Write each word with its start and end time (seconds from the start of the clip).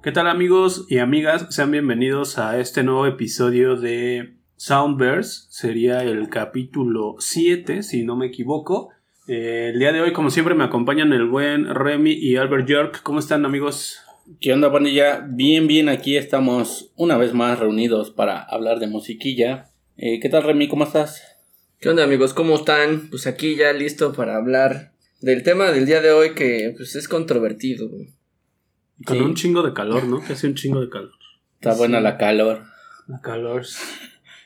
¿Qué 0.00 0.12
tal 0.12 0.28
amigos 0.28 0.86
y 0.88 0.98
amigas? 0.98 1.46
Sean 1.50 1.72
bienvenidos 1.72 2.38
a 2.38 2.60
este 2.60 2.84
nuevo 2.84 3.04
episodio 3.04 3.74
de 3.74 4.34
Soundverse. 4.54 5.46
Sería 5.50 6.04
el 6.04 6.28
capítulo 6.28 7.16
7, 7.18 7.82
si 7.82 8.04
no 8.04 8.14
me 8.14 8.26
equivoco. 8.26 8.90
Eh, 9.26 9.70
el 9.72 9.80
día 9.80 9.92
de 9.92 10.00
hoy, 10.00 10.12
como 10.12 10.30
siempre, 10.30 10.54
me 10.54 10.62
acompañan 10.62 11.12
el 11.12 11.26
buen 11.26 11.74
Remy 11.74 12.12
y 12.12 12.36
Albert 12.36 12.68
York. 12.68 13.00
¿Cómo 13.02 13.18
están 13.18 13.44
amigos? 13.44 13.98
¿Qué 14.40 14.52
onda, 14.52 14.70
pandilla? 14.70 15.26
Bien, 15.28 15.66
bien, 15.66 15.88
aquí 15.88 16.16
estamos 16.16 16.92
una 16.94 17.16
vez 17.18 17.34
más 17.34 17.58
reunidos 17.58 18.12
para 18.12 18.40
hablar 18.40 18.78
de 18.78 18.86
musiquilla. 18.86 19.68
Eh, 19.96 20.20
¿Qué 20.20 20.28
tal, 20.28 20.44
Remy? 20.44 20.68
¿Cómo 20.68 20.84
estás? 20.84 21.24
¿Qué 21.80 21.88
onda, 21.88 22.04
amigos? 22.04 22.34
¿Cómo 22.34 22.54
están? 22.54 23.10
Pues 23.10 23.26
aquí 23.26 23.56
ya 23.56 23.72
listo 23.72 24.12
para 24.12 24.36
hablar 24.36 24.92
del 25.20 25.42
tema 25.42 25.72
del 25.72 25.86
día 25.86 26.00
de 26.00 26.12
hoy 26.12 26.36
que 26.36 26.72
pues 26.76 26.94
es 26.94 27.08
controvertido. 27.08 27.88
güey. 27.88 28.17
Con 29.04 29.16
Sí. 29.16 29.22
un 29.22 29.34
chingo 29.34 29.62
de 29.62 29.72
calor, 29.72 30.04
¿no? 30.04 30.22
Que 30.24 30.32
hace 30.32 30.46
un 30.48 30.54
chingo 30.54 30.80
de 30.80 30.88
calor. 30.88 31.12
Está 31.60 31.74
buena 31.74 32.00
la 32.00 32.16
calor. 32.18 32.64
La 33.06 33.20
calor. 33.20 33.64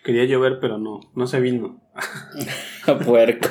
Quería 0.05 0.25
llover, 0.25 0.59
pero 0.61 0.79
no, 0.79 1.01
no 1.15 1.27
se 1.27 1.41
vino. 1.41 1.81
Puerco. 3.05 3.49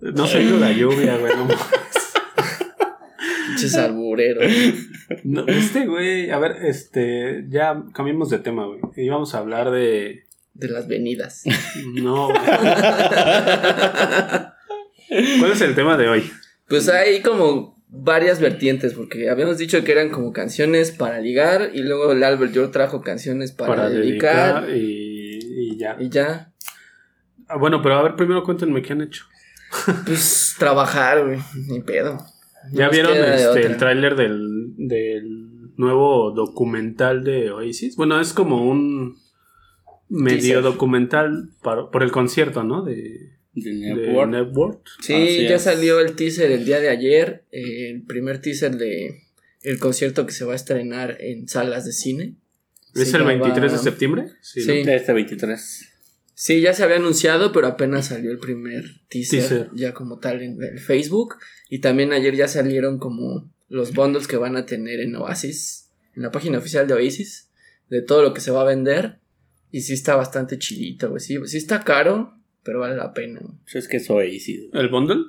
No 0.00 0.26
se 0.26 0.38
vino 0.40 0.56
la 0.58 0.72
lluvia, 0.72 1.16
güey. 1.16 1.32
No, 1.36 1.46
Pinches 3.48 3.76
albureros. 3.76 4.50
No, 5.22 5.46
este, 5.46 5.86
güey, 5.86 6.30
a 6.30 6.38
ver, 6.38 6.56
este, 6.64 7.44
ya 7.48 7.84
cambiamos 7.94 8.30
de 8.30 8.38
tema, 8.38 8.66
güey. 8.66 8.80
Íbamos 8.96 9.34
a 9.34 9.38
hablar 9.38 9.70
de... 9.70 10.24
de 10.54 10.68
las 10.68 10.88
venidas. 10.88 11.44
No, 11.94 12.28
güey. 12.28 12.40
¿Cuál 15.38 15.52
es 15.52 15.60
el 15.60 15.74
tema 15.74 15.96
de 15.96 16.08
hoy? 16.08 16.30
Pues 16.68 16.88
hay 16.88 17.20
como 17.22 17.73
varias 17.96 18.40
vertientes, 18.40 18.92
porque 18.94 19.30
habíamos 19.30 19.58
dicho 19.58 19.82
que 19.84 19.92
eran 19.92 20.10
como 20.10 20.32
canciones 20.32 20.90
para 20.90 21.20
ligar, 21.20 21.70
y 21.74 21.82
luego 21.82 22.12
el 22.12 22.22
Albert 22.24 22.52
York 22.52 22.72
trajo 22.72 23.00
canciones 23.02 23.52
para, 23.52 23.88
dedicar, 23.88 24.68
y, 24.70 25.38
y 25.72 25.76
ya. 25.78 25.96
y 26.00 26.08
ya. 26.08 26.52
Ah, 27.46 27.56
bueno, 27.56 27.80
pero 27.82 27.96
a 27.96 28.02
ver, 28.02 28.16
primero 28.16 28.42
cuéntenme 28.42 28.82
qué 28.82 28.92
han 28.92 29.02
hecho. 29.02 29.24
Pues 30.06 30.54
trabajar, 30.58 31.24
güey, 31.24 31.38
ni 31.68 31.80
pedo. 31.80 32.18
¿Ya 32.72 32.86
No 32.86 32.90
vieron 32.92 33.16
este, 33.16 33.66
el 33.66 33.76
tráiler 33.76 34.16
del, 34.16 34.74
del 34.76 35.72
nuevo 35.76 36.30
documental 36.30 37.22
de 37.24 37.50
Oasis? 37.50 37.96
Bueno, 37.96 38.20
es 38.20 38.32
como 38.32 38.64
un 38.68 39.18
medio 40.08 40.62
documental 40.62 41.50
para- 41.62 41.90
por 41.90 42.02
el 42.02 42.10
concierto, 42.12 42.62
¿no? 42.64 42.82
De, 42.82 43.32
De 43.54 43.70
de 43.70 43.76
Network. 43.94 44.30
Network. 44.30 44.80
Sí, 45.00 45.14
Así 45.14 45.42
ya 45.48 45.56
es. 45.56 45.62
salió 45.62 46.00
el 46.00 46.16
teaser 46.16 46.50
el 46.50 46.64
día 46.64 46.80
de 46.80 46.88
ayer, 46.88 47.44
eh, 47.52 47.90
el 47.90 48.02
primer 48.02 48.40
teaser 48.40 48.76
de 48.76 49.20
el 49.62 49.78
concierto 49.78 50.26
que 50.26 50.32
se 50.32 50.44
va 50.44 50.52
a 50.52 50.56
estrenar 50.56 51.16
en 51.20 51.48
salas 51.48 51.84
de 51.86 51.92
cine. 51.92 52.36
¿Es 52.94 53.10
Se 53.10 53.16
el 53.16 53.22
llama- 53.24 53.32
23 53.34 53.72
de 53.72 53.78
septiembre? 53.78 54.26
Sí. 54.40 54.62
De 54.64 54.94
este 54.96 55.12
23. 55.12 55.88
Sí, 56.34 56.60
ya 56.60 56.74
se 56.74 56.82
había 56.82 56.96
anunciado, 56.96 57.52
pero 57.52 57.68
apenas 57.68 58.06
salió 58.08 58.30
el 58.32 58.38
primer 58.38 58.84
teaser, 59.08 59.40
Teaser. 59.40 59.70
ya 59.74 59.94
como 59.94 60.18
tal 60.18 60.42
en 60.42 60.60
el 60.62 60.80
Facebook. 60.80 61.36
Y 61.70 61.78
también 61.78 62.12
ayer 62.12 62.34
ya 62.34 62.48
salieron 62.48 62.98
como 62.98 63.50
los 63.68 63.94
bundles 63.94 64.26
que 64.26 64.36
van 64.36 64.56
a 64.56 64.66
tener 64.66 65.00
en 65.00 65.14
Oasis, 65.16 65.90
en 66.16 66.22
la 66.22 66.30
página 66.32 66.58
oficial 66.58 66.86
de 66.88 66.94
Oasis, 66.94 67.50
de 67.88 68.02
todo 68.02 68.22
lo 68.22 68.34
que 68.34 68.40
se 68.40 68.50
va 68.50 68.62
a 68.62 68.64
vender. 68.64 69.20
Y 69.70 69.80
sí 69.82 69.92
está 69.94 70.16
bastante 70.16 70.58
chilito, 70.58 71.08
güey. 71.10 71.20
Sí, 71.20 71.38
sí 71.46 71.56
está 71.56 71.82
caro, 71.84 72.36
pero 72.64 72.80
vale 72.80 72.96
la 72.96 73.12
pena. 73.12 73.40
güey. 73.40 73.54
Pues 73.62 73.76
es 73.76 73.88
que 73.88 73.98
es 73.98 74.10
Oasis. 74.10 74.68
¿El 74.72 74.88
bundle? 74.88 75.22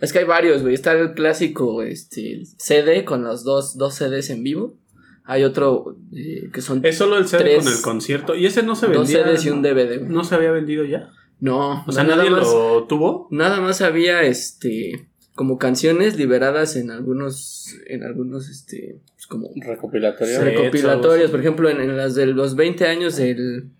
Es 0.00 0.12
que 0.12 0.20
hay 0.20 0.24
varios, 0.24 0.62
güey. 0.62 0.74
Está 0.74 0.92
el 0.92 1.14
clásico 1.14 1.82
este, 1.82 2.42
CD 2.58 3.04
con 3.04 3.24
los 3.24 3.42
dos, 3.44 3.76
dos 3.78 3.94
CDs 3.94 4.30
en 4.30 4.42
vivo. 4.44 4.76
Hay 5.24 5.42
otro 5.44 5.96
eh, 6.14 6.50
que 6.52 6.60
son 6.60 6.84
Es 6.84 6.98
solo 6.98 7.16
el 7.16 7.26
CD 7.26 7.44
Tres- 7.44 7.64
con 7.64 7.72
el 7.72 7.80
concierto. 7.82 8.34
Y 8.36 8.44
ese 8.46 8.62
no 8.62 8.74
se 8.76 8.86
dos 8.88 9.08
vendía. 9.10 9.24
CDs 9.24 9.46
y 9.46 9.50
un 9.50 9.62
DVD. 9.62 9.98
güey. 10.00 10.10
¿No 10.10 10.22
se 10.24 10.34
había 10.34 10.50
vendido 10.52 10.84
ya? 10.84 11.10
No, 11.40 11.82
O 11.86 11.92
sea, 11.92 12.04
nada 12.04 12.16
nadie 12.16 12.30
más. 12.30 12.42
lo 12.42 12.84
tuvo. 12.86 13.28
Nada 13.30 13.60
más 13.60 13.80
había 13.82 14.22
este 14.22 15.08
como 15.34 15.58
canciones 15.58 16.16
liberadas 16.16 16.76
en 16.76 16.90
algunos 16.92 17.74
en 17.88 18.04
algunos 18.04 18.48
este 18.48 19.00
pues, 19.14 19.26
como 19.26 19.50
Recopilatorio. 19.56 20.36
Sí. 20.38 20.44
recopilatorios, 20.44 21.30
por 21.30 21.40
ejemplo, 21.40 21.68
en, 21.70 21.80
en 21.80 21.96
las 21.96 22.14
de 22.14 22.26
los 22.26 22.54
20 22.54 22.86
años 22.86 23.16
del 23.16 23.70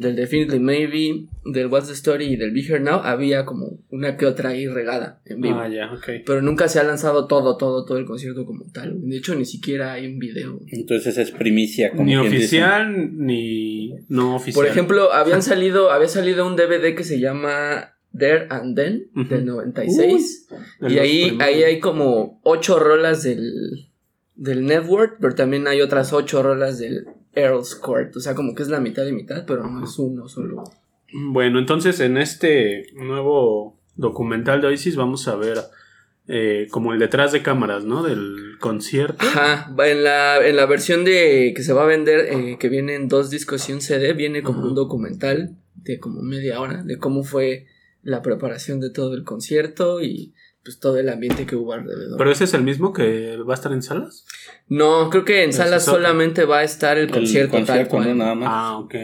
del 0.00 0.16
Definitely 0.16 0.58
Maybe, 0.58 1.26
del 1.44 1.66
What's 1.68 1.88
the 1.88 1.92
Story 1.92 2.26
y 2.32 2.36
del 2.36 2.52
Be 2.52 2.60
Here 2.60 2.80
Now 2.80 3.00
había 3.04 3.44
como 3.44 3.78
una 3.90 4.16
que 4.16 4.26
otra 4.26 4.50
ahí 4.50 4.66
regada 4.66 5.20
en 5.26 5.40
vivo. 5.40 5.58
Ah, 5.60 5.68
ya, 5.68 5.92
ok. 5.92 6.24
Pero 6.24 6.42
nunca 6.42 6.68
se 6.68 6.80
ha 6.80 6.82
lanzado 6.84 7.26
todo, 7.26 7.56
todo, 7.56 7.84
todo 7.84 7.98
el 7.98 8.06
concierto 8.06 8.46
como 8.46 8.64
tal. 8.72 9.00
De 9.02 9.16
hecho, 9.16 9.34
ni 9.34 9.44
siquiera 9.44 9.92
hay 9.92 10.06
un 10.06 10.18
video. 10.18 10.58
Entonces 10.68 11.18
es 11.18 11.30
primicia. 11.30 11.90
Como 11.90 12.04
Ni 12.04 12.16
dice. 12.16 12.36
oficial 12.36 13.16
ni 13.16 13.94
no 14.08 14.36
oficial. 14.36 14.54
Por 14.64 14.66
ejemplo, 14.70 15.12
habían 15.12 15.42
salido, 15.42 15.90
había 15.90 16.08
salido 16.08 16.46
un 16.46 16.56
DVD 16.56 16.94
que 16.94 17.04
se 17.04 17.20
llama 17.20 17.94
There 18.16 18.46
and 18.50 18.74
Then, 18.76 19.10
del 19.28 19.44
96. 19.44 20.48
De 20.80 20.92
Y 20.94 20.98
ahí, 20.98 21.26
primeros. 21.28 21.46
ahí 21.46 21.62
hay 21.62 21.78
como 21.78 22.40
ocho 22.42 22.78
rolas 22.78 23.22
del, 23.22 23.89
del 24.40 24.64
network, 24.64 25.18
pero 25.20 25.34
también 25.34 25.68
hay 25.68 25.82
otras 25.82 26.14
ocho 26.14 26.42
rolas 26.42 26.78
del 26.78 27.06
Earl's 27.34 27.74
Court. 27.74 28.16
O 28.16 28.20
sea, 28.20 28.34
como 28.34 28.54
que 28.54 28.62
es 28.62 28.70
la 28.70 28.80
mitad 28.80 29.06
y 29.06 29.12
mitad, 29.12 29.44
pero 29.46 29.68
no 29.68 29.84
es 29.84 29.98
uno 29.98 30.28
solo. 30.28 30.64
Bueno, 31.12 31.58
entonces 31.58 32.00
en 32.00 32.16
este 32.16 32.86
nuevo 32.94 33.78
documental 33.96 34.62
de 34.62 34.68
Oasis 34.68 34.96
vamos 34.96 35.28
a 35.28 35.36
ver 35.36 35.58
eh, 36.26 36.68
como 36.70 36.94
el 36.94 36.98
detrás 36.98 37.32
de 37.32 37.42
cámaras, 37.42 37.84
¿no? 37.84 38.02
Del 38.02 38.56
concierto. 38.60 39.18
Ajá, 39.20 39.74
en 39.84 40.04
la, 40.04 40.46
en 40.46 40.56
la 40.56 40.64
versión 40.64 41.04
de 41.04 41.52
que 41.54 41.62
se 41.62 41.74
va 41.74 41.82
a 41.82 41.86
vender, 41.86 42.20
eh, 42.20 42.56
que 42.58 42.70
viene 42.70 42.94
en 42.94 43.08
dos 43.08 43.28
discos 43.28 43.68
y 43.68 43.74
un 43.74 43.82
CD, 43.82 44.14
viene 44.14 44.42
como 44.42 44.60
Ajá. 44.60 44.68
un 44.68 44.74
documental 44.74 45.56
de 45.74 45.98
como 45.98 46.22
media 46.22 46.60
hora 46.62 46.82
de 46.82 46.96
cómo 46.96 47.24
fue 47.24 47.66
la 48.02 48.22
preparación 48.22 48.80
de 48.80 48.88
todo 48.88 49.14
el 49.14 49.24
concierto 49.24 50.00
y 50.00 50.32
pues 50.70 50.78
todo 50.80 50.98
el 50.98 51.08
ambiente 51.08 51.46
que 51.46 51.56
hubo 51.56 51.72
alrededor. 51.72 52.16
Pero 52.16 52.30
ese 52.30 52.44
es 52.44 52.54
el 52.54 52.62
mismo 52.62 52.92
que 52.92 53.36
va 53.38 53.54
a 53.54 53.56
estar 53.56 53.72
en 53.72 53.82
salas. 53.82 54.24
no, 54.68 55.10
creo 55.10 55.24
que 55.24 55.42
en 55.42 55.52
salas 55.52 55.84
solamente 55.84 56.44
va 56.44 56.58
a 56.58 56.64
estar 56.64 56.96
el 56.96 57.06
El 57.06 57.10
concierto, 57.10 57.56
tal 57.56 57.66
concierto, 57.66 57.90
cual. 57.90 58.08
no 58.08 58.14
nada 58.14 58.34
más. 58.36 58.48
Ah, 58.50 58.78
ok. 58.78 58.94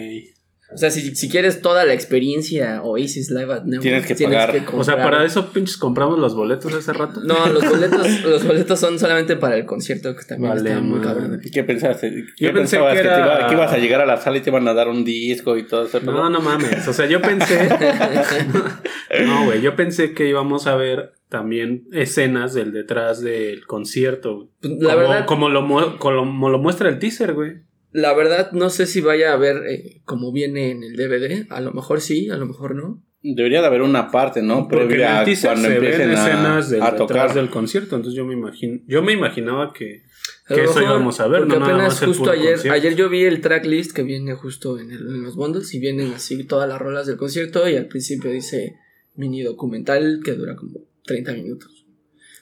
O 0.74 0.76
sea, 0.78 0.90
si, 0.90 1.14
si 1.14 1.28
quieres 1.28 1.62
toda 1.62 1.84
la 1.84 1.92
experiencia 1.94 2.82
Oasis 2.82 3.30
Live 3.30 3.52
at 3.54 3.62
Network, 3.62 3.82
Tienes 3.82 4.06
que 4.06 4.14
pagar. 4.24 4.64
O 4.74 4.82
sea, 4.82 4.96
para 5.00 5.24
eso 5.24 5.52
pinches 5.52 5.76
compramos 5.76 6.18
los 6.18 6.34
boletos 6.34 6.74
hace 6.74 6.92
rato. 6.92 7.20
No, 7.20 7.46
los 7.46 7.64
boletos, 7.70 8.24
los 8.24 8.44
boletos 8.44 8.80
son 8.80 8.98
solamente 8.98 9.36
para 9.36 9.56
el 9.56 9.64
concierto, 9.64 10.16
que 10.16 10.24
también 10.24 10.54
Vale, 10.54 10.70
está 10.70 10.80
muy 10.82 11.00
cabrón. 11.00 11.40
¿Qué 11.52 11.62
pensaste? 11.62 12.10
¿Qué 12.36 12.46
Yo 12.46 12.52
pensé 12.52 12.78
pensabas 12.78 12.94
que 12.96 13.02
que, 13.02 13.06
era- 13.06 13.16
te 13.16 13.22
iba- 13.22 13.48
que 13.48 13.54
ibas 13.54 13.72
a 13.72 13.78
llegar 13.78 14.00
a 14.00 14.06
la 14.06 14.16
sala 14.16 14.38
y 14.38 14.40
te 14.40 14.50
iban 14.50 14.66
a 14.66 14.74
dar 14.74 14.88
un 14.88 15.04
disco 15.04 15.56
y 15.56 15.62
todo 15.68 15.86
eso? 15.86 16.00
No, 16.00 16.28
no 16.30 16.40
mames. 16.40 16.88
O 16.88 16.92
sea, 16.92 17.06
yo 17.06 17.22
pensé. 17.22 17.68
no, 19.24 19.44
güey. 19.44 19.60
Yo 19.60 19.76
pensé 19.76 20.14
que 20.14 20.28
íbamos 20.28 20.66
a 20.66 20.74
ver 20.76 21.12
también 21.28 21.86
escenas 21.92 22.54
del 22.54 22.72
detrás 22.72 23.20
del 23.20 23.66
concierto. 23.66 24.50
Pues, 24.60 24.74
La 24.78 24.94
como, 24.94 24.98
verdad, 25.08 25.26
como 25.26 25.48
lo, 25.48 25.98
como 25.98 26.48
lo 26.50 26.58
muestra 26.58 26.88
el 26.88 26.98
teaser, 26.98 27.34
güey. 27.34 27.54
La 27.92 28.12
verdad, 28.14 28.52
no 28.52 28.68
sé 28.70 28.86
si 28.86 29.00
vaya 29.00 29.32
a 29.32 29.36
ver 29.36 29.62
eh, 29.68 30.02
como 30.04 30.30
viene 30.32 30.70
en 30.70 30.82
el 30.84 30.96
DVD. 30.96 31.46
A 31.50 31.60
lo 31.60 31.72
mejor 31.72 32.00
sí, 32.00 32.28
a 32.30 32.36
lo 32.36 32.46
mejor 32.46 32.74
no. 32.74 33.02
Debería 33.22 33.60
de 33.60 33.66
haber 33.66 33.82
una 33.82 34.10
parte, 34.10 34.40
¿no? 34.42 34.68
Porque 34.68 34.84
en 34.84 35.00
el 35.00 35.36
cuando 35.40 35.62
se 35.62 35.68
ven 35.68 35.74
empiecen 35.76 36.10
a, 36.10 36.12
escenas 36.28 36.70
del 36.70 36.82
a 36.82 36.90
detrás 36.92 37.08
tocar. 37.08 37.34
del 37.34 37.50
concierto. 37.50 37.96
Entonces 37.96 38.16
yo 38.16 38.24
me 38.24 38.34
imagino, 38.34 38.80
yo 38.86 39.02
me 39.02 39.12
imaginaba 39.14 39.72
que, 39.72 40.02
que 40.46 40.56
lo 40.58 40.62
eso 40.70 40.80
íbamos 40.82 41.18
a 41.18 41.26
ver, 41.26 41.40
porque 41.40 41.54
no 41.54 41.60
nada 41.60 41.72
apenas 41.72 41.92
más 41.94 42.02
el 42.02 42.08
justo 42.08 42.30
ayer, 42.30 42.52
concierto. 42.54 42.72
ayer 42.76 42.94
yo 42.94 43.08
vi 43.08 43.24
el 43.24 43.40
tracklist 43.40 43.92
que 43.92 44.02
viene 44.04 44.34
justo 44.34 44.78
en, 44.78 44.92
el- 44.92 45.08
en 45.08 45.22
los 45.24 45.34
bundles 45.34 45.72
y 45.74 45.80
vienen 45.80 46.12
así 46.12 46.44
todas 46.44 46.68
las 46.68 46.78
rolas 46.80 47.06
del 47.08 47.16
concierto 47.16 47.68
y 47.68 47.74
al 47.76 47.86
principio 47.88 48.30
dice 48.30 48.76
mini 49.16 49.42
documental 49.42 50.20
que 50.24 50.32
dura 50.34 50.54
como 50.54 50.74
30 51.06 51.32
minutos. 51.32 51.86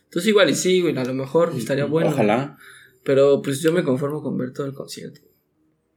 Entonces 0.04 0.28
igual 0.28 0.50
y 0.50 0.54
sí, 0.54 0.80
güey, 0.80 0.96
a 0.96 1.04
lo 1.04 1.14
mejor 1.14 1.52
estaría 1.56 1.84
bueno. 1.86 2.10
Ojalá. 2.10 2.56
Pero 3.04 3.42
pues 3.42 3.60
yo 3.60 3.72
me 3.72 3.82
conformo 3.82 4.22
con 4.22 4.36
ver 4.38 4.52
todo 4.52 4.66
el 4.66 4.72
concierto. 4.72 5.20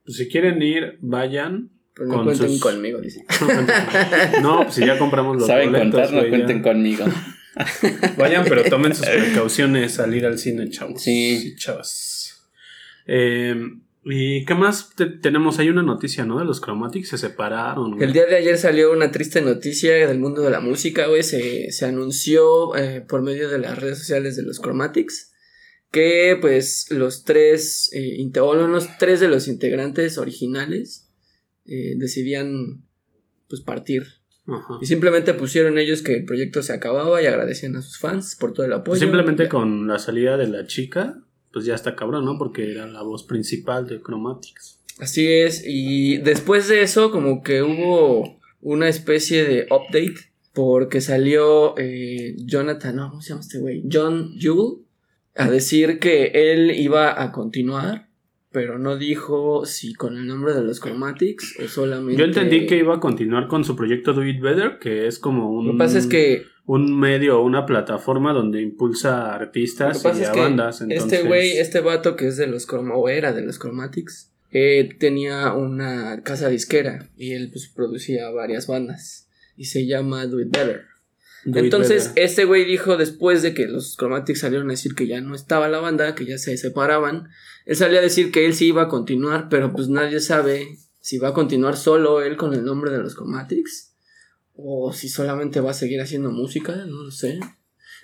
Pues 0.03 0.17
si 0.17 0.27
quieren 0.27 0.61
ir, 0.61 0.97
vayan. 1.01 1.69
Pero 1.93 2.09
no 2.09 2.15
Con 2.17 2.25
cuenten 2.25 2.49
sus- 2.49 2.61
conmigo, 2.61 2.99
dice. 3.01 3.25
no, 4.41 4.63
pues 4.63 4.75
si 4.75 4.85
ya 4.85 4.99
compramos 4.99 5.37
los 5.37 5.47
Saben 5.47 5.71
boletos, 5.71 5.91
contar, 5.91 6.13
no 6.13 6.23
ya. 6.23 6.29
cuenten 6.29 6.61
conmigo. 6.61 7.05
Vayan, 8.17 8.45
pero 8.47 8.63
tomen 8.65 8.93
sus 8.93 9.07
precauciones 9.07 9.97
al 9.99 10.13
ir 10.13 10.27
al 10.27 10.37
cine, 10.37 10.69
chavos. 10.69 11.01
Sí. 11.01 11.55
chavas. 11.57 12.43
Eh, 13.07 13.55
¿Y 14.09 14.45
qué 14.45 14.55
más 14.55 14.91
te- 14.95 15.05
tenemos? 15.07 15.59
Hay 15.59 15.69
una 15.69 15.83
noticia, 15.83 16.23
¿no? 16.25 16.39
De 16.39 16.45
los 16.45 16.61
Chromatics 16.61 17.09
se 17.09 17.17
separaron. 17.17 17.91
güey. 17.95 18.03
El 18.03 18.13
día 18.13 18.25
de 18.25 18.35
ayer 18.37 18.57
salió 18.57 18.91
una 18.93 19.11
triste 19.11 19.41
noticia 19.41 19.93
del 20.07 20.19
mundo 20.19 20.41
de 20.41 20.49
la 20.49 20.61
música, 20.61 21.07
güey. 21.07 21.23
Se, 21.23 21.71
se 21.71 21.85
anunció 21.85 22.75
eh, 22.77 23.01
por 23.01 23.21
medio 23.21 23.49
de 23.49 23.59
las 23.59 23.77
redes 23.79 23.97
sociales 23.99 24.35
de 24.37 24.43
los 24.43 24.61
Chromatics 24.61 25.33
que, 25.91 26.37
pues, 26.39 26.87
los 26.91 27.23
tres, 27.23 27.89
eh, 27.93 28.17
o 28.39 28.55
los 28.55 28.97
tres 28.97 29.19
de 29.19 29.27
los 29.29 29.47
integrantes 29.47 30.17
originales 30.17 31.09
eh, 31.65 31.95
decidían, 31.97 32.83
pues, 33.49 33.61
partir. 33.61 34.03
Ajá. 34.47 34.75
Y 34.81 34.85
simplemente 34.85 35.33
pusieron 35.33 35.77
ellos 35.77 36.01
que 36.01 36.15
el 36.15 36.25
proyecto 36.25 36.63
se 36.63 36.71
acababa 36.73 37.21
y 37.21 37.25
agradecían 37.25 37.75
a 37.75 37.81
sus 37.81 37.97
fans 37.99 38.37
por 38.39 38.53
todo 38.53 38.65
el 38.65 38.71
apoyo. 38.73 38.91
Pues 38.91 38.99
simplemente 39.01 39.49
con 39.49 39.87
la 39.87 39.99
salida 39.99 40.37
de 40.37 40.47
la 40.47 40.65
chica, 40.65 41.21
pues 41.51 41.65
ya 41.65 41.75
está 41.75 41.95
cabrón, 41.95 42.25
¿no? 42.25 42.37
Porque 42.37 42.71
era 42.71 42.87
la 42.87 43.01
voz 43.01 43.23
principal 43.23 43.87
de 43.87 44.01
Chromatics. 44.01 44.81
Así 44.99 45.27
es, 45.27 45.63
y 45.65 46.17
después 46.17 46.67
de 46.67 46.81
eso 46.81 47.11
como 47.11 47.43
que 47.43 47.61
hubo 47.61 48.39
una 48.61 48.89
especie 48.89 49.45
de 49.45 49.67
update 49.69 50.31
porque 50.53 51.01
salió 51.01 51.77
eh, 51.77 52.35
Jonathan, 52.39 52.95
no, 52.95 53.09
¿cómo 53.11 53.21
se 53.21 53.29
llama 53.29 53.41
este 53.41 53.59
güey? 53.59 53.83
John 53.91 54.33
Jewell 54.39 54.79
a 55.35 55.51
decir 55.51 55.99
que 55.99 56.31
él 56.33 56.71
iba 56.71 57.21
a 57.21 57.31
continuar, 57.31 58.07
pero 58.51 58.79
no 58.79 58.97
dijo 58.97 59.65
si 59.65 59.93
con 59.93 60.17
el 60.17 60.25
nombre 60.25 60.55
de 60.55 60.63
los 60.63 60.81
Chromatics 60.81 61.59
o 61.63 61.67
solamente... 61.67 62.19
Yo 62.19 62.25
entendí 62.25 62.65
que 62.65 62.79
iba 62.79 62.95
a 62.95 62.99
continuar 62.99 63.47
con 63.47 63.63
su 63.63 63.75
proyecto 63.75 64.13
Do 64.13 64.25
It 64.25 64.41
Better, 64.41 64.79
que 64.79 65.05
es 65.05 65.19
como 65.19 65.51
un... 65.51 65.67
Lo 65.67 65.71
que 65.73 65.77
pasa 65.77 65.99
es 65.99 66.07
que 66.07 66.45
un 66.67 66.99
medio 66.99 67.39
o 67.39 67.43
una 67.43 67.65
plataforma 67.65 68.33
donde 68.33 68.61
impulsa 68.61 69.31
a 69.31 69.35
artistas 69.35 70.03
y 70.03 70.23
a 70.25 70.33
bandas. 70.33 70.81
Este 70.89 71.23
güey, 71.23 71.57
este 71.57 71.79
vato 71.79 72.17
que 72.17 72.27
es 72.27 72.35
de 72.35 72.45
los 72.45 72.67
o 72.69 73.09
era 73.09 73.31
de 73.31 73.41
los 73.41 73.57
Chromatics, 73.57 74.33
eh, 74.51 74.89
tenía 74.99 75.53
una 75.53 76.21
casa 76.23 76.49
disquera 76.49 77.09
y 77.15 77.31
él 77.31 77.49
pues 77.51 77.71
producía 77.73 78.29
varias 78.31 78.67
bandas 78.67 79.29
y 79.55 79.65
se 79.65 79.87
llama 79.87 80.27
Do 80.27 80.41
It 80.41 80.49
Better. 80.51 80.83
Entonces, 81.45 82.11
este 82.15 82.43
güey 82.43 82.65
dijo 82.65 82.97
después 82.97 83.41
de 83.41 83.53
que 83.53 83.67
los 83.67 83.95
Chromatics 83.95 84.41
salieron 84.41 84.67
a 84.67 84.73
decir 84.73 84.93
que 84.93 85.07
ya 85.07 85.21
no 85.21 85.33
estaba 85.35 85.69
la 85.69 85.79
banda, 85.79 86.15
que 86.15 86.25
ya 86.25 86.37
se 86.37 86.57
separaban, 86.57 87.29
él 87.65 87.77
salió 87.77 87.99
a 87.99 88.01
decir 88.01 88.31
que 88.31 88.45
él 88.45 88.53
sí 88.53 88.67
iba 88.67 88.81
a 88.83 88.87
continuar, 88.89 89.47
pero 89.49 89.71
pues 89.71 89.87
nadie 89.87 90.19
sabe 90.19 90.79
si 90.99 91.17
va 91.17 91.29
a 91.29 91.33
continuar 91.33 91.77
solo 91.77 92.21
él 92.21 92.35
con 92.35 92.53
el 92.53 92.65
nombre 92.65 92.91
de 92.91 92.97
los 92.97 93.15
Chromatics 93.15 93.93
o 94.57 94.91
si 94.91 95.07
solamente 95.07 95.59
va 95.61 95.71
a 95.71 95.75
seguir 95.75 96.01
haciendo 96.01 96.31
música, 96.31 96.75
no 96.85 97.03
lo 97.03 97.11
sé. 97.11 97.39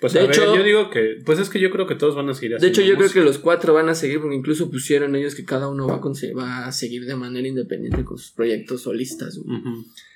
Pues 0.00 0.12
de 0.12 0.24
hecho, 0.24 0.54
yo 0.54 0.62
digo 0.62 0.90
que, 0.90 1.22
pues 1.24 1.38
es 1.38 1.48
que 1.48 1.60
yo 1.60 1.70
creo 1.70 1.86
que 1.86 1.94
todos 1.94 2.14
van 2.14 2.28
a 2.28 2.34
seguir 2.34 2.56
haciendo 2.56 2.66
De 2.66 2.82
hecho, 2.82 2.82
yo 2.82 2.96
creo 2.96 3.10
que 3.10 3.22
los 3.22 3.38
cuatro 3.38 3.74
van 3.74 3.88
a 3.88 3.94
seguir, 3.94 4.20
porque 4.20 4.36
incluso 4.36 4.70
pusieron 4.70 5.14
ellos 5.16 5.34
que 5.34 5.44
cada 5.44 5.68
uno 5.68 5.86
va 5.86 5.94
a, 5.94 6.34
va 6.36 6.66
a 6.66 6.72
seguir 6.72 7.06
de 7.06 7.16
manera 7.16 7.46
independiente 7.46 8.04
con 8.04 8.18
sus 8.18 8.32
proyectos 8.32 8.82
solistas. 8.82 9.38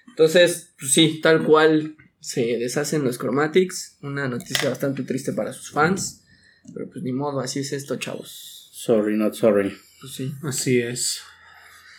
Entonces, 0.09 0.75
pues 0.79 0.93
sí, 0.93 1.21
tal 1.23 1.45
cual 1.45 1.97
se 2.21 2.59
deshacen 2.59 3.05
los 3.05 3.19
Chromatics. 3.19 3.99
Una 4.03 4.29
noticia 4.29 4.69
bastante 4.69 5.05
triste 5.05 5.33
para 5.33 5.53
sus 5.53 5.71
fans. 5.71 6.25
Pero 6.75 6.91
pues 6.91 7.03
ni 7.03 7.13
modo, 7.13 7.41
así 7.41 7.61
es 7.61 7.73
esto, 7.73 7.97
chavos. 7.97 8.71
Sorry, 8.73 9.17
not 9.17 9.35
sorry. 9.35 9.73
Pues 10.01 10.13
sí. 10.13 10.33
Así 10.43 10.81
es. 10.81 11.23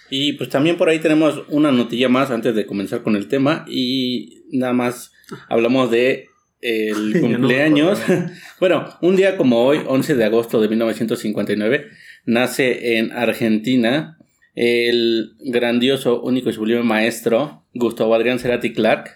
Y 0.10 0.34
pues 0.34 0.50
también 0.50 0.78
por 0.78 0.90
ahí 0.90 1.00
tenemos 1.00 1.44
una 1.50 1.72
notilla 1.72 2.10
más 2.10 2.32
antes 2.32 2.56
de 2.56 2.66
comenzar 2.66 3.04
con 3.04 3.16
el 3.16 3.28
tema. 3.28 3.66
Y 3.68 4.44
nada 4.52 4.74
más 4.74 5.12
hablamos 5.48 5.92
de 5.92 6.30
el 6.62 7.18
cumpleaños. 7.22 8.00
bueno, 8.60 8.86
un 9.02 9.16
día 9.16 9.38
como 9.38 9.64
hoy, 9.64 9.82
11 9.86 10.16
de 10.16 10.26
agosto 10.26 10.62
de 10.62 10.68
1959, 10.70 11.88
nace 12.26 12.98
en 12.98 13.12
Argentina 13.12 14.18
el 14.56 15.36
grandioso, 15.40 16.22
único 16.22 16.50
y 16.50 16.54
sublime 16.54 16.84
maestro 16.84 17.66
Gustavo 17.74 18.14
Adrián 18.14 18.40
Cerati 18.40 18.74
Clark 18.74 19.16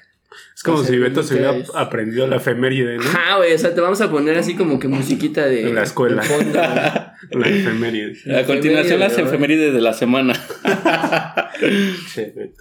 es 0.56 0.63
como 0.63 0.83
si 0.83 0.97
Beto 0.97 1.24
se 1.24 1.35
hubiera 1.35 1.56
aprendido 1.75 2.27
la 2.27 2.38
efeméride, 2.38 2.97
¿no? 2.97 3.03
Ah, 3.18 3.38
güey, 3.38 3.53
o 3.53 3.57
sea, 3.57 3.74
te 3.74 3.81
vamos 3.81 4.01
a 4.01 4.09
poner 4.09 4.38
así 4.38 4.56
como 4.56 4.80
que 4.80 4.88
musiquita 4.88 5.45
de. 5.45 5.68
En 5.69 5.75
la 5.75 5.83
escuela. 5.83 6.24
la 7.31 7.50
efeméride. 7.50 8.38
A 8.38 8.45
continuación, 8.45 9.00
las 9.00 9.18
efemérides 9.18 9.74
de 9.74 9.81
la 9.81 9.94
semana. 9.94 10.33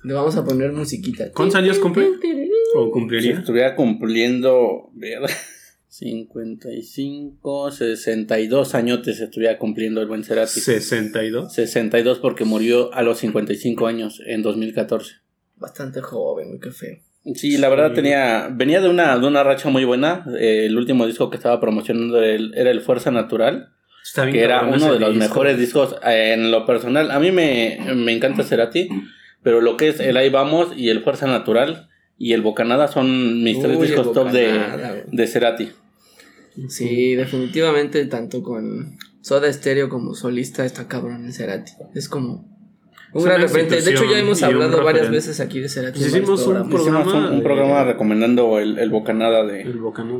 Le 0.05 0.15
vamos 0.15 0.37
a 0.37 0.45
poner 0.45 0.73
musiquita. 0.73 1.31
¿Cuántos 1.33 1.57
años 1.57 1.79
cumple? 1.79 2.09
¿O 2.75 2.91
cumpliría? 2.91 3.35
Si 3.35 3.41
estuviera 3.41 3.75
cumpliendo. 3.75 4.91
55, 5.93 7.71
62 7.71 8.75
añotes 8.75 9.21
estuviera 9.21 9.59
cumpliendo 9.59 10.01
el 10.01 10.09
buen 10.09 10.25
Cerati. 10.25 10.61
¿62? 10.61 11.51
62 11.51 12.19
porque 12.19 12.45
murió 12.47 12.95
a 12.95 13.03
los 13.03 13.19
55 13.19 13.87
años 13.87 14.23
en 14.25 14.43
2014. 14.43 15.17
Bastante 15.57 16.01
joven, 16.01 16.59
qué 16.61 16.71
feo. 16.71 16.97
Sí, 17.35 17.57
la 17.57 17.69
verdad 17.69 17.93
tenía 17.93 18.49
venía 18.51 18.81
de 18.81 18.89
una 18.89 19.17
de 19.17 19.27
una 19.27 19.45
racha 19.45 19.69
muy 19.69 19.85
buena. 19.85 20.25
Eh, 20.39 20.67
el 20.67 20.77
último 20.77 21.07
disco 21.07 21.31
que 21.31 21.37
estaba 21.37 21.61
promocionando 21.61 22.21
era 22.21 22.71
el 22.71 22.81
Fuerza 22.81 23.13
Natural, 23.13 23.69
que 24.31 24.43
era 24.43 24.63
uno 24.63 24.93
de 24.93 24.99
los 24.99 25.15
mejores 25.15 25.57
discos 25.57 25.95
eh, 26.05 26.33
en 26.35 26.51
lo 26.51 26.67
personal. 26.67 27.11
A 27.13 27.21
mí 27.21 27.31
me, 27.31 27.79
me 27.95 28.13
encanta 28.13 28.43
Cerati, 28.43 28.89
pero 29.43 29.61
lo 29.61 29.77
que 29.77 29.89
es 29.89 30.01
el 30.01 30.17
Ahí 30.17 30.31
Vamos 30.31 30.77
y 30.77 30.89
el 30.89 31.03
Fuerza 31.03 31.27
Natural 31.27 31.89
y 32.19 32.33
el 32.33 32.43
Bocanada 32.43 32.89
son 32.89 33.43
mis 33.45 33.61
tres 33.61 33.81
discos 33.81 34.13
top 34.13 34.31
de, 34.31 35.05
de 35.07 35.27
Cerati. 35.29 35.71
Sí, 36.69 37.15
definitivamente 37.15 38.05
tanto 38.07 38.43
con 38.43 38.99
Soda 39.21 39.51
Stereo 39.53 39.89
como 39.89 40.15
solista 40.15 40.65
está 40.65 40.89
cabrón 40.89 41.27
el 41.27 41.33
Cerati. 41.33 41.73
Es 41.95 42.09
como 42.09 42.52
De 43.15 43.91
hecho, 43.91 44.05
ya 44.11 44.19
hemos 44.19 44.43
hablado 44.43 44.83
varias 44.83 45.11
veces 45.11 45.39
aquí 45.41 45.61
de 45.61 45.69
Cerati. 45.69 45.99
Pues 45.99 46.15
hicimos 46.15 46.47
un 46.47 46.71
programa, 46.71 47.31
un, 47.31 47.43
programa 47.43 47.85
recomendando 47.85 48.59
el, 48.59 48.79
el 48.79 48.91
Bocanada 48.91 49.45
de, 49.45 49.71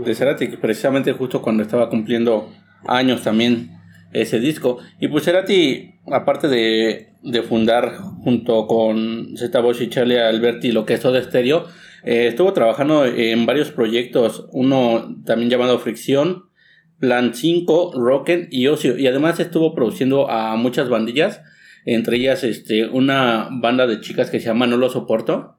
de 0.05 0.15
Cerati, 0.15 0.49
precisamente 0.49 1.13
justo 1.13 1.41
cuando 1.41 1.63
estaba 1.63 1.89
cumpliendo 1.89 2.53
años 2.87 3.23
también 3.23 3.71
ese 4.13 4.41
disco. 4.41 4.79
Y 5.01 5.09
pues 5.09 5.25
Cerati, 5.25 5.95
aparte 6.11 6.49
de, 6.49 7.15
de 7.23 7.43
fundar 7.43 7.97
junto 8.25 8.67
con 8.67 9.37
Zeta 9.39 9.61
Bosch 9.61 9.81
y 9.81 9.89
Charlie 9.89 10.19
Alberti 10.19 10.71
lo 10.71 10.85
que 10.85 10.95
es 10.95 11.01
todo 11.01 11.17
estéreo, 11.17 11.65
eh, 12.05 12.27
estuvo 12.27 12.53
trabajando 12.53 13.07
en 13.07 13.47
varios 13.47 13.71
proyectos, 13.71 14.47
uno 14.53 15.17
también 15.25 15.49
llamado 15.49 15.79
Fricción, 15.79 16.51
Plan 16.99 17.35
5, 17.35 17.95
Rocket 17.97 18.49
y 18.51 18.67
Ocio. 18.67 18.99
Y 18.99 19.07
además 19.07 19.41
estuvo 19.41 19.75
produciendo 19.75 20.31
a 20.31 20.57
muchas 20.57 20.89
bandillas 20.89 21.41
entre 21.85 22.17
ellas 22.17 22.45
este, 22.45 22.87
una 22.87 23.49
banda 23.51 23.87
de 23.87 24.01
chicas 24.01 24.31
que 24.31 24.41
se 24.41 24.47
llama 24.47 24.67
No 24.67 24.77
Lo 24.77 24.91
Soporto, 24.91 25.59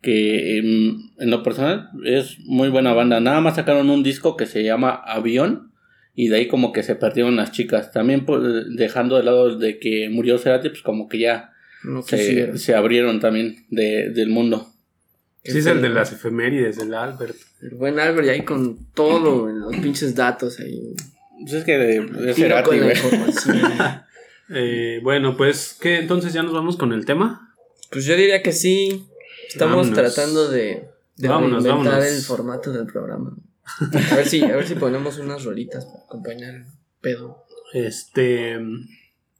que 0.00 0.58
en, 0.58 1.12
lo 1.18 1.42
personal 1.42 1.90
es 2.04 2.38
muy 2.40 2.68
buena 2.68 2.92
banda. 2.92 3.20
Nada 3.20 3.40
más 3.40 3.56
sacaron 3.56 3.88
un 3.88 4.02
disco 4.02 4.36
que 4.36 4.46
se 4.46 4.64
llama 4.64 4.90
Avión 4.90 5.72
y 6.14 6.28
de 6.28 6.36
ahí 6.36 6.48
como 6.48 6.72
que 6.72 6.82
se 6.82 6.96
perdieron 6.96 7.36
las 7.36 7.52
chicas. 7.52 7.92
También 7.92 8.26
pues, 8.26 8.42
dejando 8.76 9.16
de 9.16 9.22
lado 9.22 9.56
de 9.56 9.78
que 9.78 10.08
murió 10.10 10.38
Cerati, 10.38 10.70
pues 10.70 10.82
como 10.82 11.08
que 11.08 11.20
ya 11.20 11.52
se, 12.04 12.74
abrieron 12.74 13.20
también 13.20 13.64
de, 13.70 14.10
del 14.10 14.28
mundo. 14.28 14.68
Sí, 15.44 15.58
es 15.58 15.66
el 15.66 15.82
de 15.82 15.88
las 15.88 16.12
efemérides, 16.12 16.78
del 16.78 16.94
Albert. 16.94 17.36
El 17.62 17.70
buen 17.70 17.98
Albert, 17.98 18.26
y 18.26 18.30
ahí 18.30 18.42
con 18.42 18.86
todo, 18.94 19.48
en 19.48 19.60
los 19.60 19.76
pinches 19.76 20.14
datos 20.14 20.60
ahí. 20.60 20.94
Pues 21.40 21.54
es 21.54 21.64
que 21.64 21.78
de, 21.78 22.00
de 22.00 22.34
Cerati, 22.34 22.70
Eh, 24.54 25.00
bueno, 25.02 25.36
pues, 25.36 25.76
¿qué? 25.80 25.98
Entonces 25.98 26.32
ya 26.32 26.42
nos 26.42 26.52
vamos 26.52 26.76
con 26.76 26.92
el 26.92 27.04
tema. 27.04 27.54
Pues 27.90 28.04
yo 28.04 28.16
diría 28.16 28.42
que 28.42 28.52
sí. 28.52 29.06
Estamos 29.48 29.92
tratando 29.92 30.48
de, 30.50 30.88
de 31.16 31.28
el 31.28 32.22
formato 32.22 32.72
del 32.72 32.86
programa. 32.86 33.36
A 34.10 34.16
ver 34.16 34.26
si, 34.26 34.42
a 34.42 34.56
ver 34.56 34.66
si 34.66 34.74
ponemos 34.74 35.18
unas 35.18 35.44
rolitas 35.44 35.84
para 35.86 36.04
acompañar 36.04 36.54
el 36.54 36.66
pedo. 37.00 37.44
Este. 37.72 38.58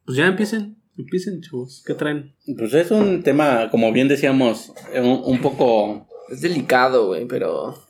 Pues 0.04 0.16
ya 0.16 0.26
empiecen. 0.26 0.76
Empiecen, 0.96 1.40
chavos. 1.40 1.82
¿Qué 1.86 1.94
traen? 1.94 2.34
Pues 2.56 2.74
es 2.74 2.90
un 2.90 3.22
tema, 3.22 3.70
como 3.70 3.92
bien 3.92 4.08
decíamos, 4.08 4.72
un, 4.94 5.40
poco. 5.40 6.06
Es 6.30 6.40
delicado, 6.40 7.06
güey, 7.06 7.26
pero. 7.26 7.82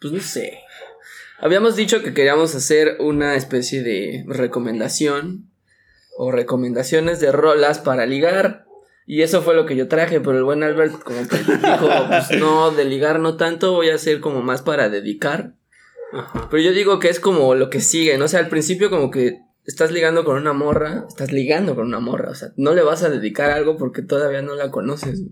Pues 0.00 0.12
no 0.12 0.20
sé. 0.20 0.58
Habíamos 1.38 1.76
dicho 1.76 2.02
que 2.02 2.14
queríamos 2.14 2.54
hacer 2.54 2.96
una 3.00 3.36
especie 3.36 3.82
de 3.82 4.24
recomendación 4.26 5.50
o 6.16 6.30
recomendaciones 6.30 7.20
de 7.20 7.32
rolas 7.32 7.78
para 7.78 8.06
ligar. 8.06 8.64
Y 9.06 9.22
eso 9.22 9.42
fue 9.42 9.54
lo 9.54 9.66
que 9.66 9.76
yo 9.76 9.88
traje, 9.88 10.20
pero 10.20 10.38
el 10.38 10.44
buen 10.44 10.62
Albert 10.62 11.02
como 11.02 11.28
que 11.28 11.36
dijo, 11.36 11.88
pues 12.08 12.38
no, 12.38 12.70
de 12.70 12.84
ligar 12.84 13.20
no 13.20 13.36
tanto, 13.36 13.72
voy 13.72 13.90
a 13.90 13.96
hacer 13.96 14.20
como 14.20 14.42
más 14.42 14.62
para 14.62 14.88
dedicar. 14.88 15.54
Pero 16.50 16.62
yo 16.62 16.72
digo 16.72 17.00
que 17.00 17.08
es 17.08 17.20
como 17.20 17.54
lo 17.54 17.70
que 17.70 17.80
sigue, 17.80 18.16
¿no? 18.18 18.26
O 18.26 18.28
sea, 18.28 18.40
al 18.40 18.48
principio 18.48 18.88
como 18.88 19.10
que 19.10 19.40
estás 19.66 19.90
ligando 19.90 20.24
con 20.24 20.36
una 20.36 20.52
morra, 20.52 21.04
estás 21.08 21.32
ligando 21.32 21.74
con 21.74 21.86
una 21.86 22.00
morra, 22.00 22.30
o 22.30 22.34
sea, 22.34 22.52
no 22.56 22.74
le 22.74 22.82
vas 22.82 23.02
a 23.02 23.10
dedicar 23.10 23.50
algo 23.50 23.76
porque 23.76 24.02
todavía 24.02 24.42
no 24.42 24.54
la 24.54 24.70
conoces. 24.70 25.22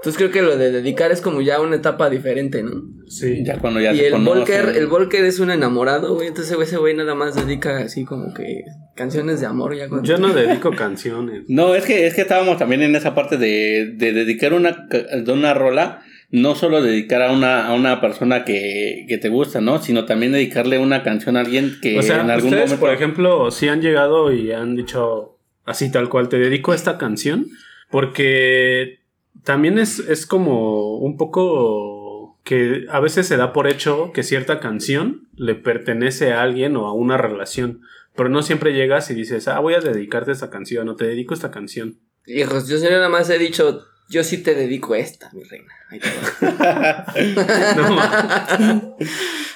Entonces 0.00 0.16
creo 0.16 0.30
que 0.30 0.40
lo 0.40 0.56
de 0.56 0.72
dedicar 0.72 1.12
es 1.12 1.20
como 1.20 1.42
ya 1.42 1.60
una 1.60 1.76
etapa 1.76 2.08
diferente, 2.08 2.62
¿no? 2.62 2.84
Sí. 3.06 3.44
Ya 3.44 3.58
cuando 3.58 3.80
ya 3.80 3.92
Y 3.92 4.00
el 4.00 4.14
Volker, 4.24 4.70
el 4.74 4.86
Volker 4.86 5.26
es 5.26 5.40
un 5.40 5.50
enamorado, 5.50 6.14
güey. 6.14 6.28
Entonces 6.28 6.56
ese 6.58 6.78
güey 6.78 6.94
nada 6.94 7.14
más 7.14 7.34
dedica 7.34 7.76
así 7.80 8.06
como 8.06 8.32
que 8.32 8.62
canciones 8.96 9.40
de 9.40 9.46
amor. 9.46 9.76
Ya 9.76 9.88
Yo 10.02 10.16
no 10.16 10.28
dedico 10.34 10.70
canciones. 10.70 11.42
No, 11.48 11.74
es 11.74 11.84
que, 11.84 12.06
es 12.06 12.14
que 12.14 12.22
estábamos 12.22 12.56
también 12.56 12.80
en 12.80 12.96
esa 12.96 13.14
parte 13.14 13.36
de, 13.36 13.92
de 13.94 14.12
dedicar 14.14 14.54
una, 14.54 14.88
de 14.88 15.32
una 15.32 15.52
rola. 15.52 16.00
No 16.30 16.54
solo 16.54 16.80
dedicar 16.80 17.20
a 17.20 17.32
una, 17.32 17.66
a 17.66 17.74
una 17.74 18.00
persona 18.00 18.46
que, 18.46 19.04
que 19.06 19.18
te 19.18 19.28
gusta, 19.28 19.60
¿no? 19.60 19.82
Sino 19.82 20.06
también 20.06 20.32
dedicarle 20.32 20.78
una 20.78 21.02
canción 21.02 21.36
a 21.36 21.40
alguien 21.40 21.76
que 21.82 21.98
o 21.98 22.02
sea, 22.02 22.22
en 22.22 22.30
algún 22.30 22.50
ustedes, 22.50 22.70
momento. 22.70 22.80
Por 22.80 22.94
ejemplo, 22.94 23.50
si 23.50 23.68
han 23.68 23.82
llegado 23.82 24.32
y 24.32 24.50
han 24.52 24.76
dicho 24.76 25.40
así 25.66 25.92
tal 25.92 26.08
cual, 26.08 26.30
te 26.30 26.38
dedico 26.38 26.72
a 26.72 26.76
esta 26.76 26.96
canción. 26.96 27.48
Porque 27.90 28.99
también 29.44 29.78
es, 29.78 29.98
es 30.00 30.26
como 30.26 30.96
un 30.98 31.16
poco 31.16 32.38
que 32.44 32.86
a 32.90 33.00
veces 33.00 33.26
se 33.26 33.36
da 33.36 33.52
por 33.52 33.68
hecho 33.68 34.12
que 34.12 34.22
cierta 34.22 34.60
canción 34.60 35.28
le 35.36 35.54
pertenece 35.54 36.32
a 36.32 36.42
alguien 36.42 36.76
o 36.76 36.86
a 36.86 36.92
una 36.92 37.16
relación. 37.16 37.82
pero 38.16 38.28
no 38.28 38.42
siempre 38.42 38.72
llegas 38.74 39.10
y 39.10 39.14
dices, 39.14 39.48
ah, 39.48 39.60
voy 39.60 39.74
a 39.74 39.80
dedicarte 39.80 40.32
esta 40.32 40.50
canción 40.50 40.88
o 40.88 40.96
te 40.96 41.06
dedico 41.06 41.32
esta 41.32 41.50
canción. 41.50 42.00
Hijos, 42.26 42.68
yo 42.68 42.78
nada 42.90 43.08
más 43.08 43.30
he 43.30 43.38
dicho, 43.38 43.86
yo 44.08 44.24
sí 44.24 44.38
te 44.38 44.54
dedico 44.54 44.94
esta, 44.94 45.30
mi 45.32 45.44
reina. 45.44 45.72
Ahí 45.88 46.00
te 46.00 46.08
no, 47.76 47.88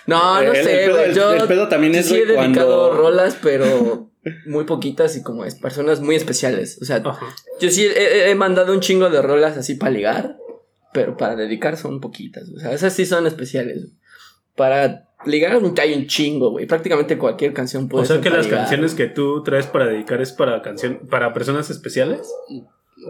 no, 0.07 0.43
no 0.43 0.55
sé, 0.55 0.89
güey. 0.89 1.13
Yo 1.15 1.33
el 1.35 1.49
pedo 1.49 1.69
también 1.69 1.95
es 1.97 2.07
sí 2.07 2.17
he 2.17 2.27
dedicado 2.27 2.97
rolas, 2.97 3.37
pero 3.43 4.14
muy 4.47 4.65
poquitas 4.65 5.17
y 5.17 5.23
como 5.23 5.45
es 5.45 5.55
personas 5.55 6.01
muy 6.01 6.17
especiales. 6.17 6.79
O 6.81 6.85
sea, 6.85 7.03
yo 7.61 7.71
sí 7.71 7.87
he, 7.95 8.35
mandado 8.35 8.73
un 8.73 8.81
chingo 8.81 9.11
de 9.11 9.23
rolas 9.23 9.57
así 9.57 9.75
para 9.75 9.93
ligar, 9.93 10.37
pero 10.93 11.17
para 11.17 11.37
dedicar 11.37 11.77
son 11.77 12.01
poquitas. 12.01 12.49
O 12.51 12.59
sea, 12.59 12.73
esas 12.73 12.93
sí 12.93 13.07
son 13.07 13.27
especiales. 13.27 13.87
Para 14.57 15.09
ligar 15.27 15.59
hay 15.81 15.95
un 15.95 16.07
chingo, 16.07 16.51
güey. 16.51 16.67
Prácticamente 16.67 17.19
cualquier 17.19 17.53
canción 17.53 17.89
puede 17.89 18.05
O 18.05 18.07
sea 18.07 18.21
que 18.21 18.31
las 18.31 18.47
canciones 18.47 18.95
que 18.95 19.07
tú 19.07 19.43
traes 19.43 19.67
para 19.67 19.87
dedicar 19.87 20.21
es 20.21 20.33
para 20.33 20.63
canción, 20.63 21.01
para 21.11 21.33
personas 21.33 21.71
especiales. 21.71 22.21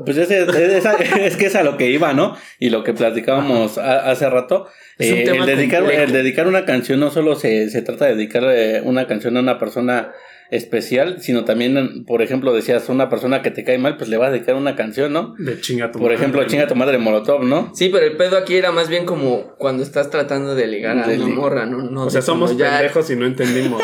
Pues 0.05 0.17
es, 0.17 0.31
es, 0.31 1.37
que 1.37 1.47
es 1.47 1.55
a 1.55 1.63
lo 1.63 1.77
que 1.77 1.91
iba, 1.91 2.13
¿no? 2.15 2.37
Y 2.59 2.71
lo 2.71 2.83
que 2.83 2.95
platicábamos 2.95 3.79
hace 3.79 4.29
rato. 4.29 4.67
Eh, 4.99 5.25
el, 5.29 5.47
dedicar, 5.47 5.85
el 5.91 6.13
dedicar 6.13 6.47
una 6.47 6.65
canción 6.65 7.01
no 7.01 7.11
solo 7.11 7.35
se, 7.37 7.69
se 7.71 7.83
trata 7.83 8.07
de 8.07 8.15
dedicar 8.15 8.45
eh, 8.45 8.81
una 8.83 9.07
canción 9.07 9.37
a 9.37 9.41
una 9.41 9.59
persona 9.59 10.13
especial, 10.55 11.21
sino 11.21 11.45
también, 11.45 12.05
por 12.07 12.23
ejemplo, 12.23 12.53
decías, 12.53 12.89
una 12.89 13.09
persona 13.11 13.43
que 13.43 13.51
te 13.51 13.65
cae 13.65 13.77
mal, 13.77 13.97
pues 13.97 14.09
le 14.09 14.17
vas 14.17 14.29
a 14.29 14.33
dedicar 14.33 14.55
una 14.55 14.77
canción, 14.77 15.13
¿no? 15.13 15.35
De 15.37 15.61
chinga 15.61 15.91
tu 15.91 15.99
Por 15.99 16.13
ejemplo, 16.13 16.45
chinga 16.47 16.69
tu 16.69 16.77
madre 16.77 16.99
Molotov, 16.99 17.43
¿no? 17.43 17.73
Sí, 17.75 17.89
pero 17.93 18.07
el 18.07 18.17
pedo 18.17 18.37
aquí 18.37 18.55
era 18.55 18.71
más 18.71 18.89
bien 18.89 19.05
como 19.05 19.57
cuando 19.59 19.83
estás 19.83 20.11
tratando 20.11 20.55
de 20.55 20.69
ligar 20.69 20.97
a 20.99 21.07
una 21.07 21.27
morra, 21.27 21.67
¿no? 21.67 21.83
no 21.83 22.05
o 22.05 22.11
sea, 22.11 22.23
somos 22.23 22.55
pendejos 22.55 23.11
y 23.11 23.17
no 23.17 23.27
entendimos. 23.27 23.83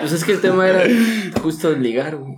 pues 0.00 0.12
es 0.12 0.24
que 0.24 0.32
el 0.32 0.40
tema 0.40 0.68
era 0.68 0.84
justo 1.40 1.70
ligar, 1.72 2.16
güey. 2.16 2.34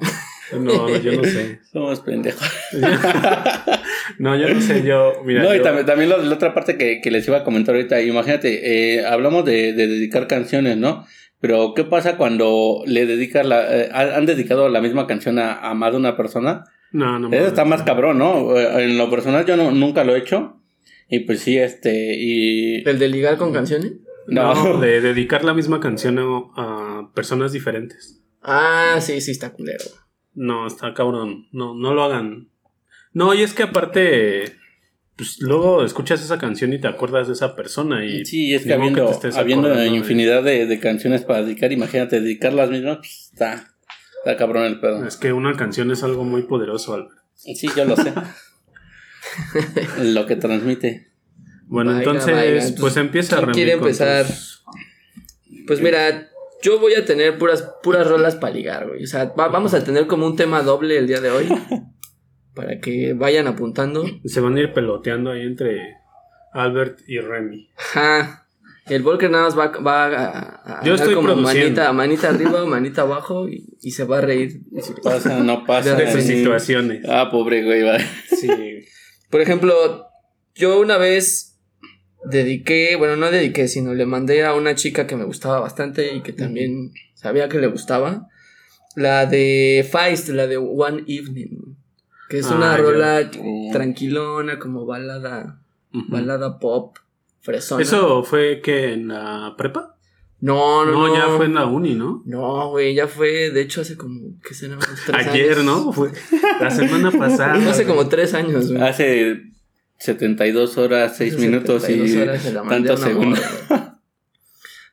No, 0.59 0.89
yo 0.99 1.13
no 1.13 1.25
sé. 1.25 1.61
Somos 1.73 2.01
pendejos. 2.01 2.47
no, 4.19 4.37
yo 4.37 4.53
no 4.53 4.61
sé, 4.61 4.83
yo. 4.83 5.23
Mira, 5.25 5.45
no, 5.45 5.55
y 5.55 5.63
también, 5.63 6.09
la 6.09 6.17
otra 6.17 6.53
parte 6.53 6.77
que, 6.77 7.11
les 7.11 7.27
iba 7.27 7.39
a 7.39 7.45
comentar 7.45 7.75
ahorita, 7.75 8.01
imagínate, 8.03 8.97
eh, 8.99 9.07
hablamos 9.07 9.45
de, 9.45 9.73
de, 9.73 9.87
dedicar 9.87 10.27
canciones, 10.27 10.77
¿no? 10.77 11.07
Pero, 11.41 11.73
¿qué 11.75 11.85
pasa 11.85 12.17
cuando 12.17 12.83
le 12.87 13.07
dedicas 13.07 13.47
la. 13.47 13.77
Eh, 13.77 13.91
han 13.93 14.27
dedicado 14.27 14.69
la 14.69 14.81
misma 14.81 15.07
canción 15.07 15.39
a, 15.39 15.73
más 15.75 15.93
de 15.93 15.97
una 15.97 16.17
persona? 16.17 16.65
No, 16.93 17.19
no. 17.19 17.33
Eso 17.33 17.47
está 17.47 17.65
más 17.65 17.83
cabrón, 17.83 18.19
¿no? 18.19 18.57
Eh, 18.57 18.85
en 18.85 18.99
lo 18.99 19.09
personal, 19.09 19.47
yo 19.47 19.57
no, 19.57 19.71
nunca 19.71 20.05
lo 20.05 20.15
he 20.15 20.19
hecho. 20.19 20.61
Y 21.09 21.21
pues 21.21 21.41
sí, 21.41 21.57
este. 21.57 22.15
Y... 22.17 22.87
¿El 22.87 22.99
de 22.99 23.09
ligar 23.09 23.39
con 23.39 23.53
canciones? 23.53 23.95
No, 24.27 24.79
de 24.81 25.01
dedicar 25.01 25.45
la 25.45 25.55
misma 25.55 25.81
canción 25.81 26.19
a, 26.57 27.11
personas 27.15 27.53
diferentes. 27.53 28.23
Ah, 28.43 28.99
sí, 29.01 29.21
sí, 29.21 29.31
está 29.31 29.51
culero. 29.51 29.85
No, 30.35 30.67
está 30.67 30.93
cabrón. 30.93 31.49
No, 31.53 31.75
no 31.75 31.95
lo 31.95 32.05
hagan. 32.05 32.51
No, 33.13 33.35
y 33.35 33.43
es 33.43 33.55
que 33.55 33.65
aparte 33.65 34.60
pues 35.21 35.39
luego 35.43 35.85
escuchas 35.85 36.23
esa 36.23 36.39
canción 36.39 36.73
y 36.73 36.81
te 36.81 36.89
acuerdas 36.89 37.27
de 37.27 37.35
esa 37.35 37.55
persona 37.55 38.07
y 38.07 38.25
sí 38.25 38.55
es 38.55 38.65
que 38.65 38.73
habiendo, 38.73 39.07
habiendo 39.35 39.85
infinidad 39.85 40.43
de... 40.43 40.81
canciones 40.81 41.25
para 41.25 41.43
dedicar 41.43 41.73
imagínate 41.73 42.23
dedicar 42.23 42.55
las 42.55 42.71
mismas 42.71 42.97
pues 43.01 43.29
está 43.31 43.75
está 44.17 44.39
cabrón 44.39 44.65
el 44.65 44.81
pedo. 44.81 45.07
Es 45.07 45.19
que 45.19 45.35
una 45.35 45.57
canción 45.57 45.91
es 45.91 46.03
algo 46.05 46.25
muy 46.25 46.45
poderoso 46.45 46.95
Albert 46.95 47.19
sí 47.35 47.69
yo 47.77 47.85
lo 47.85 47.97
sé. 47.97 48.15
Lo 50.03 50.25
que 50.25 50.37
transmite. 50.37 51.13
Bueno 51.67 51.99
entonces 51.99 52.75
pues 52.81 52.97
empieza 52.97 53.41
a 53.41 53.53
quiere 53.53 53.73
empezar 53.73 54.25
pues 55.67 55.83
mira 55.83 56.31
yo 56.63 56.81
voy 56.81 56.95
a 56.95 57.05
tener 57.05 57.37
puras 57.37 57.75
puras 57.83 58.07
rolas 58.07 58.37
para 58.37 58.55
ligar 58.55 58.89
güey. 58.89 59.05
O 59.05 59.07
sea 59.07 59.35
vamos 59.37 59.75
a 59.75 59.85
tener 59.85 60.07
como 60.07 60.25
un 60.25 60.37
tema 60.37 60.63
doble 60.63 60.97
el 60.97 61.07
día 61.07 61.21
de 61.21 61.31
hoy 61.31 61.47
para 62.55 62.81
que 62.81 63.13
vayan 63.13 63.47
apuntando. 63.47 64.05
Se 64.25 64.41
van 64.41 64.57
a 64.57 64.61
ir 64.61 64.73
peloteando 64.73 65.31
ahí 65.31 65.43
entre 65.43 65.97
Albert 66.53 67.01
y 67.07 67.19
Remy. 67.19 67.69
Ajá. 67.77 68.47
El 68.87 69.03
Volker 69.03 69.31
nada 69.31 69.45
más 69.45 69.57
va, 69.57 69.69
va 69.69 70.07
a, 70.07 70.81
a 70.81 70.85
Yo 70.85 70.95
estoy 70.95 71.15
como 71.15 71.37
manita, 71.37 71.93
manita 71.93 72.31
arriba, 72.31 72.65
manita 72.67 73.03
abajo 73.03 73.49
y, 73.49 73.91
se 73.91 74.05
va 74.05 74.19
a 74.19 74.21
reír. 74.23 74.63
Pasa, 75.03 75.39
no 75.41 75.65
pasa. 75.65 75.95
De 75.95 76.11
sus 76.11 76.25
situaciones. 76.25 77.03
Ah, 77.09 77.29
pobre 77.31 77.63
güey, 77.63 77.83
va. 77.83 77.99
Sí. 78.01 78.49
Por 79.31 79.41
ejemplo, 79.41 80.09
yo 80.57 80.81
una 80.81 80.97
vez 80.97 81.59
dediqué, 82.25 82.97
bueno, 82.97 83.17
no 83.17 83.31
dediqué, 83.31 83.69
sino 83.69 83.95
le 83.95 84.07
mandé 84.07 84.45
a 84.45 84.55
una 84.55 84.75
chica 84.75 85.07
que 85.07 85.17
me 85.17 85.25
gustaba 85.25 85.61
bastante 85.61 86.15
y 86.15 86.23
que 86.23 86.33
también 86.33 86.93
sabía 87.15 87.49
que 87.49 87.61
le 87.61 87.69
gustaba. 87.69 88.27
La 88.97 89.27
de 89.27 89.89
Feist, 89.89 90.31
la 90.31 90.49
de 90.49 90.57
One 90.57 91.05
Evening. 91.07 91.77
Que 92.31 92.39
es 92.39 92.47
una 92.47 92.75
ah, 92.75 92.77
rola 92.77 93.29
tranquilona, 93.73 94.61
como 94.61 94.87
balada, 94.87 95.61
balada 95.91 96.61
pop, 96.61 96.97
fresona. 97.41 97.83
¿Eso 97.83 98.23
fue 98.23 98.61
que 98.63 98.93
en 98.93 99.09
la 99.09 99.57
prepa? 99.59 99.97
No, 100.39 100.87
no, 100.87 101.09
no. 101.09 101.15
ya 101.17 101.27
fue 101.37 101.47
en 101.47 101.55
la 101.55 101.67
uni, 101.67 101.97
¿no? 101.97 102.23
No, 102.25 102.71
güey, 102.71 102.95
ya 102.95 103.09
fue, 103.09 103.51
de 103.51 103.61
hecho, 103.61 103.81
hace 103.81 103.97
como, 103.97 104.39
¿qué 104.47 104.55
será? 104.55 104.77
Unos 104.77 104.89
tres 105.05 105.27
Ayer, 105.27 105.65
¿no? 105.65 105.93
Fue 105.93 106.13
la 106.61 106.71
semana 106.71 107.11
pasada. 107.19 107.55
hace 107.69 107.85
como 107.85 108.09
tres 108.09 108.33
años, 108.33 108.71
güey. 108.71 108.81
Hace 108.81 109.43
72 109.99 110.79
horas, 110.79 111.17
6 111.17 111.37
minutos 111.37 111.91
y 111.91 112.17
tantos 112.69 113.01
segundos. 113.01 113.41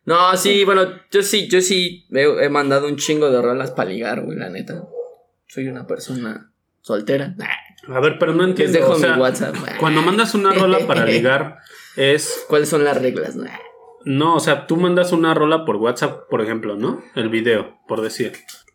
No, 0.05 0.37
sí, 0.37 0.63
bueno, 0.63 0.87
yo 1.11 1.21
sí, 1.21 1.49
yo 1.49 1.59
sí 1.59 2.07
he, 2.13 2.47
mandado 2.47 2.87
un 2.87 2.95
chingo 2.95 3.29
de 3.29 3.41
rolas 3.41 3.71
para 3.71 3.89
ligar, 3.89 4.23
güey, 4.23 4.37
la 4.37 4.49
neta. 4.49 4.87
Soy 5.47 5.67
una 5.67 5.85
persona 5.85 6.53
soltera. 6.87 7.35
A 7.87 7.99
ver, 7.99 8.17
pero 8.19 8.33
no 8.33 8.43
entiendo. 8.43 8.77
dejo 8.77 8.97
mi 8.97 9.19
WhatsApp. 9.19 9.55
Cuando 9.79 10.01
mandas 10.01 10.33
una 10.35 10.53
rola 10.53 10.79
para 10.87 11.05
ligar, 11.05 11.59
es. 11.95 12.45
¿Cuáles 12.47 12.69
son 12.69 12.83
las 12.83 12.99
reglas? 13.01 13.37
No, 14.05 14.35
o 14.35 14.39
sea, 14.39 14.67
tú 14.67 14.77
mandas 14.77 15.11
una 15.11 15.33
rola 15.33 15.65
por 15.65 15.75
WhatsApp, 15.75 16.29
por 16.29 16.41
ejemplo, 16.41 16.75
¿no? 16.75 17.03
El 17.15 17.29
video, 17.29 17.77
por 17.87 18.01
decir. 18.01 18.33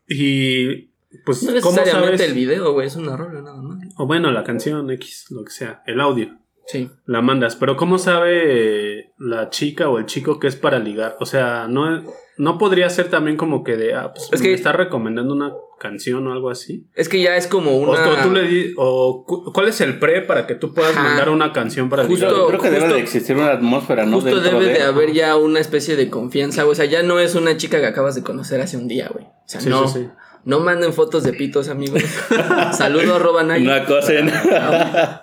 Y. 0.09 0.93
Pues, 1.27 1.43
no 1.43 1.53
necesariamente 1.53 2.25
el 2.25 2.33
video, 2.33 2.73
güey, 2.73 2.87
es 2.87 2.97
una 2.97 3.17
rola 3.17 3.43
nada 3.43 3.61
más. 3.61 3.79
O 3.99 4.07
bueno, 4.07 4.31
la 4.31 4.45
canción 4.45 4.91
X, 4.91 5.27
lo 5.31 5.45
que 5.45 5.51
sea, 5.51 5.83
el 5.87 6.01
audio. 6.01 6.39
Sí. 6.67 6.91
La 7.07 7.21
mandas, 7.21 7.57
pero 7.57 7.77
¿cómo 7.77 7.99
sabe 7.99 9.13
la 9.19 9.51
chica 9.51 9.89
o 9.89 9.99
el 9.99 10.07
chico 10.07 10.39
que 10.39 10.47
es 10.47 10.57
para 10.57 10.79
ligar? 10.79 11.17
O 11.21 11.27
sea, 11.27 11.67
no, 11.69 12.03
no 12.39 12.57
podría 12.57 12.89
ser 12.89 13.11
también 13.11 13.37
como 13.37 13.63
que 13.63 13.77
de, 13.77 13.95
ah, 13.95 14.13
pues 14.15 14.31
es 14.33 14.41
que 14.41 14.55
está 14.55 14.73
recomendando 14.73 15.35
una 15.35 15.53
canción 15.83 16.27
o 16.29 16.33
algo 16.33 16.49
así. 16.49 16.87
Es 16.95 17.09
que 17.09 17.21
ya 17.21 17.37
es 17.37 17.49
como 17.49 17.77
una. 17.77 17.93
O, 17.93 18.23
tú 18.23 18.31
le 18.31 18.73
o 18.77 19.25
¿cuál 19.53 19.69
es 19.69 19.81
el 19.81 19.99
pre 19.99 20.23
para 20.23 20.47
que 20.47 20.55
tú 20.55 20.73
puedas 20.73 20.95
mandar 20.95 21.29
una 21.29 21.53
canción 21.53 21.91
para 21.91 22.05
justo, 22.05 22.29
ligar? 22.29 22.47
Creo 22.47 22.61
que 22.61 22.71
debe 22.71 22.95
de 22.95 23.01
existir 23.01 23.37
una 23.37 23.51
atmósfera, 23.51 24.07
¿no? 24.07 24.21
Justo 24.21 24.41
debe 24.41 24.67
de... 24.67 24.83
haber 24.83 25.13
ya 25.13 25.37
una 25.37 25.59
especie 25.59 25.97
de 25.97 26.09
confianza, 26.09 26.65
o 26.67 26.75
sea, 26.75 26.85
ya 26.85 27.03
no 27.03 27.19
es 27.19 27.35
una 27.35 27.57
chica 27.57 27.81
que 27.81 27.87
acabas 27.87 28.15
de 28.15 28.23
conocer 28.23 28.61
hace 28.61 28.77
un 28.77 28.87
día, 28.87 29.11
güey. 29.13 29.25
O 29.25 29.43
sea, 29.45 29.61
no. 29.63 29.89
Sí, 29.89 30.01
sí. 30.01 30.09
No 30.45 30.61
manden 30.61 30.93
fotos 30.93 31.23
de 31.23 31.33
pitos, 31.33 31.69
amigos. 31.69 32.03
Saludo 32.73 33.17
arroba 33.17 33.43
Una 33.43 33.85
cosa. 33.85 34.13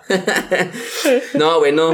no, 1.34 1.58
güey, 1.58 1.72
no. 1.72 1.92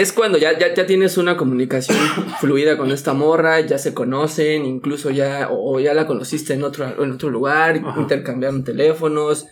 Es 0.00 0.12
cuando 0.12 0.38
ya, 0.38 0.58
ya, 0.58 0.72
ya, 0.72 0.86
tienes 0.86 1.18
una 1.18 1.36
comunicación 1.36 1.98
fluida 2.40 2.76
con 2.78 2.90
esta 2.90 3.12
morra, 3.12 3.60
ya 3.60 3.78
se 3.78 3.92
conocen, 3.92 4.64
incluso 4.64 5.10
ya, 5.10 5.48
o, 5.50 5.78
ya 5.80 5.92
la 5.92 6.06
conociste 6.06 6.54
en 6.54 6.64
otro, 6.64 7.02
en 7.02 7.12
otro 7.12 7.30
lugar, 7.30 7.82
intercambiaron 7.98 8.64
teléfonos, 8.64 9.46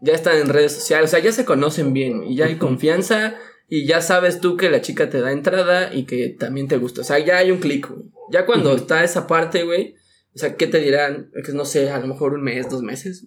ya 0.00 0.14
están 0.14 0.36
en 0.36 0.48
redes 0.48 0.72
sociales, 0.72 1.10
o 1.10 1.12
sea, 1.12 1.20
ya 1.20 1.32
se 1.32 1.44
conocen 1.44 1.92
bien 1.92 2.24
y 2.24 2.36
ya 2.36 2.46
hay 2.46 2.56
confianza 2.56 3.36
y 3.68 3.86
ya 3.86 4.00
sabes 4.00 4.40
tú 4.40 4.56
que 4.56 4.70
la 4.70 4.80
chica 4.80 5.08
te 5.08 5.20
da 5.20 5.32
entrada 5.32 5.92
y 5.94 6.04
que 6.04 6.28
también 6.28 6.68
te 6.68 6.76
gusta. 6.76 7.00
O 7.00 7.04
sea, 7.04 7.18
ya 7.18 7.38
hay 7.38 7.50
un 7.50 7.58
clic, 7.58 7.88
güey. 7.88 8.04
Ya 8.30 8.46
cuando 8.46 8.74
está 8.74 9.02
esa 9.04 9.26
parte, 9.26 9.64
güey, 9.64 9.94
o 10.34 10.38
sea, 10.38 10.56
¿qué 10.56 10.66
te 10.66 10.80
dirán? 10.80 11.30
Que 11.44 11.52
no 11.52 11.64
sé, 11.64 11.90
a 11.90 11.98
lo 11.98 12.06
mejor 12.06 12.34
un 12.34 12.42
mes, 12.42 12.68
dos 12.68 12.82
meses. 12.82 13.26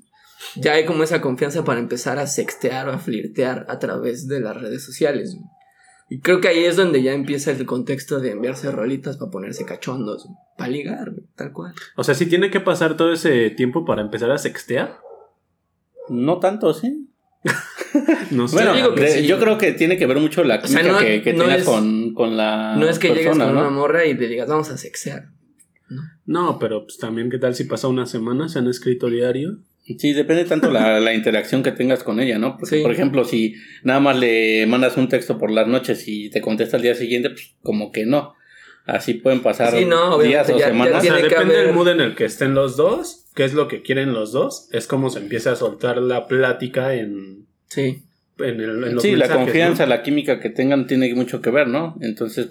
Ya 0.56 0.74
hay 0.74 0.86
como 0.86 1.04
esa 1.04 1.22
confianza 1.22 1.64
para 1.64 1.80
empezar 1.80 2.20
a 2.20 2.28
sextear 2.28 2.88
o 2.88 2.94
a 2.94 3.00
flirtear 3.00 3.66
a 3.68 3.80
través 3.80 4.28
de 4.28 4.40
las 4.40 4.56
redes 4.56 4.84
sociales. 4.84 5.36
Y 6.10 6.22
creo 6.22 6.42
que 6.42 6.48
ahí 6.48 6.64
es 6.64 6.76
donde 6.76 7.04
ya 7.04 7.14
empieza 7.14 7.52
el 7.52 7.66
contexto 7.68 8.20
de 8.20 8.32
enviarse 8.32 8.72
rolitas 8.72 9.18
para 9.18 9.30
ponerse 9.30 9.66
cachondos, 9.66 10.28
para 10.58 10.72
ligar, 10.72 11.14
tal 11.36 11.54
cual. 11.54 11.74
O 11.96 12.04
sea, 12.04 12.16
sí 12.16 12.26
tiene 12.26 12.50
que 12.50 12.60
pasar 12.60 12.98
todo 12.98 13.14
ese 13.14 13.52
tiempo 13.52 13.86
para 13.86 14.02
empezar 14.02 14.32
a 14.32 14.40
sextear. 14.40 14.98
No 16.10 16.40
tanto, 16.40 16.74
sí. 16.74 17.10
no 18.32 18.48
sé. 18.48 18.56
Bueno, 18.56 18.76
yo, 19.22 19.40
creo 19.40 19.58
que 19.60 19.74
tiene 19.74 19.98
que 19.98 20.08
ver 20.08 20.18
mucho 20.18 20.44
la 20.44 20.62
química 20.62 21.00
que, 21.00 21.20
tengas 21.22 21.64
con, 21.64 22.38
la. 22.38 22.76
No 22.76 22.90
es 22.90 22.98
que 22.98 23.10
llegues 23.10 23.38
con 23.38 23.42
una 23.42 23.70
morra 23.70 24.06
y 24.06 24.18
te 24.18 24.28
digas, 24.28 24.50
vamos 24.50 24.72
a 24.72 24.78
sextear. 24.78 25.30
No, 26.26 26.58
pero 26.60 26.84
pues 26.84 26.98
también, 26.98 27.30
¿qué 27.30 27.38
tal 27.38 27.54
si 27.54 27.64
pasa 27.66 27.88
una 27.88 28.08
semana? 28.08 28.50
¿Se 28.50 28.60
han 28.60 28.68
escrito 28.68 29.08
diario? 29.08 29.60
Sí, 29.98 30.14
depende 30.14 30.46
tanto 30.46 30.70
la, 30.72 31.00
la 31.00 31.14
interacción 31.14 31.64
que 31.64 31.72
tengas 31.72 32.04
con 32.04 32.20
ella, 32.20 32.38
¿no? 32.38 32.58
Porque, 32.58 32.82
por 32.82 32.92
ejemplo, 32.92 33.24
si 33.24 33.56
nada 33.84 34.00
más 34.00 34.18
le 34.18 34.66
mandas 34.68 34.98
un 34.98 35.10
texto 35.10 35.38
por 35.38 35.52
las 35.52 35.68
noches 35.68 36.08
y 36.08 36.30
te 36.30 36.42
contesta 36.42 36.78
al 36.78 36.84
día 36.84 36.96
siguiente, 36.96 37.30
pues 37.30 37.56
como 37.64 37.92
que 37.92 38.06
no. 38.06 38.36
Así 38.86 39.14
pueden 39.14 39.42
pasar 39.42 39.74
días 39.76 40.50
o 40.50 40.60
semanas. 40.60 41.04
depende 41.04 41.56
del 41.58 41.74
mood 41.74 41.90
en 41.90 42.02
el 42.02 42.16
que 42.16 42.26
estén 42.26 42.56
los 42.56 42.76
dos, 42.76 43.26
qué 43.36 43.44
es 43.44 43.54
lo 43.54 43.68
que 43.68 43.84
quieren 43.84 44.14
los 44.14 44.32
dos, 44.32 44.68
es 44.72 44.88
como 44.88 45.10
se 45.10 45.20
empieza 45.20 45.52
a 45.52 45.56
soltar 45.56 45.98
la 45.98 46.28
plática 46.28 46.96
en... 46.96 47.46
Sí. 47.68 48.04
En, 48.40 48.62
el, 48.62 49.00
sí, 49.02 49.16
la 49.16 49.28
confianza, 49.28 49.86
la 49.86 50.02
química 50.02 50.40
que 50.40 50.50
tengan 50.50 50.88
tiene 50.88 51.14
mucho 51.14 51.42
que 51.42 51.52
ver, 51.52 51.68
¿no? 51.68 51.98
Entonces, 52.02 52.50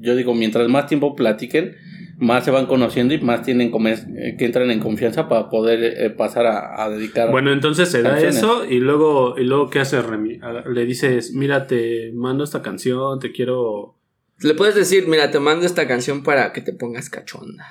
yo 0.00 0.16
digo, 0.16 0.34
mientras 0.34 0.68
más 0.68 0.86
tiempo 0.86 1.14
platiquen, 1.14 1.76
más 2.18 2.44
se 2.44 2.50
van 2.50 2.66
conociendo 2.66 3.14
y 3.14 3.20
más 3.20 3.42
tienen 3.42 3.72
eh, 3.72 4.36
que 4.38 4.44
entrar 4.44 4.68
en 4.70 4.80
confianza 4.80 5.28
para 5.28 5.50
poder 5.50 5.82
eh, 5.82 6.10
pasar 6.10 6.46
a, 6.46 6.88
dedicar. 6.88 7.30
Bueno, 7.30 7.52
entonces 7.52 7.88
se 7.90 8.02
da 8.02 8.20
eso 8.20 8.64
y 8.64 8.78
luego, 8.78 9.38
y 9.38 9.44
luego 9.44 9.70
¿qué 9.70 9.80
hace 9.80 10.00
Remy? 10.00 10.40
Le 10.72 10.84
dices, 10.84 11.32
mira, 11.32 11.66
te 11.66 12.12
mando 12.12 12.44
esta 12.44 12.62
canción, 12.62 13.18
te 13.20 13.32
quiero... 13.32 13.98
Le 14.40 14.54
puedes 14.54 14.74
decir, 14.74 15.06
mira, 15.08 15.30
te 15.30 15.40
mando 15.40 15.64
esta 15.64 15.86
canción 15.86 16.22
para 16.22 16.52
que 16.52 16.60
te 16.60 16.72
pongas 16.72 17.08
cachonda. 17.08 17.66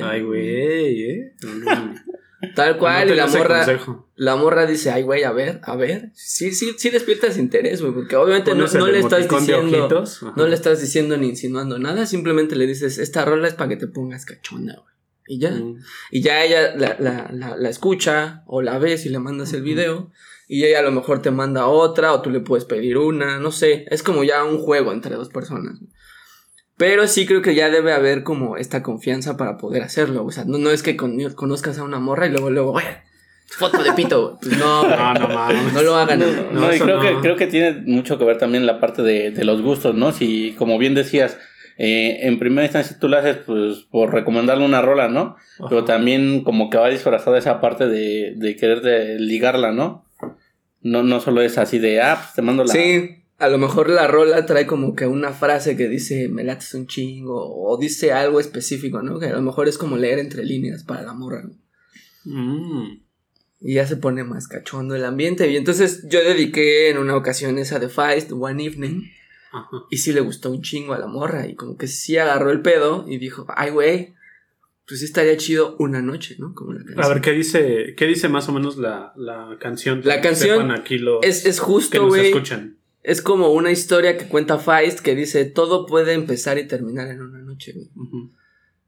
Ay, 0.00 0.22
güey, 0.22 1.02
¿eh? 1.02 1.32
Tal 2.54 2.76
cual, 2.76 3.08
y 3.08 3.14
la 3.14 3.28
morra, 3.28 3.64
la 4.16 4.36
morra 4.36 4.66
dice, 4.66 4.90
ay, 4.90 5.02
güey, 5.02 5.22
a 5.22 5.30
ver, 5.32 5.60
a 5.62 5.76
ver. 5.76 6.10
Sí, 6.14 6.52
sí, 6.52 6.74
sí 6.76 6.90
despiertas 6.90 7.38
interés, 7.38 7.80
güey, 7.80 7.94
porque 7.94 8.16
obviamente 8.16 8.54
no, 8.54 8.66
le 8.88 8.98
estás 8.98 9.28
diciendo, 9.28 10.04
no 10.36 10.46
le 10.46 10.54
estás 10.54 10.80
diciendo 10.80 11.16
ni 11.16 11.28
insinuando 11.28 11.78
nada, 11.78 12.04
simplemente 12.04 12.56
le 12.56 12.66
dices, 12.66 12.98
esta 12.98 13.24
rola 13.24 13.46
es 13.46 13.54
para 13.54 13.68
que 13.68 13.76
te 13.76 13.86
pongas 13.86 14.24
cachonda, 14.24 14.74
güey. 14.74 14.92
Y 15.24 15.38
ya, 15.38 15.52
mm. 15.52 15.78
y 16.10 16.20
ya 16.20 16.44
ella 16.44 16.74
la, 16.76 16.96
la, 16.98 17.56
la, 17.56 17.68
escucha 17.70 18.42
o 18.46 18.60
la 18.60 18.78
ves 18.78 19.06
y 19.06 19.08
le 19.08 19.20
mandas 19.20 19.52
el 19.52 19.62
video 19.62 20.10
y 20.48 20.64
ella 20.64 20.80
a 20.80 20.82
lo 20.82 20.90
mejor 20.90 21.22
te 21.22 21.30
manda 21.30 21.68
otra 21.68 22.12
o 22.12 22.22
tú 22.22 22.30
le 22.30 22.40
puedes 22.40 22.64
pedir 22.64 22.98
una, 22.98 23.38
no 23.38 23.52
sé, 23.52 23.86
es 23.88 24.02
como 24.02 24.24
ya 24.24 24.42
un 24.44 24.58
juego 24.58 24.92
entre 24.92 25.14
dos 25.14 25.28
personas. 25.28 25.78
Pero 26.82 27.06
sí 27.06 27.26
creo 27.26 27.42
que 27.42 27.54
ya 27.54 27.70
debe 27.70 27.92
haber 27.92 28.24
como 28.24 28.56
esta 28.56 28.82
confianza 28.82 29.36
para 29.36 29.56
poder 29.56 29.84
hacerlo. 29.84 30.24
O 30.24 30.32
sea, 30.32 30.44
no, 30.44 30.58
no 30.58 30.70
es 30.70 30.82
que 30.82 30.96
conozcas 30.96 31.78
a 31.78 31.84
una 31.84 32.00
morra 32.00 32.26
y 32.26 32.30
luego, 32.30 32.50
luego, 32.50 32.76
foto 33.46 33.84
de 33.84 33.92
pito. 33.92 34.36
Pues 34.42 34.58
no, 34.58 34.88
no, 34.88 35.14
no, 35.14 35.52
no, 35.74 35.82
lo 35.82 35.94
hagan. 35.94 36.24
No, 36.50 36.74
y 36.74 36.80
creo, 36.80 36.98
que, 36.98 37.14
creo 37.20 37.36
que 37.36 37.46
tiene 37.46 37.84
mucho 37.86 38.18
que 38.18 38.24
ver 38.24 38.38
también 38.38 38.66
la 38.66 38.80
parte 38.80 39.02
de, 39.02 39.30
de 39.30 39.44
los 39.44 39.62
gustos, 39.62 39.94
¿no? 39.94 40.10
Si, 40.10 40.56
como 40.58 40.76
bien 40.76 40.96
decías, 40.96 41.38
eh, 41.78 42.18
en 42.22 42.40
primera 42.40 42.64
instancia 42.64 42.98
tú 42.98 43.08
lo 43.08 43.16
haces 43.16 43.36
pues 43.46 43.86
por 43.88 44.12
recomendarle 44.12 44.64
una 44.64 44.82
rola, 44.82 45.06
¿no? 45.06 45.36
Pero 45.68 45.84
también 45.84 46.42
como 46.42 46.68
que 46.68 46.78
va 46.78 46.88
disfrazada 46.88 47.38
esa 47.38 47.60
parte 47.60 47.86
de, 47.86 48.34
de 48.34 48.56
querer 48.56 48.80
de 48.80 49.20
ligarla, 49.20 49.70
¿no? 49.70 50.04
No, 50.80 51.04
no 51.04 51.20
solo 51.20 51.42
es 51.42 51.58
así 51.58 51.78
de, 51.78 52.02
ah, 52.02 52.18
pues 52.20 52.34
te 52.34 52.42
mando 52.42 52.64
la... 52.64 52.72
Sí 52.72 53.21
a 53.42 53.48
lo 53.48 53.58
mejor 53.58 53.90
la 53.90 54.06
rola 54.06 54.46
trae 54.46 54.68
como 54.68 54.94
que 54.94 55.04
una 55.04 55.32
frase 55.32 55.76
que 55.76 55.88
dice 55.88 56.28
me 56.28 56.44
lates 56.44 56.74
un 56.74 56.86
chingo 56.86 57.52
o 57.52 57.76
dice 57.76 58.12
algo 58.12 58.38
específico, 58.38 59.02
¿no? 59.02 59.18
Que 59.18 59.26
a 59.26 59.32
lo 59.32 59.42
mejor 59.42 59.66
es 59.66 59.78
como 59.78 59.96
leer 59.96 60.20
entre 60.20 60.44
líneas 60.44 60.84
para 60.84 61.02
la 61.02 61.12
morra, 61.12 61.42
¿no? 61.42 61.56
Mm. 62.24 63.02
Y 63.60 63.74
ya 63.74 63.86
se 63.88 63.96
pone 63.96 64.22
más 64.22 64.46
cachondo 64.46 64.94
el 64.94 65.04
ambiente. 65.04 65.50
Y 65.50 65.56
entonces 65.56 66.06
yo 66.08 66.20
dediqué 66.20 66.88
en 66.88 66.98
una 66.98 67.16
ocasión 67.16 67.58
esa 67.58 67.80
de 67.80 67.88
Feist, 67.88 68.30
One 68.30 68.64
Evening. 68.64 69.10
Y 69.90 69.96
sí 69.98 70.12
le 70.12 70.20
gustó 70.20 70.50
un 70.50 70.62
chingo 70.62 70.94
a 70.94 70.98
la 70.98 71.08
morra. 71.08 71.48
Y 71.48 71.56
como 71.56 71.76
que 71.76 71.88
sí 71.88 72.16
agarró 72.18 72.52
el 72.52 72.62
pedo 72.62 73.04
y 73.08 73.18
dijo, 73.18 73.46
ay, 73.48 73.70
güey, 73.70 74.14
pues 74.86 75.00
sí 75.00 75.06
estaría 75.06 75.36
chido 75.36 75.76
una 75.80 76.00
noche, 76.00 76.36
¿no? 76.38 76.54
Como 76.54 76.74
la 76.74 76.84
canción. 76.84 77.04
A 77.04 77.08
ver, 77.08 77.20
¿qué 77.20 77.32
dice, 77.32 77.94
qué 77.96 78.06
dice 78.06 78.28
más 78.28 78.48
o 78.48 78.52
menos 78.52 78.78
la, 78.78 79.12
la 79.16 79.56
canción? 79.60 80.00
La 80.04 80.20
canción 80.20 80.72
es, 81.22 81.44
es 81.44 81.58
justo, 81.58 82.06
güey. 82.06 82.28
escuchan 82.28 82.81
es 83.02 83.20
como 83.20 83.52
una 83.52 83.70
historia 83.70 84.16
que 84.16 84.28
cuenta 84.28 84.58
Feist 84.58 85.00
que 85.00 85.14
dice 85.14 85.44
todo 85.44 85.86
puede 85.86 86.12
empezar 86.12 86.58
y 86.58 86.66
terminar 86.66 87.08
en 87.08 87.20
una 87.20 87.40
noche. 87.40 87.74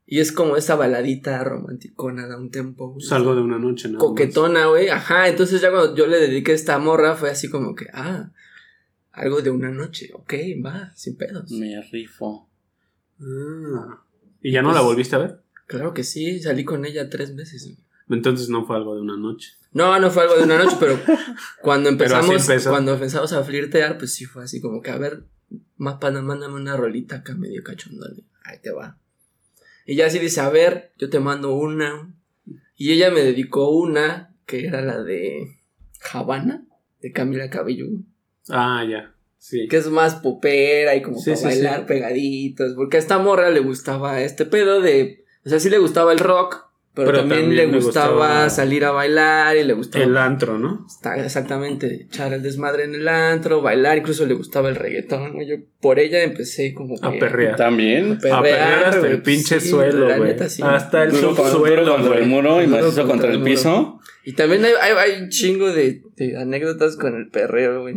Y 0.07 0.19
es 0.19 0.31
como 0.31 0.55
esa 0.55 0.75
baladita 0.75 1.43
romanticona 1.43 2.27
da 2.27 2.37
un 2.37 2.51
tiempo. 2.51 2.95
Salgo 2.99 3.35
de 3.35 3.41
una 3.41 3.57
noche, 3.57 3.89
¿no? 3.89 3.99
Coquetona, 3.99 4.67
güey. 4.67 4.89
Ajá, 4.89 5.27
entonces 5.27 5.61
ya 5.61 5.71
cuando 5.71 5.95
yo 5.95 6.07
le 6.07 6.19
dediqué 6.19 6.53
esta 6.53 6.77
morra 6.77 7.15
fue 7.15 7.29
así 7.29 7.49
como 7.49 7.75
que, 7.75 7.87
ah, 7.93 8.31
algo 9.11 9.41
de 9.41 9.49
una 9.49 9.71
noche. 9.71 10.11
Ok, 10.13 10.33
va, 10.63 10.93
sin 10.95 11.17
pedos. 11.17 11.51
Me 11.51 11.81
rifo. 11.91 12.47
Ah. 13.19 14.03
¿Y 14.41 14.51
ya 14.51 14.61
no 14.61 14.69
la 14.69 14.75
pues, 14.75 14.85
volviste 14.85 15.15
a 15.15 15.19
ver? 15.19 15.41
Claro 15.65 15.93
que 15.93 16.03
sí, 16.03 16.39
salí 16.39 16.63
con 16.63 16.85
ella 16.85 17.09
tres 17.09 17.33
meses. 17.33 17.75
Entonces 18.07 18.49
no 18.49 18.65
fue 18.65 18.75
algo 18.75 18.95
de 18.95 19.01
una 19.01 19.17
noche. 19.17 19.53
No, 19.75 19.99
no 19.99 20.09
fue 20.09 20.23
algo 20.23 20.37
de 20.37 20.43
una 20.43 20.57
noche, 20.57 20.77
pero 20.79 20.97
cuando 21.61 21.89
empezamos, 21.89 22.47
cuando 22.65 22.93
empezamos 22.93 23.33
a 23.33 23.43
flirtear, 23.43 23.97
pues 23.97 24.13
sí 24.13 24.23
fue 24.23 24.45
así 24.45 24.61
como 24.61 24.81
que, 24.81 24.89
a 24.89 24.97
ver, 24.97 25.23
más 25.75 25.95
pana, 25.95 26.21
mándame 26.21 26.55
una 26.55 26.77
rolita 26.77 27.17
acá 27.17 27.35
medio 27.35 27.61
cachondale. 27.61 28.23
Ahí 28.45 28.57
te 28.63 28.71
va. 28.71 28.97
Y 29.85 29.97
ya 29.97 30.05
así 30.05 30.17
dice, 30.17 30.39
a 30.39 30.49
ver, 30.49 30.93
yo 30.97 31.09
te 31.09 31.19
mando 31.19 31.53
una. 31.53 32.09
Y 32.77 32.93
ella 32.93 33.11
me 33.11 33.19
dedicó 33.19 33.69
una, 33.69 34.33
que 34.45 34.65
era 34.65 34.81
la 34.81 35.03
de 35.03 35.59
Habana, 36.13 36.65
de 37.01 37.11
Camila 37.11 37.49
Cabello. 37.49 37.87
Ah, 38.47 38.81
ya. 38.89 39.13
Sí. 39.39 39.67
Que 39.67 39.75
es 39.75 39.87
más 39.87 40.15
popera 40.15 40.95
y 40.95 41.01
como 41.01 41.21
para 41.21 41.41
bailar 41.41 41.85
pegaditos. 41.85 42.75
Porque 42.75 42.95
a 42.95 43.01
esta 43.01 43.17
morra 43.17 43.49
le 43.49 43.59
gustaba 43.59 44.21
este 44.21 44.45
pedo 44.45 44.79
de. 44.79 45.25
O 45.45 45.49
sea, 45.49 45.59
sí 45.59 45.69
le 45.69 45.79
gustaba 45.79 46.13
el 46.13 46.19
rock, 46.19 46.65
pero, 46.95 47.11
también, 47.11 47.53
le 47.53 47.67
gustaba, 47.67 48.49
salir 48.49 48.85
a 48.85 48.91
bailar 48.91 49.57
y 49.57 49.63
le 49.63 49.73
gustaba. 49.73 50.05
El 50.05 50.15
antro, 50.15 50.57
¿no? 50.57 50.87
exactamente, 51.17 52.07
echar 52.09 52.31
el 52.31 52.41
desmadre 52.41 52.85
en 52.85 52.95
el 52.95 53.07
antro, 53.07 53.61
bailar, 53.61 53.97
incluso 53.97 54.25
le 54.25 54.33
gustaba 54.33 54.69
el 54.69 54.75
reggaetón. 54.75 55.33
Yo 55.45 55.57
por 55.81 55.99
ella 55.99 56.23
empecé 56.23 56.73
como. 56.73 56.95
a 57.01 57.11
perrear. 57.11 57.57
También. 57.57 58.13
A 58.31 58.41
perrear, 58.41 58.85
hasta 58.85 59.07
el 59.07 59.21
pinche 59.21 59.59
suelo, 59.59 60.07
güey. 60.17 60.35
Hasta 60.63 61.03
el 61.03 61.11
suelo. 61.11 61.95
contra 61.97 62.17
el 62.17 62.27
muro 62.27 62.63
y 62.63 62.67
macizo 62.67 63.05
contra, 63.05 63.31
el, 63.31 63.43
piso. 63.43 63.99
Y 64.23 64.33
también 64.33 64.63
hay, 64.63 64.71
hay, 64.81 65.21
un 65.21 65.29
chingo 65.29 65.71
de, 65.71 66.01
de, 66.15 66.37
anécdotas 66.37 66.95
con 66.95 67.15
el 67.15 67.27
perreo, 67.29 67.81
güey. 67.81 67.95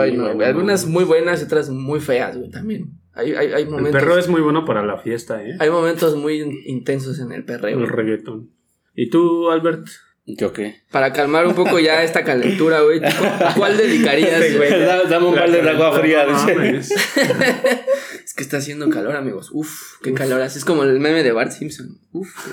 Ay, 0.00 0.16
no, 0.16 0.34
güey. 0.34 0.46
Algunas 0.46 0.86
muy 0.86 1.04
buenas 1.04 1.40
y 1.40 1.44
otras 1.44 1.68
muy 1.68 2.00
feas, 2.00 2.36
güey, 2.36 2.50
también. 2.50 2.97
Hay, 3.18 3.34
hay, 3.34 3.52
hay 3.52 3.64
momentos, 3.66 3.94
el 3.94 4.00
perro 4.00 4.16
es 4.16 4.28
muy 4.28 4.40
bueno 4.40 4.64
para 4.64 4.84
la 4.84 4.96
fiesta, 4.98 5.42
¿eh? 5.42 5.56
Hay 5.58 5.70
momentos 5.70 6.16
muy 6.16 6.40
intensos 6.66 7.18
en 7.18 7.32
el 7.32 7.44
perreo. 7.44 7.78
El 7.78 7.88
reggaetón. 7.88 8.50
¿Y 8.94 9.10
tú, 9.10 9.50
Albert? 9.50 9.88
¿Yo 10.24 10.52
qué? 10.52 10.82
Para 10.90 11.12
calmar 11.12 11.46
un 11.46 11.54
poco 11.54 11.80
ya 11.80 12.02
esta 12.02 12.22
calentura, 12.22 12.82
güey. 12.82 13.00
¿Cuál 13.56 13.78
dedicarías? 13.78 14.56
güey? 14.56 14.70
Dame 15.08 15.26
un 15.26 15.34
balde 15.34 15.62
de 15.62 15.70
agua 15.70 15.98
fría. 15.98 16.26
es 16.80 18.34
que 18.36 18.42
está 18.42 18.58
haciendo 18.58 18.90
calor, 18.90 19.16
amigos. 19.16 19.50
Uf, 19.52 20.00
qué 20.02 20.12
calor. 20.12 20.42
Así 20.42 20.58
es 20.58 20.66
como 20.66 20.84
el 20.84 21.00
meme 21.00 21.22
de 21.22 21.32
Bart 21.32 21.50
Simpson. 21.50 21.98
Uf. 22.12 22.28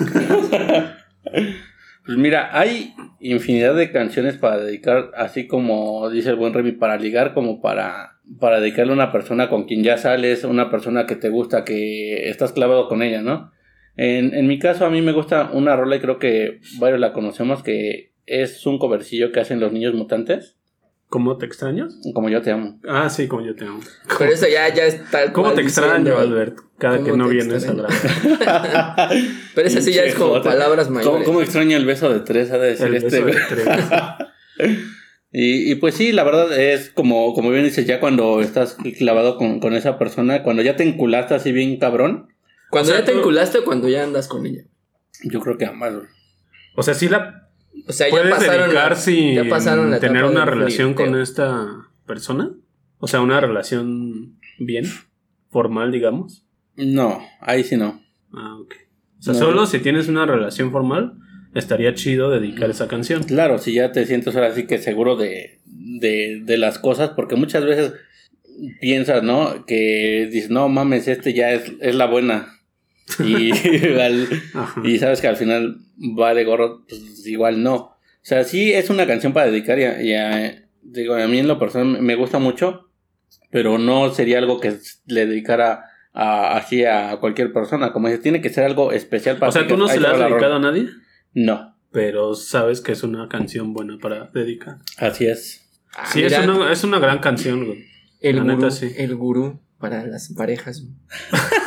pues 1.22 2.16
mira, 2.16 2.58
hay 2.58 2.94
infinidad 3.20 3.76
de 3.76 3.92
canciones 3.92 4.38
para 4.38 4.56
dedicar, 4.56 5.10
así 5.14 5.46
como 5.46 6.08
dice 6.08 6.30
el 6.30 6.36
buen 6.36 6.54
Remy, 6.54 6.72
para 6.72 6.96
ligar 6.96 7.34
como 7.34 7.60
para 7.60 8.15
para 8.40 8.60
dedicarle 8.60 8.92
a 8.92 8.96
una 8.96 9.12
persona 9.12 9.48
con 9.48 9.64
quien 9.64 9.82
ya 9.82 9.98
sales, 9.98 10.44
una 10.44 10.70
persona 10.70 11.06
que 11.06 11.16
te 11.16 11.28
gusta, 11.28 11.64
que 11.64 12.28
estás 12.28 12.52
clavado 12.52 12.88
con 12.88 13.02
ella, 13.02 13.22
¿no? 13.22 13.52
En, 13.96 14.34
en 14.34 14.46
mi 14.46 14.58
caso, 14.58 14.84
a 14.84 14.90
mí 14.90 15.00
me 15.00 15.12
gusta 15.12 15.50
una 15.52 15.76
rola 15.76 15.96
y 15.96 16.00
creo 16.00 16.18
que 16.18 16.60
varios 16.78 17.00
la 17.00 17.12
conocemos, 17.12 17.62
que 17.62 18.12
es 18.26 18.66
un 18.66 18.78
covercillo 18.78 19.32
que 19.32 19.40
hacen 19.40 19.60
los 19.60 19.72
niños 19.72 19.94
mutantes. 19.94 20.56
¿Cómo 21.08 21.38
te 21.38 21.46
extrañas? 21.46 22.00
Como 22.14 22.28
yo 22.28 22.42
te 22.42 22.50
amo. 22.50 22.80
Ah, 22.88 23.08
sí, 23.08 23.28
como 23.28 23.46
yo 23.46 23.54
te 23.54 23.64
amo. 23.64 23.80
Pero 24.18 24.32
eso 24.32 24.48
ya, 24.48 24.74
ya 24.74 24.86
es 24.86 25.08
tal 25.10 25.32
¿Cómo 25.32 25.52
te 25.52 25.60
extraño, 25.60 26.18
Albert? 26.18 26.58
Cada 26.78 27.02
que 27.02 27.12
no 27.12 27.28
vienes 27.28 27.66
a 27.68 29.08
Pero 29.54 29.68
esa 29.68 29.80
sí 29.80 29.92
ya 29.92 30.02
es 30.02 30.16
como 30.16 30.42
palabras 30.42 30.90
mayores. 30.90 31.24
¿Cómo, 31.24 31.40
extraño 31.40 31.76
el 31.76 31.86
beso 31.86 32.12
de 32.12 32.20
tres? 32.20 32.50
Ha 32.50 32.58
de 32.58 32.68
decir 32.70 32.88
el 32.88 32.96
este. 32.96 33.22
Beso 33.22 33.38
de 33.38 33.64
tres. 33.64 33.84
Y, 35.32 35.70
y, 35.70 35.74
pues 35.74 35.94
sí, 35.94 36.12
la 36.12 36.24
verdad 36.24 36.58
es 36.58 36.90
como, 36.90 37.34
como 37.34 37.50
bien 37.50 37.64
dices, 37.64 37.86
ya 37.86 38.00
cuando 38.00 38.40
estás 38.40 38.76
clavado 38.96 39.36
con, 39.36 39.60
con 39.60 39.74
esa 39.74 39.98
persona, 39.98 40.42
cuando 40.42 40.62
ya 40.62 40.76
te 40.76 40.84
enculaste 40.84 41.34
así 41.34 41.52
bien 41.52 41.78
cabrón. 41.78 42.28
Cuando 42.70 42.92
ya 42.92 43.04
te 43.04 43.12
enculaste 43.12 43.58
o 43.58 43.64
cuando 43.64 43.88
ya 43.88 44.04
andas 44.04 44.28
con 44.28 44.46
ella. 44.46 44.62
Yo 45.24 45.40
creo 45.40 45.58
que 45.58 45.66
ambas, 45.66 45.94
O 46.74 46.82
sea, 46.82 46.94
sí 46.94 47.08
la. 47.08 47.48
O 47.86 47.92
sea, 47.92 48.08
ya 48.08 48.30
pasaron 48.30 48.70
dedicar 48.70 48.96
sin 48.96 49.48
pasaron 49.48 50.00
tener 50.00 50.24
una 50.24 50.44
relación 50.44 50.94
con 50.94 51.20
esta 51.20 51.90
persona. 52.06 52.52
O 52.98 53.06
sea, 53.06 53.20
una 53.20 53.40
relación 53.40 54.38
bien, 54.58 54.86
formal, 55.50 55.92
digamos. 55.92 56.46
No, 56.76 57.20
ahí 57.40 57.64
sí 57.64 57.76
no. 57.76 58.00
Ah, 58.32 58.56
ok. 58.60 58.74
O 59.18 59.22
sea, 59.22 59.34
solo 59.34 59.66
si 59.66 59.80
tienes 59.80 60.08
una 60.08 60.24
relación 60.26 60.70
formal 60.72 61.18
estaría 61.58 61.94
chido 61.94 62.30
dedicar 62.30 62.70
esa 62.70 62.88
canción. 62.88 63.22
Claro, 63.24 63.58
si 63.58 63.74
ya 63.74 63.92
te 63.92 64.06
sientes 64.06 64.34
ahora 64.36 64.54
sí 64.54 64.66
que 64.66 64.78
seguro 64.78 65.16
de, 65.16 65.60
de, 65.64 66.40
de 66.44 66.58
las 66.58 66.78
cosas, 66.78 67.10
porque 67.10 67.36
muchas 67.36 67.64
veces 67.64 67.94
piensas, 68.80 69.22
¿no? 69.22 69.64
Que 69.66 70.28
dices, 70.30 70.50
no 70.50 70.68
mames, 70.68 71.08
este 71.08 71.34
ya 71.34 71.52
es, 71.52 71.72
es 71.80 71.94
la 71.94 72.06
buena. 72.06 72.60
Y, 73.24 73.52
y 74.84 74.98
sabes 74.98 75.20
que 75.20 75.28
al 75.28 75.36
final 75.36 75.78
vale 75.96 76.44
gorro, 76.44 76.84
pues 76.88 77.26
igual 77.26 77.62
no. 77.62 77.74
O 77.74 78.28
sea, 78.28 78.44
sí 78.44 78.72
es 78.72 78.90
una 78.90 79.06
canción 79.06 79.32
para 79.32 79.46
dedicar 79.46 79.78
y, 79.78 80.14
a, 80.14 80.64
digo, 80.82 81.14
a 81.14 81.26
mí 81.28 81.38
en 81.38 81.48
lo 81.48 81.58
personal 81.58 82.02
me 82.02 82.16
gusta 82.16 82.38
mucho, 82.38 82.90
pero 83.50 83.78
no 83.78 84.12
sería 84.12 84.38
algo 84.38 84.60
que 84.60 84.74
le 85.06 85.26
dedicara 85.26 85.84
así 86.12 86.84
a 86.84 87.18
cualquier 87.20 87.52
persona. 87.52 87.92
Como 87.92 88.08
dice, 88.08 88.20
tiene 88.20 88.40
que 88.40 88.48
ser 88.48 88.64
algo 88.64 88.92
especial 88.92 89.36
para 89.36 89.50
O 89.50 89.52
sea, 89.52 89.66
¿tú 89.66 89.76
no 89.76 89.86
se 89.86 90.00
la 90.00 90.10
has 90.10 90.18
dedicado 90.18 90.56
a 90.56 90.58
nadie? 90.58 90.88
No. 91.36 91.76
Pero 91.92 92.34
sabes 92.34 92.80
que 92.80 92.92
es 92.92 93.02
una 93.02 93.28
canción 93.28 93.74
buena 93.74 93.98
para 93.98 94.30
dedicar. 94.32 94.78
Así 94.96 95.26
es. 95.26 95.68
Ah, 95.94 96.06
sí, 96.12 96.22
es 96.22 96.36
una, 96.38 96.72
es 96.72 96.82
una, 96.82 96.98
gran 96.98 97.20
canción, 97.20 97.64
güey. 97.64 97.84
El, 98.20 98.42
gurú, 98.42 98.68
el 98.96 99.14
gurú 99.14 99.60
para 99.78 100.06
las 100.06 100.32
parejas. 100.34 100.84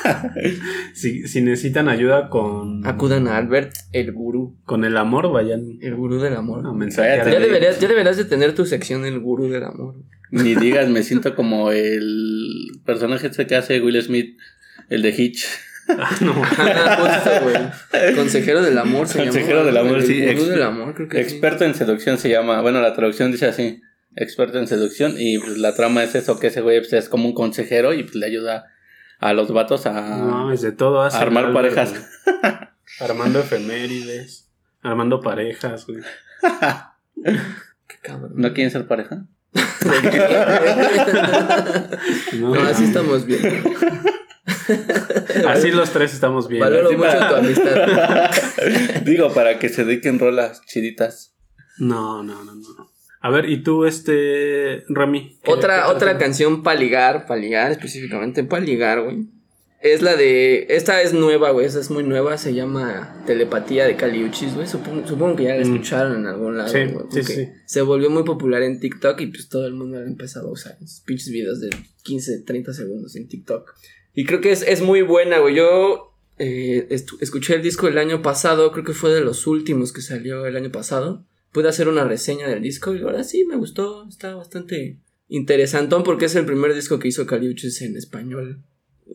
si, 0.93 1.27
si, 1.27 1.41
necesitan 1.41 1.87
ayuda 1.87 2.29
con. 2.29 2.85
Acudan 2.85 3.27
a 3.27 3.37
Albert, 3.37 3.73
el 3.91 4.11
gurú. 4.11 4.57
Con 4.65 4.85
el 4.85 4.97
amor, 4.97 5.31
vayan. 5.31 5.77
El 5.81 5.95
gurú 5.95 6.19
del 6.19 6.35
amor. 6.35 6.63
ya, 6.89 7.23
deberías, 7.23 7.79
ya 7.79 7.87
deberías 7.87 8.17
de 8.17 8.25
tener 8.25 8.55
tu 8.55 8.65
sección, 8.65 9.05
el 9.05 9.19
gurú 9.19 9.49
del 9.49 9.63
amor. 9.63 9.95
Ni 10.31 10.55
digas, 10.55 10.89
me 10.89 11.03
siento 11.03 11.35
como 11.35 11.71
el 11.71 12.81
personaje 12.85 13.27
este 13.27 13.45
que 13.45 13.55
hace 13.55 13.81
Will 13.81 14.01
Smith, 14.01 14.37
el 14.89 15.03
de 15.03 15.09
Hitch. 15.09 15.45
Ah, 15.97 16.15
no. 16.21 16.33
Consejero 18.15 18.61
del 18.61 18.77
amor 18.77 19.07
se 19.07 19.19
Consejero 19.19 19.65
del 19.65 19.77
amor, 19.77 20.01
sí. 20.03 20.19
del 20.21 20.63
amor, 20.63 20.93
creo 20.93 21.09
que 21.09 21.19
Experto 21.19 21.65
en 21.65 21.73
seducción 21.73 22.17
se 22.17 22.29
llama. 22.29 22.61
Bueno, 22.61 22.81
la 22.81 22.93
traducción 22.93 23.31
dice 23.31 23.47
así 23.47 23.81
experto 24.15 24.59
en 24.59 24.67
seducción 24.67 25.15
y 25.17 25.39
pues 25.39 25.57
la 25.57 25.73
trama 25.75 26.03
es 26.03 26.13
eso, 26.15 26.39
que 26.39 26.47
ese 26.47 26.61
güey 26.61 26.79
pues, 26.79 26.93
es 26.93 27.09
como 27.09 27.27
un 27.27 27.33
consejero 27.33 27.93
y 27.93 28.03
pues 28.03 28.15
le 28.15 28.25
ayuda 28.25 28.65
a 29.19 29.33
los 29.33 29.51
vatos 29.51 29.85
a, 29.85 30.17
no, 30.17 30.51
es 30.51 30.61
de 30.61 30.71
todo 30.71 31.01
armar 31.01 31.53
parejas. 31.53 31.93
armando 32.99 33.39
efemérides, 33.39 34.49
armando 34.81 35.21
parejas, 35.21 35.85
güey. 35.85 35.99
Qué 37.87 37.97
cabrón. 38.01 38.31
¿No 38.35 38.53
quieren 38.53 38.71
ser 38.71 38.87
pareja? 38.87 39.25
no, 42.39 42.53
así 42.61 42.83
estamos 42.85 43.25
bien. 43.25 43.63
Así 45.47 45.71
los 45.71 45.91
tres 45.91 46.13
estamos 46.13 46.47
bien. 46.47 46.61
Valoro 46.61 46.91
mucho 46.91 47.17
tu 47.29 47.35
amistad. 47.35 48.31
Digo, 49.05 49.33
para 49.33 49.59
que 49.59 49.69
se 49.69 49.85
dediquen 49.85 50.19
rolas 50.19 50.61
chiditas. 50.65 51.33
No, 51.77 52.23
no, 52.23 52.43
no, 52.43 52.55
no. 52.55 52.89
A 53.21 53.29
ver, 53.29 53.49
¿y 53.49 53.63
tú, 53.63 53.85
este, 53.85 54.83
Rami? 54.87 55.37
Otra, 55.45 55.89
otra 55.89 56.17
canción 56.17 56.63
para 56.63 56.79
ligar, 56.79 57.25
para 57.25 57.39
ligar, 57.39 57.71
específicamente 57.71 58.43
para 58.43 58.63
ligar, 58.63 59.01
güey. 59.01 59.27
Es 59.81 60.01
la 60.01 60.17
de. 60.17 60.67
Esta 60.69 61.01
es 61.01 61.13
nueva, 61.13 61.51
güey. 61.51 61.65
Esta 61.65 61.79
es 61.79 61.89
muy 61.89 62.03
nueva. 62.03 62.37
Se 62.37 62.53
llama 62.53 63.23
Telepatía 63.25 63.85
de 63.85 63.95
Caliuchis, 63.95 64.53
güey. 64.53 64.67
Supongo, 64.67 65.35
que 65.37 65.43
ya 65.43 65.55
la 65.55 65.59
mm. 65.59 65.73
escucharon 65.73 66.17
en 66.17 66.25
algún 66.25 66.57
lado, 66.57 66.69
sí, 66.69 66.79
Sí, 67.11 67.23
sí. 67.23 67.49
Se 67.65 67.81
volvió 67.81 68.09
muy 68.09 68.23
popular 68.23 68.61
en 68.61 68.81
TikTok 68.81 69.21
y 69.21 69.27
pues 69.27 69.47
todo 69.47 69.65
el 69.67 69.73
mundo 69.73 69.97
ha 69.97 70.01
empezado 70.01 70.49
a 70.49 70.51
usar 70.51 70.77
pinches 71.05 71.31
videos 71.31 71.61
de 71.61 71.69
15, 72.03 72.41
30 72.41 72.73
segundos 72.73 73.15
en 73.15 73.29
TikTok. 73.29 73.73
Y 74.19 74.25
creo 74.25 74.41
que 74.41 74.51
es, 74.51 74.63
es 74.63 74.81
muy 74.81 75.01
buena, 75.01 75.39
güey. 75.39 75.55
Yo 75.55 76.13
eh, 76.37 76.87
escuché 76.89 77.55
el 77.55 77.61
disco 77.61 77.87
el 77.87 77.97
año 77.97 78.21
pasado. 78.21 78.71
Creo 78.71 78.83
que 78.83 78.93
fue 78.93 79.11
de 79.13 79.21
los 79.21 79.47
últimos 79.47 79.93
que 79.93 80.01
salió 80.01 80.45
el 80.45 80.55
año 80.55 80.71
pasado 80.71 81.25
pude 81.51 81.67
hacer 81.67 81.87
una 81.87 82.03
reseña 82.03 82.47
del 82.47 82.61
disco 82.61 82.95
y 82.95 83.01
ahora 83.01 83.23
sí 83.23 83.45
me 83.45 83.55
gustó, 83.55 84.07
está 84.07 84.35
bastante 84.35 84.99
interesantón 85.27 86.03
porque 86.03 86.25
es 86.25 86.35
el 86.35 86.45
primer 86.45 86.73
disco 86.73 86.99
que 86.99 87.07
hizo 87.07 87.25
Caliuches 87.25 87.81
en 87.81 87.97
español. 87.97 88.63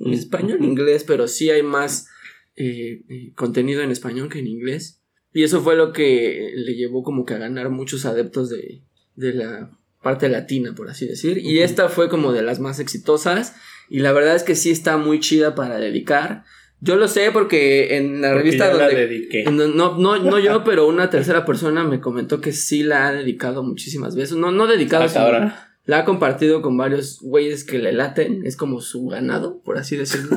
En 0.01 0.13
español, 0.13 0.59
en 0.59 0.65
inglés, 0.65 1.05
pero 1.05 1.29
sí 1.29 1.51
hay 1.51 1.63
más 1.63 2.09
eh, 2.57 3.03
eh, 3.09 3.33
contenido 3.35 3.83
en 3.83 3.91
español 3.91 4.29
que 4.29 4.41
en 4.41 4.49
inglés. 4.49 5.01
Y 5.33 5.45
eso 5.45 5.63
fue 5.63 5.77
lo 5.77 5.93
que 5.93 6.53
le 6.55 6.75
llevó 6.75 7.03
como 7.03 7.25
que 7.25 7.35
a 7.35 7.39
ganar 7.39 7.71
muchos 7.71 8.05
adeptos 8.05 8.51
de, 8.51 8.83
de 9.15 9.35
la 9.35 9.71
parte 10.03 10.29
latina, 10.29 10.75
por 10.75 10.91
así 10.91 11.07
decir. 11.07 11.39
Y 11.39 11.61
esta 11.61 11.89
fue 11.89 12.09
como 12.09 12.33
de 12.33 12.43
las 12.43 12.59
más 12.59 12.81
exitosas. 12.81 13.55
Y 13.89 14.01
la 14.01 14.13
verdad 14.13 14.37
es 14.37 14.43
que 14.43 14.55
sí 14.55 14.71
está 14.71 14.97
muy 14.97 15.21
chida 15.21 15.55
para 15.55 15.79
dedicar. 15.79 16.45
Yo 16.81 16.97
lo 16.97 17.09
sé 17.09 17.31
porque 17.33 17.97
en 17.97 18.21
la 18.21 18.35
revista 18.35 18.71
donde. 18.71 19.47
no, 19.51 19.97
no, 19.97 20.19
no 20.19 20.39
yo, 20.39 20.65
pero 20.65 20.87
una 20.87 21.09
tercera 21.09 21.47
persona 21.47 21.83
me 21.83 22.01
comentó 22.01 22.41
que 22.43 22.53
sí 22.53 22.83
la 22.83 23.07
ha 23.07 23.13
dedicado 23.13 23.63
muchísimas 23.63 24.15
veces. 24.15 24.37
No, 24.37 24.51
no 24.51 24.67
dedicado, 24.67 25.07
ah, 25.17 25.71
la 25.87 25.99
ha 25.99 26.05
compartido 26.05 26.61
con 26.61 26.77
varios 26.77 27.21
güeyes 27.21 27.65
que 27.65 27.79
le 27.79 27.93
laten. 27.93 28.45
Es 28.45 28.57
como 28.57 28.83
su 28.83 29.07
ganado, 29.07 29.63
por 29.63 29.79
así 29.79 29.97
decirlo. 29.97 30.37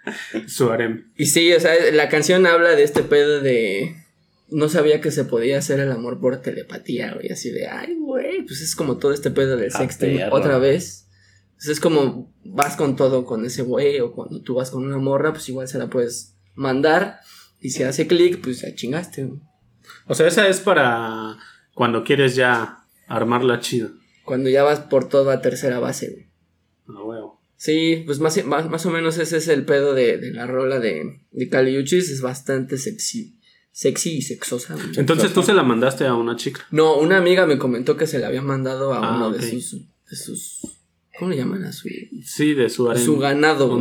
su 0.46 0.70
harem. 0.70 1.12
Y 1.16 1.26
sí, 1.26 1.50
o 1.54 1.60
sea, 1.60 1.72
la 1.92 2.10
canción 2.10 2.46
habla 2.46 2.70
de 2.70 2.82
este 2.82 3.02
pedo 3.02 3.40
de. 3.40 3.96
No 4.48 4.68
sabía 4.68 5.00
que 5.00 5.10
se 5.10 5.24
podía 5.24 5.58
hacer 5.58 5.80
el 5.80 5.90
amor 5.90 6.20
por 6.20 6.42
telepatía, 6.42 7.14
güey. 7.14 7.32
Así 7.32 7.50
de, 7.50 7.68
ay, 7.68 7.94
güey. 7.98 8.42
Pues 8.42 8.60
es 8.60 8.76
como 8.76 8.98
todo 8.98 9.12
este 9.12 9.30
pedo 9.30 9.56
del 9.56 9.70
ah, 9.72 9.78
sexting. 9.78 10.20
Otra 10.30 10.58
vez 10.58 11.05
es 11.58 11.80
como 11.80 12.32
vas 12.44 12.76
con 12.76 12.96
todo 12.96 13.24
con 13.24 13.44
ese 13.44 13.62
güey 13.62 14.00
o 14.00 14.12
cuando 14.12 14.42
tú 14.42 14.54
vas 14.54 14.70
con 14.70 14.84
una 14.84 14.98
morra, 14.98 15.32
pues 15.32 15.48
igual 15.48 15.68
se 15.68 15.78
la 15.78 15.88
puedes 15.88 16.36
mandar 16.54 17.20
y 17.60 17.70
si 17.70 17.82
hace 17.82 18.06
clic, 18.06 18.40
pues 18.40 18.60
ya 18.60 18.74
chingaste. 18.74 19.30
O 20.06 20.14
sea, 20.14 20.26
esa 20.26 20.48
es 20.48 20.60
para 20.60 21.36
cuando 21.74 22.04
quieres 22.04 22.34
ya 22.36 22.84
armarla 23.08 23.60
chido. 23.60 23.90
Cuando 24.24 24.50
ya 24.50 24.62
vas 24.62 24.80
por 24.80 25.08
toda 25.08 25.40
tercera 25.40 25.78
base, 25.78 26.10
güey. 26.10 26.26
Ah, 26.88 27.02
huevo. 27.02 27.40
Sí, 27.56 28.02
pues 28.04 28.20
más, 28.20 28.44
más, 28.44 28.86
o 28.86 28.90
menos 28.90 29.18
ese 29.18 29.38
es 29.38 29.48
el 29.48 29.64
pedo 29.64 29.94
de, 29.94 30.20
la 30.32 30.46
rola 30.46 30.78
de, 30.78 31.22
de 31.30 31.48
Caliuchis, 31.48 32.10
es 32.10 32.20
bastante 32.20 32.76
sexy. 32.76 33.38
Sexy 33.72 34.18
y 34.18 34.22
sexosa. 34.22 34.76
Entonces 34.96 35.32
tú 35.32 35.42
se 35.42 35.54
la 35.54 35.62
mandaste 35.62 36.06
a 36.06 36.14
una 36.14 36.36
chica. 36.36 36.66
No, 36.70 36.96
una 36.96 37.18
amiga 37.18 37.46
me 37.46 37.58
comentó 37.58 37.96
que 37.96 38.06
se 38.06 38.18
la 38.18 38.28
había 38.28 38.42
mandado 38.42 38.92
a 38.94 38.98
ah, 38.98 39.16
uno 39.16 39.30
de 39.32 39.50
sus 39.50 39.72
de 40.08 40.16
sus 40.16 40.75
¿Cómo 41.18 41.30
le 41.30 41.36
llaman 41.36 41.64
a 41.64 41.72
su? 41.72 41.88
Sí, 42.24 42.54
de 42.54 42.68
su 42.68 42.94
Su 42.96 43.18
ganado, 43.18 43.78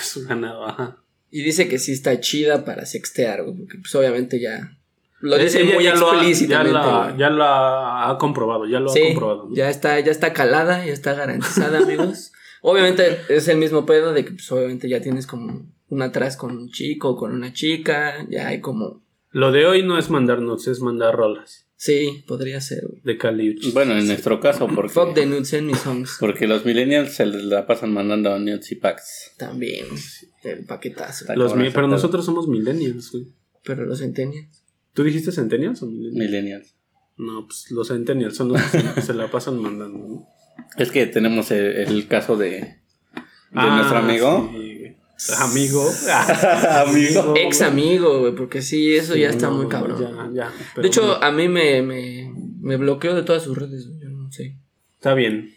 su 0.00 0.26
ganado, 0.26 0.66
ajá. 0.66 0.98
Y 1.30 1.42
dice 1.42 1.68
que 1.68 1.78
sí 1.78 1.92
está 1.92 2.20
chida 2.20 2.64
para 2.64 2.86
sextear, 2.86 3.42
güey, 3.42 3.56
porque 3.56 3.78
pues 3.78 3.94
obviamente 3.94 4.40
ya. 4.40 4.78
Lo 5.20 5.36
dice 5.36 5.64
muy 5.64 5.86
explícitamente. 5.86 6.78
ya, 7.18 7.30
la, 7.30 8.08
ha 8.08 8.18
comprobado, 8.18 8.66
ya 8.66 8.78
lo 8.78 8.90
ha 8.90 8.94
comprobado. 8.94 9.48
Ya 9.52 9.68
está, 9.68 9.98
ya 10.00 10.12
está 10.12 10.32
calada, 10.32 10.84
ya 10.84 10.92
está 10.92 11.14
garantizada, 11.14 11.78
amigos. 11.78 12.32
Obviamente 12.62 13.20
es 13.28 13.48
el 13.48 13.58
mismo 13.58 13.84
pedo 13.84 14.12
de 14.12 14.24
que 14.24 14.30
pues 14.30 14.50
obviamente 14.50 14.88
ya 14.88 15.02
tienes 15.02 15.26
como 15.26 15.66
un 15.88 16.02
atrás 16.02 16.36
con 16.38 16.56
un 16.56 16.70
chico, 16.70 17.14
con 17.14 17.32
una 17.32 17.52
chica, 17.52 18.24
ya 18.30 18.48
hay 18.48 18.60
como. 18.60 19.02
Lo 19.32 19.52
de 19.52 19.66
hoy 19.66 19.82
no 19.82 19.98
es 19.98 20.08
mandar 20.08 20.40
notes, 20.40 20.68
es 20.68 20.80
mandar 20.80 21.14
rolas. 21.14 21.66
Sí, 21.84 22.24
podría 22.26 22.62
ser, 22.62 22.82
De 23.02 23.18
Caliuch. 23.18 23.74
Bueno, 23.74 23.94
en 23.98 24.06
nuestro 24.06 24.40
caso, 24.40 24.66
porque. 24.74 24.94
Fuck 24.94 25.12
the 25.12 25.26
nudes 25.26 25.52
en 25.52 25.66
mis 25.66 25.76
songs. 25.76 26.16
Porque 26.18 26.46
los 26.46 26.64
millennials 26.64 27.12
se 27.12 27.26
les 27.26 27.44
la 27.44 27.66
pasan 27.66 27.92
mandando 27.92 28.38
nudes 28.38 28.72
y 28.72 28.76
packs. 28.76 29.32
También, 29.36 29.84
el 30.44 30.64
paquetazo. 30.64 31.26
Los 31.34 31.52
pero 31.52 31.86
nosotros 31.86 32.24
somos 32.24 32.48
millennials, 32.48 33.12
güey. 33.12 33.26
Pero 33.62 33.84
los 33.84 33.98
centennials. 33.98 34.64
¿Tú 34.94 35.02
dijiste 35.02 35.30
centennials 35.30 35.82
o 35.82 35.86
millennials? 35.86 36.30
Millennials. 36.30 36.74
No, 37.18 37.44
pues 37.44 37.70
los 37.70 37.88
centennials 37.88 38.34
son 38.34 38.54
los 38.54 38.62
que 38.62 39.02
se 39.02 39.12
la 39.12 39.30
pasan 39.30 39.60
mandando, 39.60 39.98
¿no? 39.98 40.28
Es 40.78 40.90
que 40.90 41.04
tenemos 41.04 41.50
el, 41.50 42.08
caso 42.08 42.38
de, 42.38 42.48
de 42.50 42.78
ah, 43.52 43.76
nuestro 43.76 43.98
amigo. 43.98 44.50
Amigo. 45.38 45.88
amigo. 46.86 47.34
Ex 47.36 47.62
amigo, 47.62 48.20
güey, 48.20 48.34
porque 48.34 48.62
sí, 48.62 48.94
eso 48.94 49.16
ya 49.16 49.30
está 49.30 49.50
muy 49.50 49.68
cabrón. 49.68 50.34
Ya, 50.34 50.52
de 50.76 50.86
hecho, 50.86 51.22
a 51.22 51.30
mí 51.30 51.48
me, 51.48 51.82
me, 51.82 52.32
me, 52.60 52.76
bloqueó 52.76 53.14
de 53.14 53.22
todas 53.22 53.42
sus 53.42 53.56
redes, 53.56 53.88
yo 54.00 54.08
no 54.10 54.30
sé. 54.30 54.56
Está 54.96 55.14
bien. 55.14 55.54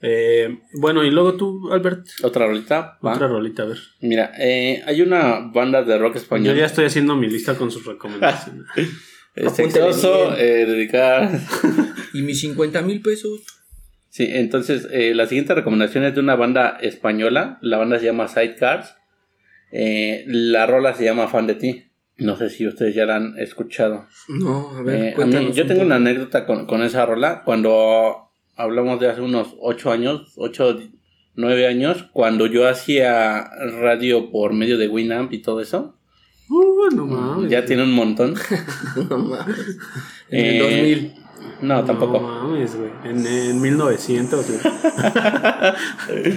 Eh, 0.00 0.60
bueno, 0.74 1.04
y 1.04 1.10
luego 1.10 1.34
tú, 1.36 1.72
Albert. 1.72 2.06
Otra 2.22 2.46
rolita. 2.46 2.98
Otra 3.00 3.28
rolita, 3.28 3.64
a 3.64 3.66
ver. 3.66 3.78
Mira, 4.00 4.32
eh, 4.38 4.82
hay 4.86 5.00
una 5.00 5.40
banda 5.52 5.82
de 5.82 5.98
rock 5.98 6.16
español. 6.16 6.54
Yo 6.54 6.60
ya 6.60 6.66
estoy 6.66 6.86
haciendo 6.86 7.16
mi 7.16 7.28
lista 7.28 7.56
con 7.56 7.70
sus 7.70 7.84
recomendaciones. 7.84 8.66
Sexoso, 9.54 10.36
eh, 10.36 10.66
dedicar. 10.66 11.30
y 12.12 12.22
mis 12.22 12.40
50 12.40 12.82
mil 12.82 13.00
pesos. 13.00 13.40
Sí, 14.18 14.26
entonces 14.32 14.88
eh, 14.90 15.14
la 15.14 15.26
siguiente 15.26 15.54
recomendación 15.54 16.02
es 16.02 16.12
de 16.12 16.18
una 16.18 16.34
banda 16.34 16.76
española. 16.80 17.56
La 17.60 17.78
banda 17.78 18.00
se 18.00 18.06
llama 18.06 18.26
Sidecars. 18.26 18.96
Eh, 19.70 20.24
la 20.26 20.66
rola 20.66 20.92
se 20.92 21.04
llama 21.04 21.28
Fan 21.28 21.46
de 21.46 21.54
ti. 21.54 21.84
No 22.16 22.36
sé 22.36 22.50
si 22.50 22.66
ustedes 22.66 22.96
ya 22.96 23.06
la 23.06 23.14
han 23.14 23.38
escuchado. 23.38 24.08
No, 24.26 24.76
a 24.76 24.82
ver, 24.82 25.14
eh, 25.16 25.52
Yo 25.54 25.68
tengo 25.68 25.82
una 25.82 25.94
anécdota 25.94 26.46
con, 26.46 26.82
esa 26.82 27.06
rola. 27.06 27.44
Cuando 27.44 28.32
hablamos 28.56 28.98
de 28.98 29.08
hace 29.08 29.20
unos 29.20 29.54
8 29.60 29.92
años, 29.92 30.32
8, 30.34 30.80
9 31.36 31.68
años, 31.68 32.06
cuando 32.12 32.46
yo 32.46 32.66
hacía 32.66 33.48
radio 33.80 34.32
por 34.32 34.52
medio 34.52 34.78
de 34.78 34.88
Winamp 34.88 35.32
y 35.32 35.38
todo 35.42 35.60
eso. 35.60 35.94
Uh, 36.50 36.92
no 36.92 37.06
mames. 37.06 37.52
Ya 37.52 37.64
tiene 37.64 37.84
un 37.84 37.92
montón. 37.92 38.34
no 39.10 39.16
mames. 39.16 39.78
En 40.28 40.44
el 40.44 40.58
2000. 40.58 41.27
No, 41.60 41.84
tampoco. 41.84 42.20
No 42.20 42.48
mames, 42.48 42.76
güey. 42.76 42.90
En, 43.04 43.26
en 43.26 43.60
1900, 43.60 44.46
güey. 44.48 44.58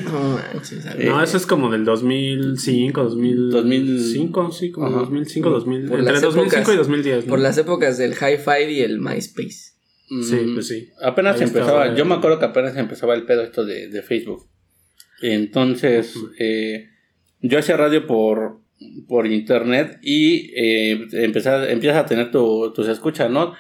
no 0.04 0.40
manches. 0.54 0.86
No, 1.06 1.22
eso 1.22 1.38
es 1.38 1.46
como 1.46 1.72
del 1.72 1.86
2005, 1.86 3.04
2005, 3.04 4.52
sí, 4.52 4.72
como 4.72 4.90
2005, 4.90 5.50
2000. 5.50 5.94
entre 5.94 6.20
2005 6.20 6.74
y 6.74 6.76
2010. 6.76 7.26
Por 7.26 7.40
las 7.40 7.58
épocas 7.58 7.98
del 7.98 8.14
Hi-Fi 8.14 8.72
y 8.72 8.82
el 8.82 9.00
MySpace. 9.00 9.72
Sí, 10.08 10.36
mm, 10.36 10.54
pues 10.56 10.68
sí. 10.68 10.90
Apenas 11.02 11.40
empezaba, 11.40 11.96
yo 11.96 12.04
me 12.06 12.16
acuerdo 12.16 12.40
que 12.40 12.46
apenas 12.46 12.76
empezaba 12.76 13.14
el 13.14 13.24
pedo 13.24 13.44
esto 13.44 13.66
de, 13.66 13.88
de 13.88 14.02
Facebook. 14.02 14.50
Entonces, 15.22 16.16
eh, 16.40 16.90
yo 17.42 17.60
hacía 17.60 17.78
radio 17.78 18.08
por, 18.08 18.61
por 19.08 19.28
internet 19.28 20.00
y 20.02 20.52
eh, 20.56 21.08
empiezas 21.14 21.98
a 21.98 22.06
tener 22.06 22.32
tus 22.32 22.88
escuchas, 22.88 23.30
¿no? 23.30 23.54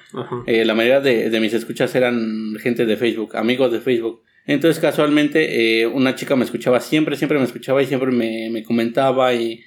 Eh, 0.47 0.65
la 0.65 0.73
mayoría 0.73 1.01
de, 1.01 1.39
mis 1.39 1.53
escuchas 1.53 1.93
eran 1.95 2.55
gente 2.59 2.85
de 2.85 2.97
Facebook, 2.97 3.35
amigos 3.35 3.71
de 3.71 3.79
Facebook. 3.79 4.23
Entonces 4.47 4.81
casualmente 4.81 5.81
eh, 5.81 5.87
una 5.87 6.15
chica 6.15 6.35
me 6.35 6.45
escuchaba 6.45 6.79
siempre, 6.79 7.15
siempre 7.15 7.37
me 7.37 7.43
escuchaba 7.43 7.83
y 7.83 7.85
siempre 7.85 8.11
me, 8.11 8.63
comentaba 8.63 9.33
y, 9.33 9.61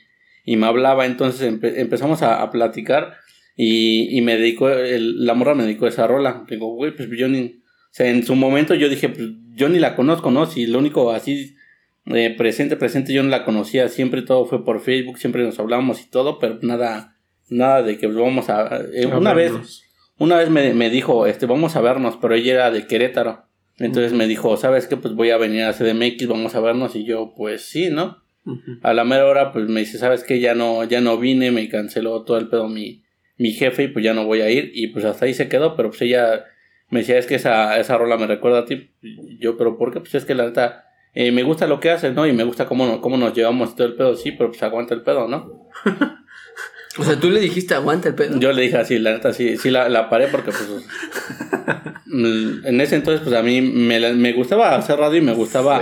me 0.46 0.66
hablaba. 0.66 1.06
Entonces 1.06 1.42
empezamos 1.62 2.22
a, 2.22 2.50
platicar 2.50 3.14
y, 3.56 4.20
me 4.22 4.36
dedicó, 4.36 4.68
la 4.68 5.34
morra 5.34 5.54
me 5.54 5.64
dedicó 5.64 5.86
esa 5.86 6.06
rola. 6.06 6.44
Digo, 6.48 6.74
güey, 6.74 6.94
pues 6.94 7.08
yo 7.10 7.28
ni... 7.28 7.42
O 7.42 7.96
sea, 7.96 8.10
en 8.10 8.24
su 8.24 8.34
momento 8.34 8.74
yo 8.74 8.88
dije, 8.88 9.08
pues 9.08 9.28
yo 9.54 9.68
ni 9.68 9.78
la 9.78 9.94
conozco, 9.94 10.32
¿no? 10.32 10.46
Si 10.46 10.66
lo 10.66 10.80
único 10.80 11.12
así 11.12 11.54
eh, 12.06 12.34
presente, 12.36 12.76
presente, 12.76 13.12
yo 13.12 13.22
no 13.22 13.30
la 13.30 13.44
conocía, 13.44 13.88
siempre 13.88 14.22
todo 14.22 14.44
fue 14.44 14.64
por 14.64 14.80
Facebook, 14.80 15.18
siempre 15.18 15.42
nos 15.42 15.58
hablábamos 15.58 16.02
y 16.02 16.10
todo, 16.10 16.38
pero 16.38 16.58
nada, 16.62 17.16
nada 17.48 17.82
de 17.82 17.96
que 17.96 18.06
vamos 18.06 18.50
a... 18.50 18.80
Eh, 18.92 19.06
una 19.06 19.32
vez, 19.32 19.52
una 20.18 20.36
vez 20.36 20.50
me, 20.50 20.74
me, 20.74 20.90
dijo, 20.90 21.26
este, 21.26 21.46
vamos 21.46 21.76
a 21.76 21.80
vernos, 21.80 22.18
pero 22.20 22.34
ella 22.34 22.52
era 22.52 22.70
de 22.70 22.86
Querétaro. 22.86 23.46
Entonces 23.78 24.12
me 24.12 24.26
dijo, 24.26 24.56
¿sabes 24.56 24.86
qué? 24.86 24.96
Pues 24.96 25.14
voy 25.14 25.30
a 25.30 25.36
venir 25.36 25.62
a 25.64 25.72
CDMX, 25.72 26.28
vamos 26.28 26.54
a 26.54 26.60
vernos. 26.60 26.94
Y 26.94 27.04
yo, 27.04 27.34
pues 27.36 27.62
sí, 27.62 27.90
¿no? 27.90 28.22
A 28.82 28.92
la 28.92 29.04
mera 29.04 29.26
hora, 29.26 29.52
pues 29.52 29.68
me 29.68 29.80
dice, 29.80 29.98
¿sabes 29.98 30.22
qué? 30.22 30.38
Ya 30.38 30.54
no, 30.54 30.84
ya 30.84 31.00
no 31.00 31.18
vine, 31.18 31.50
me 31.50 31.68
canceló 31.68 32.22
todo 32.22 32.38
el 32.38 32.48
pedo 32.48 32.68
mi, 32.68 33.02
mi 33.36 33.52
jefe 33.52 33.84
y 33.84 33.88
pues 33.88 34.04
ya 34.04 34.14
no 34.14 34.26
voy 34.26 34.42
a 34.42 34.50
ir. 34.50 34.70
Y 34.74 34.88
pues 34.88 35.04
hasta 35.04 35.24
ahí 35.24 35.34
se 35.34 35.48
quedó, 35.48 35.74
pero 35.74 35.88
pues 35.90 36.02
ella 36.02 36.44
me 36.90 37.00
decía, 37.00 37.18
es 37.18 37.26
que 37.26 37.34
esa, 37.34 37.78
esa 37.80 37.98
rola 37.98 38.16
me 38.16 38.26
recuerda 38.26 38.60
a 38.60 38.64
ti. 38.66 38.90
Yo, 39.40 39.56
pero 39.56 39.76
¿por 39.76 39.92
qué? 39.92 40.00
Pues 40.00 40.14
es 40.14 40.24
que 40.24 40.34
la 40.34 40.44
neta 40.44 40.84
eh, 41.14 41.32
me 41.32 41.42
gusta 41.42 41.66
lo 41.66 41.80
que 41.80 41.90
haces, 41.90 42.14
¿no? 42.14 42.26
Y 42.26 42.32
me 42.32 42.44
gusta 42.44 42.66
cómo, 42.66 43.00
cómo 43.00 43.16
nos 43.16 43.34
llevamos 43.34 43.74
todo 43.76 43.86
el 43.86 43.94
pedo, 43.94 44.16
sí, 44.16 44.32
pero 44.32 44.50
pues 44.50 44.62
aguanta 44.62 44.94
el 44.94 45.02
pedo, 45.02 45.28
¿no? 45.28 45.68
o 46.98 47.04
sea, 47.04 47.18
tú 47.18 47.30
le 47.30 47.40
dijiste 47.40 47.74
aguanta 47.74 48.08
el 48.08 48.14
pedo. 48.14 48.38
Yo 48.38 48.52
le 48.52 48.62
dije 48.62 48.76
así, 48.76 48.98
la 48.98 49.12
neta, 49.12 49.32
sí, 49.32 49.56
sí 49.56 49.70
la, 49.70 49.88
la 49.88 50.08
paré 50.10 50.28
porque 50.28 50.50
pues... 50.50 50.68
Mm, 52.06 52.66
en 52.66 52.80
ese 52.80 52.94
entonces, 52.94 53.22
pues 53.24 53.34
a 53.34 53.42
mí 53.42 53.60
me, 53.60 54.12
me 54.12 54.32
gustaba 54.34 54.76
hacer 54.76 54.96
radio 55.00 55.18
y 55.18 55.22
me 55.22 55.34
gustaba... 55.34 55.80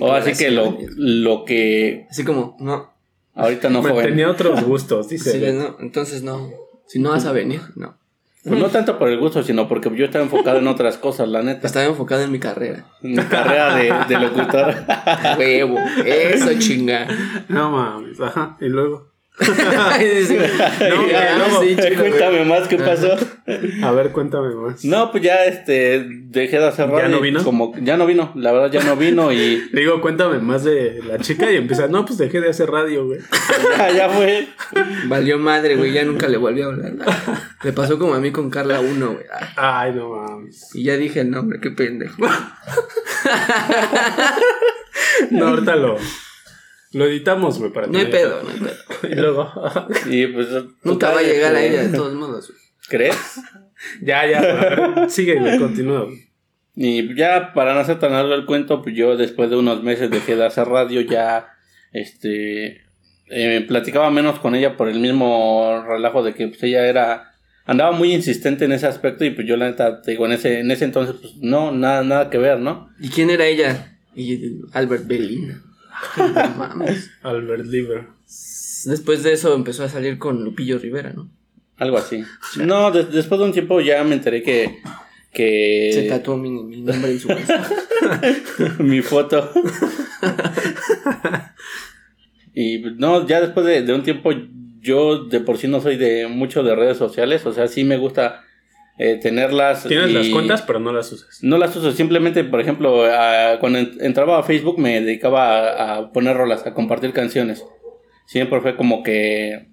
O 0.00 0.12
así 0.12 0.32
que 0.32 0.50
lo, 0.50 0.78
lo 0.96 1.44
que... 1.44 2.06
Así 2.08 2.24
como, 2.24 2.56
no. 2.60 2.94
Ahorita 3.34 3.68
no 3.68 3.82
joven. 3.82 4.06
Tenía 4.06 4.30
otros 4.30 4.64
gustos, 4.64 5.10
dice. 5.10 5.32
Sí, 5.32 5.52
no, 5.52 5.76
entonces 5.80 6.22
no. 6.22 6.50
Si 6.86 6.98
no 6.98 7.10
vas 7.10 7.26
a 7.26 7.32
venir, 7.32 7.60
no. 7.74 7.98
Pues 8.46 8.60
no 8.60 8.68
tanto 8.68 8.98
por 8.98 9.08
el 9.08 9.18
gusto, 9.18 9.42
sino 9.42 9.66
porque 9.66 9.90
yo 9.96 10.04
estaba 10.04 10.24
enfocado 10.24 10.58
en 10.58 10.68
otras 10.68 10.98
cosas, 10.98 11.28
la 11.28 11.42
neta. 11.42 11.66
Estaba 11.66 11.86
enfocado 11.86 12.22
en 12.22 12.30
mi 12.30 12.38
carrera. 12.38 12.86
En 13.02 13.12
mi 13.12 13.16
carrera 13.16 13.74
de, 13.74 13.92
de 14.08 14.20
locutor. 14.20 14.74
Huevo, 15.38 15.78
eso 16.04 16.50
chinga. 16.58 17.08
No 17.48 17.70
mames, 17.70 18.20
ajá, 18.20 18.56
y 18.60 18.68
luego. 18.68 19.15
no, 21.38 21.50
cuéntame 21.98 22.44
más 22.46 22.66
qué 22.68 22.78
pasó. 22.78 23.16
A 23.82 23.92
ver, 23.92 24.10
cuéntame 24.12 24.54
más. 24.54 24.82
No, 24.84 25.10
pues 25.10 25.24
ya 25.24 25.44
este 25.44 26.06
dejé 26.08 26.58
de 26.58 26.66
hacer 26.66 26.88
radio. 26.88 27.02
¿Ya 27.02 27.08
no 27.08 27.20
vino? 27.20 27.44
Como, 27.44 27.74
ya 27.78 27.98
no 27.98 28.06
vino, 28.06 28.32
la 28.34 28.52
verdad 28.52 28.72
ya 28.72 28.82
no 28.82 28.96
vino 28.96 29.30
y. 29.32 29.68
digo, 29.74 30.00
cuéntame 30.00 30.38
más 30.38 30.64
de 30.64 31.02
la 31.06 31.18
chica 31.18 31.52
y 31.52 31.56
empieza, 31.56 31.86
no, 31.86 32.06
pues 32.06 32.16
dejé 32.18 32.40
de 32.40 32.48
hacer 32.48 32.70
radio, 32.70 33.06
güey. 33.06 33.20
ya, 33.76 33.90
ya 33.90 34.08
fue. 34.08 34.48
Valió 35.06 35.38
madre, 35.38 35.76
güey, 35.76 35.92
ya 35.92 36.04
nunca 36.04 36.28
le 36.28 36.38
volví 36.38 36.62
a 36.62 36.66
hablar. 36.66 36.94
Le 37.62 37.72
pasó 37.74 37.98
como 37.98 38.14
a 38.14 38.20
mí 38.20 38.32
con 38.32 38.48
Carla 38.48 38.80
1, 38.80 39.06
güey. 39.06 39.24
Ay, 39.56 39.92
no 39.92 40.16
mames. 40.16 40.74
Y 40.74 40.84
ya 40.84 40.96
dije 40.96 41.20
el 41.20 41.30
nombre, 41.30 41.60
qué 41.60 41.70
pendejo. 41.72 42.22
no, 45.30 45.48
ahorita 45.48 45.76
lo. 45.76 45.98
Lo 46.96 47.04
editamos, 47.04 47.58
güey, 47.58 47.70
para 47.70 47.88
No 47.88 47.98
hay 47.98 48.06
pedo, 48.06 48.42
no 48.42 48.48
hay 48.48 48.58
pedo. 48.58 48.74
y 49.12 49.14
luego. 49.16 49.52
y 50.10 50.26
pues. 50.28 50.48
Nunca 50.82 51.10
va 51.10 51.18
a 51.18 51.22
llegar 51.22 51.54
a 51.54 51.62
ella, 51.62 51.82
de 51.82 51.94
todos 51.94 52.14
modos, 52.14 52.50
¿Crees? 52.88 53.14
ya, 54.02 54.26
ya. 54.26 55.06
Sigue, 55.06 55.38
güey, 55.38 55.58
continúa. 55.58 56.08
Y 56.74 57.14
ya, 57.14 57.52
para 57.52 57.74
no 57.74 57.80
hacer 57.80 57.98
tan 57.98 58.12
largo 58.12 58.32
el 58.32 58.46
cuento, 58.46 58.80
pues 58.80 58.96
yo 58.96 59.14
después 59.18 59.50
de 59.50 59.56
unos 59.56 59.82
meses 59.82 60.10
dejé 60.10 60.36
de 60.36 60.46
hacer 60.46 60.68
radio, 60.68 61.02
ya. 61.02 61.48
Este. 61.92 62.80
Eh, 63.28 63.64
platicaba 63.68 64.10
menos 64.10 64.38
con 64.38 64.54
ella 64.54 64.78
por 64.78 64.88
el 64.88 64.98
mismo 64.98 65.84
relajo 65.86 66.22
de 66.22 66.32
que 66.32 66.48
pues 66.48 66.62
ella 66.62 66.86
era 66.86 67.32
andaba 67.66 67.90
muy 67.90 68.14
insistente 68.14 68.64
en 68.64 68.72
ese 68.72 68.86
aspecto 68.86 69.24
y 69.24 69.30
pues 69.30 69.48
yo 69.48 69.56
la 69.56 69.66
neta 69.66 70.00
te 70.00 70.12
digo 70.12 70.26
en 70.26 70.32
ese 70.32 70.60
en 70.60 70.70
ese 70.70 70.84
entonces 70.84 71.16
pues 71.20 71.34
no 71.38 71.72
nada 71.72 72.04
nada 72.04 72.30
que 72.30 72.38
ver 72.38 72.60
no 72.60 72.88
y 73.00 73.08
quién 73.08 73.30
era 73.30 73.44
ella 73.46 73.98
y 74.14 74.60
Albert 74.72 75.08
Belina 76.16 76.94
Albert 77.22 77.66
Liver. 77.66 78.04
Después 78.84 79.22
de 79.22 79.32
eso 79.32 79.54
empezó 79.54 79.84
a 79.84 79.88
salir 79.88 80.18
con 80.18 80.44
Lupillo 80.44 80.78
Rivera, 80.78 81.12
¿no? 81.12 81.28
Algo 81.76 81.98
así. 81.98 82.24
No, 82.56 82.90
después 82.90 83.38
de 83.38 83.44
un 83.44 83.52
tiempo 83.52 83.80
ya 83.80 84.02
me 84.04 84.14
enteré 84.14 84.42
que. 84.42 84.78
que... 85.32 85.90
Se 85.92 86.08
tatuó 86.08 86.36
mi, 86.36 86.50
nombre 86.50 87.10
en 87.10 87.20
su 87.20 87.28
casa. 87.28 87.68
mi 88.78 89.02
foto. 89.02 89.50
y 92.54 92.78
no, 92.96 93.26
ya 93.26 93.40
después 93.42 93.66
de, 93.66 93.82
de, 93.82 93.92
un 93.92 94.02
tiempo, 94.02 94.30
yo 94.80 95.24
de 95.24 95.40
por 95.40 95.58
sí 95.58 95.68
no 95.68 95.80
soy 95.80 95.96
de 95.96 96.28
mucho 96.28 96.62
de 96.62 96.74
redes 96.74 96.96
sociales. 96.96 97.44
O 97.44 97.52
sea, 97.52 97.68
sí 97.68 97.84
me 97.84 97.98
gusta 97.98 98.45
eh, 98.98 99.18
tenerlas. 99.20 99.84
Tienes 99.84 100.12
las 100.12 100.28
cuentas, 100.28 100.62
pero 100.62 100.80
no 100.80 100.92
las 100.92 101.12
usas. 101.12 101.42
No 101.42 101.58
las 101.58 101.76
uso, 101.76 101.92
simplemente, 101.92 102.44
por 102.44 102.60
ejemplo, 102.60 103.04
cuando 103.60 103.78
entraba 103.78 104.38
a 104.38 104.42
Facebook 104.42 104.78
me 104.78 105.00
dedicaba 105.00 105.96
a, 105.96 106.12
poner 106.12 106.36
rolas, 106.36 106.66
a 106.66 106.72
compartir 106.72 107.12
canciones. 107.12 107.64
Siempre 108.26 108.60
fue 108.60 108.76
como 108.76 109.02
que 109.02 109.68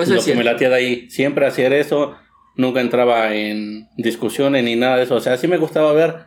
eso 0.00 0.14
lo 0.14 0.22
que 0.22 0.34
me 0.34 0.44
latía 0.44 0.68
de 0.68 0.74
ahí. 0.74 1.10
Siempre 1.10 1.46
hacía 1.46 1.68
eso, 1.68 2.14
nunca 2.56 2.80
entraba 2.80 3.34
en 3.34 3.88
discusiones 3.96 4.64
ni 4.64 4.76
nada 4.76 4.98
de 4.98 5.04
eso. 5.04 5.16
O 5.16 5.20
sea, 5.20 5.36
sí 5.38 5.48
me 5.48 5.56
gustaba 5.56 5.92
ver. 5.92 6.26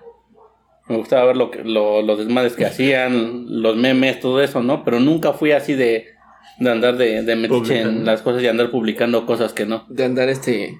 Me 0.87 0.97
gustaba 0.97 1.25
ver 1.25 1.37
lo 1.37 1.51
que, 1.51 1.63
los 1.63 2.17
desmadres 2.17 2.53
que 2.53 2.65
hacían, 2.65 3.61
los 3.61 3.77
memes, 3.77 4.19
todo 4.19 4.41
eso, 4.41 4.63
¿no? 4.63 4.83
Pero 4.83 4.99
nunca 4.99 5.31
fui 5.31 5.51
así 5.51 5.73
de, 5.73 6.07
de 6.59 6.71
andar 6.71 6.97
de, 6.97 7.21
de 7.21 7.35
metiche 7.35 7.81
en 7.81 8.03
las 8.03 8.23
cosas 8.23 8.41
y 8.41 8.47
andar 8.47 8.71
publicando 8.71 9.25
cosas 9.27 9.53
que 9.53 9.65
no. 9.65 9.85
De 9.89 10.03
andar 10.03 10.27
este 10.27 10.79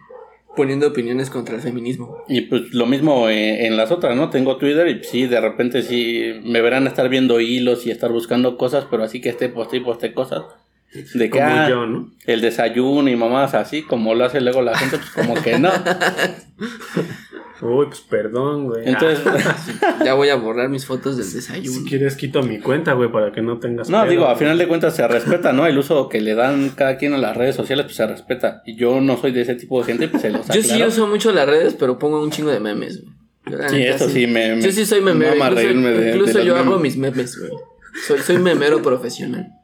poniendo 0.55 0.87
opiniones 0.87 1.29
contra 1.29 1.55
el 1.55 1.61
feminismo. 1.61 2.23
Y 2.27 2.41
pues 2.41 2.73
lo 2.73 2.85
mismo 2.85 3.29
eh, 3.29 3.65
en, 3.65 3.77
las 3.77 3.91
otras, 3.91 4.15
¿no? 4.15 4.29
Tengo 4.29 4.57
Twitter 4.57 4.87
y 4.87 5.03
sí, 5.03 5.27
de 5.27 5.39
repente 5.39 5.81
sí 5.83 6.39
me 6.43 6.61
verán 6.61 6.87
estar 6.87 7.09
viendo 7.09 7.39
hilos 7.39 7.85
y 7.85 7.91
estar 7.91 8.11
buscando 8.11 8.57
cosas, 8.57 8.85
pero 8.89 9.03
así 9.03 9.21
que 9.21 9.29
esté 9.29 9.49
poste 9.49 9.77
y 9.77 9.81
poste 9.81 10.13
cosas. 10.13 10.43
De 11.13 11.29
que 11.29 11.39
como 11.39 11.45
ah, 11.45 11.69
yo, 11.69 11.85
¿no? 11.85 12.11
el 12.25 12.41
desayuno 12.41 13.09
y 13.09 13.15
mamás 13.15 13.53
así, 13.53 13.81
como 13.81 14.13
lo 14.13 14.25
hace 14.25 14.41
luego 14.41 14.61
la 14.61 14.77
gente, 14.77 14.97
pues 14.97 15.09
como 15.11 15.41
que 15.41 15.57
no. 15.57 15.71
Uy, 17.61 17.85
pues 17.85 18.01
perdón, 18.01 18.65
güey. 18.65 18.87
Entonces, 18.87 19.23
ya 20.05 20.13
voy 20.15 20.29
a 20.29 20.35
borrar 20.35 20.69
mis 20.69 20.85
fotos 20.85 21.17
del 21.17 21.31
desayuno. 21.31 21.77
Si 21.77 21.85
quieres, 21.85 22.15
quito 22.15 22.41
mi 22.41 22.59
cuenta, 22.59 22.93
güey, 22.93 23.11
para 23.11 23.31
que 23.31 23.41
no 23.41 23.59
tengas. 23.59 23.89
No, 23.89 24.05
digo, 24.05 24.25
a 24.25 24.35
final 24.35 24.57
de 24.57 24.67
cuentas 24.67 24.95
se 24.95 25.07
respeta, 25.07 25.53
¿no? 25.53 25.67
El 25.67 25.77
uso 25.77 26.09
que 26.09 26.21
le 26.21 26.33
dan 26.33 26.69
cada 26.71 26.97
quien 26.97 27.13
a 27.13 27.17
las 27.17 27.37
redes 27.37 27.55
sociales, 27.55 27.85
pues 27.85 27.97
se 27.97 28.07
respeta. 28.07 28.63
Y 28.65 28.75
yo 28.75 28.99
no 28.99 29.17
soy 29.17 29.31
de 29.31 29.41
ese 29.41 29.55
tipo 29.55 29.79
de 29.79 29.85
gente, 29.85 30.07
pues 30.07 30.23
se 30.23 30.31
los 30.31 30.47
Yo 30.47 30.63
sí 30.63 30.81
uso 30.83 31.07
mucho 31.07 31.31
las 31.31 31.47
redes, 31.47 31.75
pero 31.77 31.99
pongo 31.99 32.21
un 32.21 32.31
chingo 32.31 32.49
de 32.49 32.59
memes, 32.59 33.03
güey. 33.03 33.15
Sí, 33.69 33.83
eso 33.83 34.07
sí, 34.07 34.27
me, 34.27 34.61
Yo 34.61 34.71
sí 34.71 34.85
soy 34.85 35.01
memero. 35.01 35.35
Incluso, 35.35 35.69
incluso 35.69 36.41
yo 36.41 36.55
hago 36.55 36.79
mis 36.79 36.97
memes, 36.97 37.37
güey. 37.37 37.51
Soy, 38.05 38.19
soy 38.19 38.37
memero 38.37 38.81
profesional. 38.81 39.47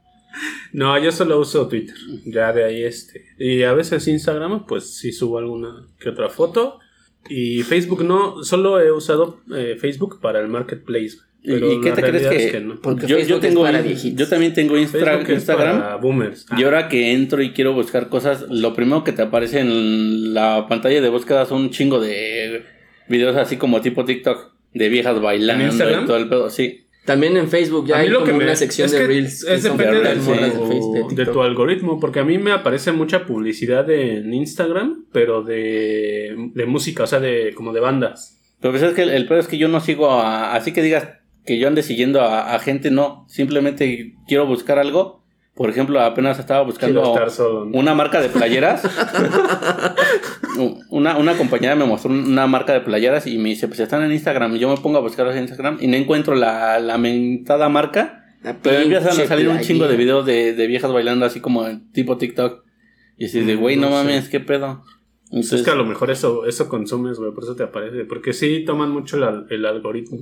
No, 0.74 0.98
yo 1.00 1.12
solo 1.12 1.40
uso 1.40 1.68
Twitter. 1.68 1.96
Ya 2.26 2.54
de 2.54 2.64
ahí 2.64 2.84
este. 2.84 3.26
Y 3.40 3.64
a 3.64 3.74
veces 3.74 4.08
Instagram, 4.08 4.66
pues 4.68 4.98
sí 4.98 5.12
subo 5.12 5.40
alguna 5.40 5.88
que 6.00 6.10
otra 6.10 6.30
foto. 6.30 6.80
Y 7.30 7.64
Facebook 7.64 8.04
no, 8.04 8.44
solo 8.44 8.80
he 8.82 8.92
usado 8.92 9.40
eh, 9.56 9.78
Facebook 9.80 10.20
para 10.22 10.40
el 10.40 10.48
marketplace. 10.48 11.18
¿Y 11.44 11.82
qué 11.82 11.92
te 11.92 12.02
crees 12.02 12.52
que, 12.52 12.60
no? 12.60 12.76
Porque 12.82 13.08
yo, 13.08 13.20
yo, 13.20 13.40
tengo, 13.40 13.66
yo 13.70 14.28
también 14.28 14.54
tengo 14.54 14.78
Instagram. 14.78 16.02
boomers. 16.02 16.46
Y 16.58 16.64
ahora 16.64 16.90
que 16.90 17.14
entro 17.14 17.42
y 17.42 17.52
quiero 17.52 17.74
buscar 17.74 18.10
cosas, 18.10 18.46
lo 18.50 18.74
primero 18.74 19.04
que 19.04 19.14
te 19.14 19.22
aparece 19.22 19.60
en 19.60 20.34
la 20.34 20.68
pantalla 20.68 21.00
de 21.00 21.10
búsqueda 21.10 21.46
son 21.46 21.62
un 21.62 21.70
chingo 21.70 22.02
de 22.02 22.66
videos 23.08 23.38
así 23.38 23.56
como 23.58 23.80
tipo 23.82 24.04
TikTok 24.04 24.52
de 24.74 24.90
viejas 24.90 25.22
bailando 25.22 25.74
y 25.74 26.06
todo 26.06 26.18
el 26.18 26.28
pedo, 26.28 26.50
sí. 26.50 26.87
También 27.08 27.38
en 27.38 27.48
Facebook 27.48 27.88
ya 27.88 28.00
hay 28.00 28.12
como 28.12 28.36
una 28.36 28.54
sección 28.58 28.92
de 28.92 29.08
Reels. 29.08 29.42
Es 29.46 29.64
depende 29.64 30.02
de, 31.16 31.26
tu 31.26 31.42
algoritmo, 31.42 32.02
porque 32.02 32.20
a 32.20 32.26
mí 32.26 32.38
me 32.38 32.52
aparece 32.52 32.92
mucha 32.92 33.26
publicidad 33.26 33.90
en 33.90 34.34
Instagram, 34.34 35.06
pero 35.14 35.42
de, 35.42 36.36
música, 36.68 37.04
o 37.04 37.08
sea, 37.08 37.22
de 37.22 37.54
como 37.56 37.72
de 37.72 37.80
bandas. 37.80 38.42
Pero 38.60 38.74
pues 38.74 38.84
es 38.84 38.94
que 38.94 39.04
el, 39.04 39.12
el 39.12 39.26
peor 39.26 39.40
es 39.40 39.48
que 39.48 39.58
yo 39.58 39.70
no 39.70 39.80
sigo 39.80 40.12
a, 40.12 40.54
así 40.54 40.74
que 40.74 40.82
digas 40.82 41.08
que 41.46 41.58
yo 41.58 41.70
ande 41.70 41.82
siguiendo 41.82 42.20
a, 42.20 42.54
a 42.54 42.60
gente, 42.60 42.92
no. 42.92 43.26
Simplemente 43.30 44.16
quiero 44.28 44.46
buscar 44.46 44.78
algo 44.78 45.24
por 45.58 45.72
ejemplo, 45.72 46.00
apenas 46.00 46.38
estaba 46.38 46.64
buscando 46.64 47.16
una 47.74 47.96
marca 47.96 48.22
de 48.22 48.30
playeras. 48.30 48.84
una, 50.90 51.18
una 51.18 51.36
compañera 51.36 51.76
me 51.76 51.86
mostró 51.86 52.12
una 52.12 52.46
marca 52.46 52.74
de 52.74 52.82
playeras 52.82 53.26
y 53.26 53.40
me 53.40 53.50
dice, 53.50 53.68
pues 53.68 53.80
están 53.80 54.04
en 54.04 54.12
Instagram. 54.12 54.56
Y 54.56 54.60
yo 54.60 54.70
me 54.70 54.78
pongo 54.78 55.00
a 55.00 55.02
buscarlas 55.02 55.36
en 55.36 55.44
Instagram 55.44 55.80
y 55.82 55.88
no 55.88 55.98
encuentro 55.98 56.36
la 56.36 56.80
lamentada 56.80 57.70
marca. 57.70 58.24
Pero 58.62 58.82
empiezan 58.82 59.20
a 59.20 59.26
salir 59.26 59.50
un 59.50 59.60
chingo 59.62 59.88
de 59.88 59.98
videos 59.98 60.28
de, 60.28 60.54
de 60.54 60.68
viejas 60.68 60.94
bailando 60.94 61.26
así 61.26 61.40
como 61.40 61.66
tipo 61.92 62.18
TikTok. 62.18 62.64
Y 63.18 63.26
así 63.26 63.42
de, 63.42 63.56
güey, 63.56 63.78
no, 63.78 63.90
mames, 63.90 64.30
qué 64.30 64.40
pedo. 64.40 64.84
Entonces, 65.32 65.60
es 65.60 65.66
que 65.66 65.72
a 65.72 65.76
lo 65.76 65.86
mejor 65.86 66.12
eso, 66.12 66.46
eso 66.46 66.70
consumes, 66.70 67.18
güey, 67.18 67.34
por 67.34 67.44
eso 67.44 67.56
te 67.56 67.64
aparece. 67.64 68.06
Porque 68.06 68.32
sí 68.32 68.64
toman 68.64 68.92
mucho 68.92 69.18
el, 69.50 69.66
algoritmo. 69.66 70.20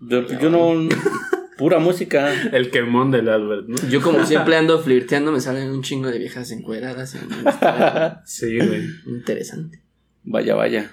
Yo, 0.00 0.22
no. 0.50 0.88
pura 1.58 1.78
música. 1.78 2.32
El 2.52 2.70
quemón 2.70 3.10
del 3.10 3.28
Albert, 3.28 3.66
¿no? 3.68 3.76
Yo, 3.90 4.00
como 4.00 4.24
siempre 4.26 4.56
ando 4.56 4.78
flirteando, 4.78 5.32
me 5.32 5.40
salen 5.40 5.70
un 5.70 5.82
chingo 5.82 6.08
de 6.08 6.18
viejas 6.18 6.50
encueradas. 6.52 7.14
sí, 8.24 8.56
güey. 8.56 8.86
Interesante. 9.06 9.82
Vaya, 10.22 10.54
vaya. 10.54 10.90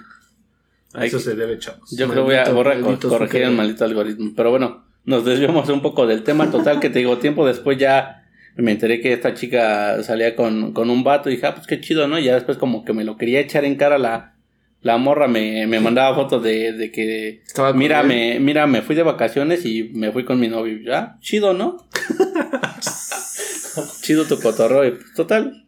A 0.92 1.06
eso 1.06 1.18
se 1.18 1.34
debe, 1.34 1.58
chavos. 1.58 1.90
Yo 1.96 2.08
creo 2.08 2.26
que 2.26 2.52
voy 2.52 2.70
a 2.74 2.98
corregir 2.98 3.42
el 3.42 3.52
maldito 3.52 3.84
algoritmo. 3.84 4.32
Pero 4.36 4.50
bueno, 4.50 4.84
nos 5.04 5.24
desviamos 5.24 5.68
un 5.68 5.80
poco 5.80 6.06
del 6.06 6.22
tema 6.22 6.50
total 6.50 6.80
que 6.80 6.90
te 6.90 6.98
digo, 6.98 7.18
tiempo 7.18 7.46
después 7.46 7.78
ya 7.78 8.24
me 8.56 8.72
enteré 8.72 9.00
que 9.00 9.12
esta 9.12 9.34
chica 9.34 10.02
salía 10.02 10.34
con, 10.34 10.72
con 10.72 10.88
un 10.90 11.04
vato 11.04 11.28
y 11.28 11.34
dije, 11.34 11.46
ah, 11.46 11.54
pues 11.54 11.66
qué 11.66 11.80
chido, 11.80 12.08
¿no? 12.08 12.18
Y 12.18 12.24
ya 12.24 12.34
después 12.34 12.56
como 12.56 12.84
que 12.84 12.94
me 12.94 13.04
lo 13.04 13.18
quería 13.18 13.40
echar 13.40 13.66
en 13.66 13.76
cara 13.76 13.98
la, 13.98 14.35
la 14.82 14.98
morra, 14.98 15.28
me, 15.28 15.66
me 15.66 15.80
mandaba 15.80 16.14
fotos 16.14 16.42
de, 16.42 16.72
de 16.72 16.92
que, 16.92 17.42
Estaba 17.46 17.72
mira, 17.72 18.02
me, 18.02 18.38
mira, 18.40 18.66
me 18.66 18.82
fui 18.82 18.94
de 18.94 19.02
vacaciones 19.02 19.64
y 19.66 19.84
me 19.94 20.12
fui 20.12 20.24
con 20.24 20.38
mi 20.38 20.48
novio. 20.48 20.78
Ya, 20.84 21.16
chido, 21.20 21.54
¿no? 21.54 21.88
chido 24.02 24.26
tu 24.26 24.40
cotorro. 24.40 24.86
Y 24.86 24.92
pues, 24.92 25.12
total, 25.14 25.66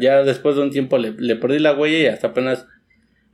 ya 0.00 0.22
después 0.22 0.56
de 0.56 0.62
un 0.62 0.70
tiempo 0.70 0.98
le, 0.98 1.12
le, 1.12 1.36
perdí 1.36 1.58
la 1.58 1.74
huella 1.74 1.98
y 1.98 2.06
hasta 2.06 2.28
apenas 2.28 2.66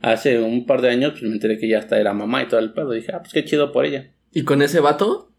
hace 0.01 0.39
un 0.39 0.65
par 0.65 0.81
de 0.81 0.89
años 0.89 1.11
pues 1.11 1.23
me 1.23 1.33
enteré 1.33 1.57
que 1.57 1.67
ya 1.67 1.79
hasta 1.79 1.99
era 1.99 2.13
mamá 2.13 2.43
y 2.43 2.47
todo 2.47 2.59
el 2.59 2.73
pedo. 2.73 2.93
Y 2.93 3.01
dije, 3.01 3.11
ah, 3.13 3.19
pues 3.19 3.33
qué 3.33 3.45
chido 3.45 3.71
por 3.71 3.85
ella. 3.85 4.11
¿Y 4.31 4.43
con 4.43 4.61
ese 4.61 4.79
vato? 4.79 5.31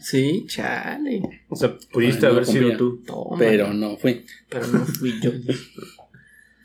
Sí, 0.00 0.44
chale. 0.46 1.20
O 1.48 1.56
sea, 1.56 1.76
pudiste 1.92 2.26
haber 2.26 2.46
sido 2.46 2.76
tú. 2.76 3.02
pero 3.38 3.72
no 3.72 3.96
fui. 3.96 4.24
Pero 4.48 4.66
no 4.68 4.86
fui 4.86 5.20
yo. 5.20 5.32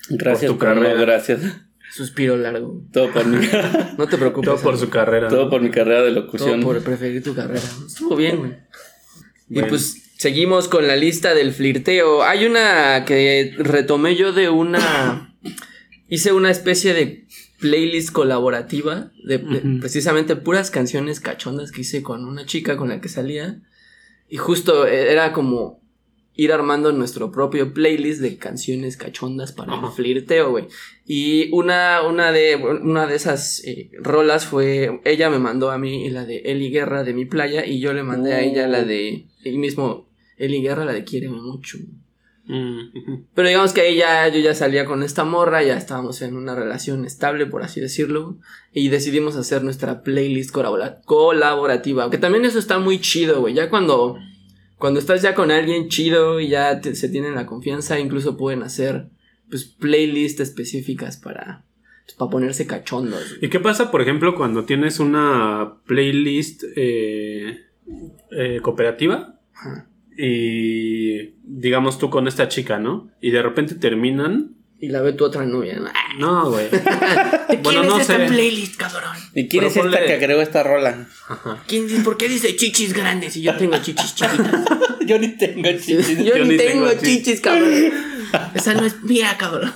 gracias 0.09 0.51
por 0.51 0.59
tu 0.59 0.65
carrera. 0.65 0.93
gracias. 0.93 1.41
Suspiro 1.95 2.35
largo. 2.35 2.81
Todo 2.91 3.09
por 3.13 3.25
mi 3.25 3.37
No 3.97 4.05
te 4.05 4.17
preocupes. 4.17 4.49
Todo 4.49 4.61
por 4.61 4.77
su 4.77 4.89
carrera. 4.89 5.29
Todo 5.29 5.49
por 5.49 5.61
mi 5.61 5.69
carrera 5.69 6.03
de 6.03 6.11
locución. 6.11 6.59
Todo 6.59 6.73
por 6.73 6.83
preferir 6.83 7.23
tu 7.23 7.33
carrera. 7.33 7.63
Estuvo 7.87 8.17
bien, 8.17 8.37
güey. 8.37 8.51
Y 9.49 9.61
pues 9.69 10.11
seguimos 10.17 10.67
con 10.67 10.87
la 10.87 10.97
lista 10.97 11.33
del 11.33 11.53
flirteo. 11.53 12.21
Hay 12.23 12.45
una 12.47 13.05
que 13.05 13.55
retomé 13.59 14.17
yo 14.17 14.33
de 14.33 14.49
una. 14.49 15.37
Hice 16.09 16.33
una 16.33 16.51
especie 16.51 16.93
de 16.93 17.27
playlist 17.61 18.11
colaborativa 18.11 19.13
de, 19.23 19.39
precisamente 19.79 20.35
puras 20.35 20.71
canciones 20.71 21.21
cachondas 21.21 21.71
que 21.71 21.81
hice 21.81 22.03
con 22.03 22.25
una 22.25 22.45
chica 22.45 22.75
con 22.75 22.89
la 22.89 22.99
que 22.99 23.07
salía. 23.07 23.61
Y 24.27 24.35
justo 24.35 24.85
e, 24.85 25.13
era 25.13 25.31
como 25.31 25.79
ir 26.35 26.51
armando 26.51 26.91
nuestro 26.91 27.31
propio 27.31 27.73
playlist 27.73 28.21
de 28.21 28.37
canciones 28.37 28.97
cachondas 28.97 29.51
para 29.51 29.75
el 29.75 29.91
flirteo, 29.91 30.51
güey. 30.51 30.67
Y 31.05 31.49
una, 31.53 32.01
una, 32.01 32.31
de, 32.31 32.55
una 32.55 33.07
de 33.07 33.15
esas 33.15 33.63
eh, 33.65 33.91
rolas 33.99 34.45
fue, 34.45 35.01
ella 35.05 35.29
me 35.29 35.39
mandó 35.39 35.71
a 35.71 35.77
mí 35.77 36.09
la 36.09 36.25
de 36.25 36.39
Eli 36.39 36.69
Guerra 36.69 37.03
de 37.03 37.13
mi 37.13 37.25
playa 37.25 37.65
y 37.65 37.79
yo 37.79 37.93
le 37.93 38.03
mandé 38.03 38.33
a 38.33 38.41
ella 38.41 38.67
la 38.67 38.79
oh. 38.79 38.85
de, 38.85 39.25
el 39.43 39.57
mismo 39.57 40.07
Eli 40.37 40.61
Guerra, 40.61 40.85
la 40.85 40.93
de 40.93 41.03
Quiere 41.03 41.29
mucho. 41.29 41.77
Mm, 42.47 43.25
Pero 43.33 43.47
digamos 43.47 43.73
que 43.73 43.81
ahí 43.81 43.97
ya, 43.97 44.27
yo 44.27 44.39
ya 44.39 44.53
salía 44.53 44.85
con 44.85 45.03
esta 45.03 45.23
morra, 45.23 45.63
ya 45.63 45.77
estábamos 45.77 46.21
en 46.21 46.35
una 46.35 46.55
relación 46.55 47.05
estable, 47.05 47.45
por 47.45 47.63
así 47.63 47.79
decirlo, 47.79 48.37
y 48.73 48.89
decidimos 48.89 49.35
hacer 49.35 49.63
nuestra 49.63 50.03
playlist 50.03 50.51
colaborativa, 51.05 52.09
que 52.09 52.17
también 52.17 52.45
eso 52.45 52.59
está 52.59 52.79
muy 52.79 52.99
chido, 52.99 53.41
güey, 53.41 53.53
ya 53.53 53.69
cuando, 53.69 54.17
cuando 54.85 54.99
estás 54.99 55.23
ya 55.23 55.33
con 55.33 55.49
alguien 55.49 55.89
chido 55.89 56.39
y 56.39 56.49
ya 56.49 56.79
se 56.79 57.09
tienen 57.09 57.33
la 57.33 57.47
confianza, 57.47 57.99
incluso 57.99 58.37
pueden 58.37 58.61
hacer, 58.61 59.07
pues, 59.49 59.63
playlists 59.63 60.41
específicas 60.41 61.17
para, 61.17 61.65
pues, 62.03 62.15
para 62.15 62.29
ponerse 62.29 62.67
cachondos. 62.67 63.35
¿Y 63.41 63.49
qué 63.49 63.59
pasa, 63.59 63.89
por 63.89 64.03
ejemplo, 64.03 64.35
cuando 64.35 64.65
tienes 64.65 64.99
una 64.99 65.77
playlist 65.87 66.65
eh, 66.75 67.61
eh, 68.29 68.59
cooperativa? 68.61 69.39
y 70.15 71.33
digamos 71.43 71.97
tú 71.97 72.11
con 72.11 72.27
esta 72.27 72.47
chica, 72.47 72.77
¿no? 72.77 73.09
Y 73.19 73.31
de 73.31 73.41
repente 73.41 73.73
terminan. 73.73 74.51
Y 74.85 74.89
la 74.89 75.01
ve 75.01 75.13
tu 75.13 75.25
otra 75.25 75.43
novia. 75.47 75.81
No, 76.19 76.51
güey. 76.51 76.67
bueno, 77.63 77.85
no 77.85 77.99
esta 77.99 78.17
sé. 78.17 78.27
playlist, 78.27 78.75
cabrón? 78.75 79.17
¿Y 79.33 79.47
quién 79.47 79.63
es 79.63 79.75
esta 79.75 80.05
que 80.05 80.13
agregó 80.13 80.43
esta 80.43 80.61
rola? 80.61 81.07
Ajá. 81.27 81.63
¿Quién, 81.67 82.03
¿Por 82.03 82.17
qué 82.17 82.29
dice 82.29 82.55
chichis 82.55 82.93
grandes 82.93 83.35
y 83.35 83.41
yo 83.41 83.57
tengo 83.57 83.79
chichis 83.79 84.13
chiquitas? 84.13 84.63
yo 85.07 85.17
ni 85.17 85.29
tengo 85.29 85.71
chichis. 85.71 86.23
yo, 86.23 86.37
ni 86.45 86.55
tengo, 86.55 86.87
chichis, 87.01 87.41
cabrón. 87.41 87.73
Esa 88.53 88.75
no 88.75 88.85
es 88.85 89.01
mía, 89.01 89.35
cabrón. 89.39 89.73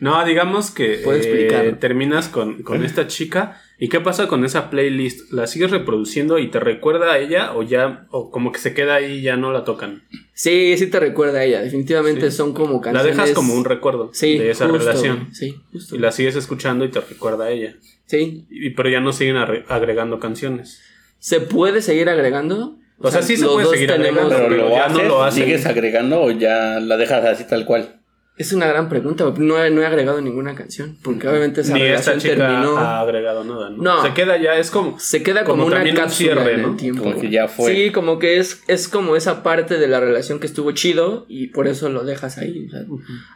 no, 0.00 0.24
digamos 0.24 0.70
que 0.70 1.02
eh, 1.04 1.76
terminas 1.78 2.28
con, 2.28 2.62
con 2.62 2.82
esta 2.82 3.08
chica 3.08 3.60
¿Y 3.78 3.88
qué 3.88 4.00
pasa 4.00 4.28
con 4.28 4.44
esa 4.44 4.70
playlist? 4.70 5.32
¿La 5.32 5.46
sigues 5.46 5.70
reproduciendo 5.70 6.38
y 6.38 6.50
te 6.50 6.60
recuerda 6.60 7.12
a 7.12 7.18
ella 7.18 7.54
o 7.54 7.62
ya, 7.62 8.06
o 8.10 8.30
como 8.30 8.52
que 8.52 8.58
se 8.58 8.72
queda 8.72 8.96
ahí 8.96 9.14
y 9.14 9.22
ya 9.22 9.36
no 9.36 9.52
la 9.52 9.64
tocan? 9.64 10.04
Sí, 10.32 10.76
sí 10.78 10.86
te 10.86 11.00
recuerda 11.00 11.40
a 11.40 11.44
ella. 11.44 11.60
Definitivamente 11.60 12.30
son 12.30 12.54
como 12.54 12.80
canciones. 12.80 13.16
La 13.16 13.24
dejas 13.24 13.34
como 13.34 13.54
un 13.54 13.64
recuerdo 13.64 14.12
de 14.20 14.50
esa 14.50 14.68
relación. 14.68 15.28
Sí, 15.32 15.56
justo. 15.72 15.96
Y 15.96 15.98
la 15.98 16.12
sigues 16.12 16.36
escuchando 16.36 16.84
y 16.84 16.90
te 16.90 17.00
recuerda 17.00 17.46
a 17.46 17.50
ella. 17.50 17.74
Sí. 18.06 18.46
Y, 18.48 18.70
pero 18.70 18.88
ya 18.90 19.00
no 19.00 19.12
siguen 19.12 19.36
agregando 19.36 20.20
canciones. 20.20 20.80
¿Se 21.18 21.40
puede 21.40 21.82
seguir 21.82 22.08
agregando? 22.08 22.78
O 22.98 23.10
sea, 23.10 23.22
sí 23.22 23.36
se 23.36 23.46
puede 23.46 23.66
seguir 23.66 23.90
agregando, 23.90 24.36
pero, 24.36 24.70
ya 24.70 24.88
no 24.88 25.02
lo 25.02 25.24
haces. 25.24 25.44
¿Sigues 25.44 25.66
agregando 25.66 26.22
o 26.22 26.30
ya 26.30 26.78
la 26.80 26.96
dejas 26.96 27.24
así 27.24 27.44
tal 27.44 27.64
cual? 27.64 28.00
Es 28.36 28.52
una 28.52 28.66
gran 28.66 28.88
pregunta, 28.88 29.32
no 29.36 29.62
he, 29.62 29.70
no 29.70 29.80
he 29.80 29.86
agregado 29.86 30.20
ninguna 30.20 30.56
canción, 30.56 30.98
porque 31.04 31.28
obviamente 31.28 31.60
esa 31.60 31.72
Ni 31.72 31.82
relación 31.82 32.16
esta 32.16 32.28
chica 32.28 32.48
terminó. 32.48 32.76
ha 32.76 33.00
agregado 33.00 33.44
nada, 33.44 33.70
¿no? 33.70 34.02
Se 34.02 34.12
queda 34.12 34.36
ya, 34.38 34.58
es 34.58 34.72
como. 34.72 34.98
Se 34.98 35.22
queda 35.22 35.44
como, 35.44 35.64
una 35.64 35.84
cápsula 35.94 36.50
en 36.50 36.60
el 36.60 36.76
tiempo. 36.76 37.04
Como 37.04 37.20
que 37.20 37.30
ya 37.30 37.46
fue. 37.46 37.72
Sí, 37.72 37.92
como 37.92 38.18
que 38.18 38.38
es, 38.38 38.64
es 38.66 38.88
como 38.88 39.14
esa 39.14 39.44
parte 39.44 39.78
de 39.78 39.86
la 39.86 40.00
relación 40.00 40.40
que 40.40 40.48
estuvo 40.48 40.72
chido 40.72 41.26
y 41.28 41.48
por 41.48 41.68
eso 41.68 41.88
lo 41.90 42.02
dejas 42.02 42.36
ahí. 42.38 42.68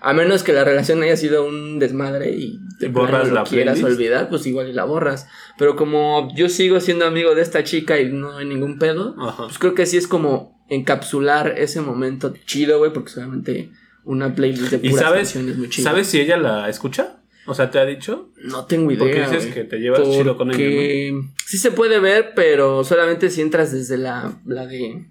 A 0.01 0.13
menos 0.15 0.43
que 0.43 0.53
la 0.53 0.65
relación 0.65 1.01
haya 1.05 1.17
sido 1.17 1.47
un 1.47 1.79
desmadre 1.79 2.33
y 2.33 2.59
te 2.81 2.89
borras 2.89 3.31
la 3.31 3.45
quieras 3.45 3.81
olvidar, 3.85 4.29
pues 4.29 4.47
igual 4.47 4.69
y 4.69 4.73
la 4.73 4.83
borras. 4.83 5.29
Pero 5.59 5.77
como 5.77 6.29
yo 6.35 6.49
sigo 6.49 6.81
siendo 6.81 7.07
amigo 7.07 7.37
de 7.37 7.43
esta 7.43 7.63
chica 7.63 8.01
y 8.01 8.11
no 8.11 8.37
hay 8.37 8.47
ningún 8.47 8.81
pedo, 8.81 9.15
pues 9.37 9.61
creo 9.61 9.75
que 9.75 9.87
sí 9.87 9.97
es 9.97 10.09
como 10.09 10.59
encapsular 10.69 11.55
ese 11.57 11.81
momento 11.81 12.35
chido, 12.47 12.79
güey, 12.79 12.93
porque 12.93 13.11
solamente 13.11 13.71
una 14.09 14.35
playlist 14.35 14.71
de 14.71 14.79
puras 14.79 14.95
¿Y 14.95 14.99
sabes, 14.99 15.21
canciones 15.21 15.57
muy 15.59 15.69
chidas. 15.69 15.93
¿Sabes 15.93 16.07
si 16.07 16.21
ella 16.21 16.39
la 16.39 16.69
escucha? 16.69 17.21
O 17.47 17.55
sea, 17.55 17.71
¿te 17.71 17.79
ha 17.79 17.85
dicho? 17.85 18.31
No 18.43 18.65
tengo 18.65 18.91
idea. 18.91 19.01
Porque 19.01 19.21
dices 19.21 19.55
que 19.55 19.65
te 19.65 19.79
llevas 19.79 20.03
chido 20.03 20.37
con 20.37 20.51
ella, 20.51 21.13
¿no? 21.13 21.31
Sí 21.47 21.59
se 21.59 21.71
puede 21.71 21.99
ver, 21.99 22.33
pero 22.35 22.85
solamente 22.85 23.31
si 23.31 23.43
entras 23.43 23.71
desde 23.71 23.99
la, 23.99 24.39
la 24.47 24.67
de... 24.67 25.07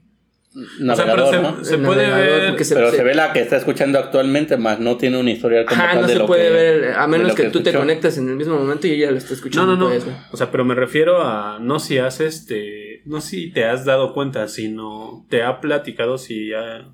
o 0.56 0.96
sea, 0.96 1.06
pero 1.06 1.64
se, 1.64 1.78
puede 1.78 2.10
ver... 2.10 2.56
pero 2.58 2.92
se, 2.92 3.04
ve 3.04 3.14
la 3.14 3.34
que 3.34 3.42
está 3.42 3.58
escuchando 3.58 4.00
actualmente, 4.00 4.58
más 4.58 4.80
no 4.80 4.98
tiene 4.98 5.20
un 5.20 5.28
historial 5.28 5.66
como 5.66 5.80
tal 5.80 6.02
no 6.02 6.08
se 6.08 6.20
puede 6.22 6.50
ver, 6.50 6.94
a 6.94 7.08
menos 7.08 7.34
que, 7.34 7.50
tú 7.50 7.62
te 7.62 7.74
conectes 7.74 8.18
en 8.18 8.30
el 8.30 8.36
mismo 8.36 8.58
momento 8.58 8.88
y 8.88 8.94
ella 8.94 9.12
lo 9.12 9.18
está 9.18 9.34
escuchando. 9.36 9.76
No, 9.76 9.90
no, 9.90 9.96
no. 9.96 10.18
O 10.32 10.38
sea, 10.38 10.50
pero 10.50 10.66
me 10.66 10.74
refiero 10.74 11.22
a... 11.22 11.60
No 11.60 11.80
si 11.80 12.00
has 12.00 12.20
este... 12.20 13.02
No 13.06 13.22
si 13.22 13.52
te 13.52 13.66
has 13.66 13.86
dado 13.86 14.14
cuenta, 14.14 14.48
sino 14.48 15.26
te 15.30 15.44
ha 15.44 15.62
platicado 15.62 16.18
si 16.18 16.50
ya 16.50 16.88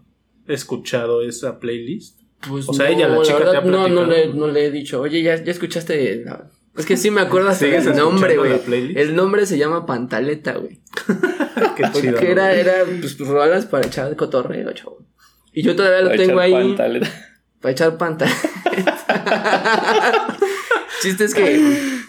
escuchado 0.47 1.21
esa 1.21 1.59
playlist? 1.59 2.19
Pues 2.47 2.67
o 2.67 2.73
sea, 2.73 2.89
ella, 2.89 3.07
la 3.07 3.21
chica, 3.21 3.51
te 3.51 3.57
ha 3.57 3.61
no, 3.61 3.87
no 3.87 4.05
le, 4.05 4.33
no 4.33 4.47
le 4.47 4.65
he 4.65 4.71
dicho, 4.71 4.99
oye, 5.01 5.21
ya, 5.21 5.41
ya 5.41 5.51
escuchaste. 5.51 6.25
Es 6.77 6.85
que 6.85 6.97
sí 6.97 7.11
me 7.11 7.21
acuerdo 7.21 7.49
hasta 7.49 7.65
el 7.67 7.95
nombre, 7.95 8.37
güey. 8.37 8.59
El 8.95 9.15
nombre 9.15 9.45
se 9.45 9.57
llama 9.57 9.85
Pantaleta, 9.85 10.57
güey. 10.57 10.79
Qué 11.75 11.83
chido. 11.93 12.13
Porque 12.13 12.31
era, 12.31 12.53
era, 12.53 12.83
pues, 12.99 13.17
rolas 13.19 13.65
para 13.65 13.87
echar 13.87 14.15
cotorreo, 14.15 14.71
chavo. 14.73 15.05
Y 15.53 15.61
yo 15.61 15.75
todavía 15.75 16.01
lo 16.01 16.15
tengo 16.17 16.39
ahí. 16.39 16.51
Pantaleta. 16.51 17.09
Para 17.61 17.71
echar 17.71 17.97
pantaleta. 17.97 18.49
Chiste 21.01 21.25
es 21.25 21.35
que. 21.35 22.01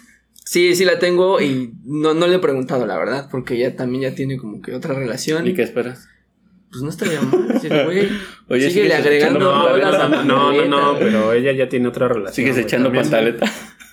Sí, 0.44 0.74
sí 0.76 0.84
la 0.84 0.98
tengo 0.98 1.40
y 1.40 1.74
no, 1.84 2.14
no 2.14 2.26
le 2.26 2.36
he 2.36 2.38
preguntado, 2.38 2.86
la 2.86 2.98
verdad, 2.98 3.28
porque 3.30 3.54
ella 3.54 3.76
también 3.76 4.02
ya 4.02 4.14
tiene 4.14 4.36
como 4.36 4.60
que 4.60 4.74
otra 4.74 4.94
relación. 4.94 5.46
¿Y 5.46 5.54
qué 5.54 5.62
esperas? 5.62 6.08
Pues 6.74 6.82
no 6.82 6.90
estaría 6.90 7.20
mal. 7.20 7.84
güey, 7.84 8.08
Oye, 8.48 8.68
síguele 8.68 8.94
agregando 8.94 9.38
no, 9.38 10.24
no, 10.24 10.52
no, 10.52 10.66
no, 10.66 10.98
pero 10.98 11.32
ella 11.32 11.52
ya 11.52 11.68
tiene 11.68 11.86
otra 11.86 12.08
relación. 12.08 12.34
Sigues 12.34 12.58
echando 12.58 12.92
pantaleta. 12.92 13.46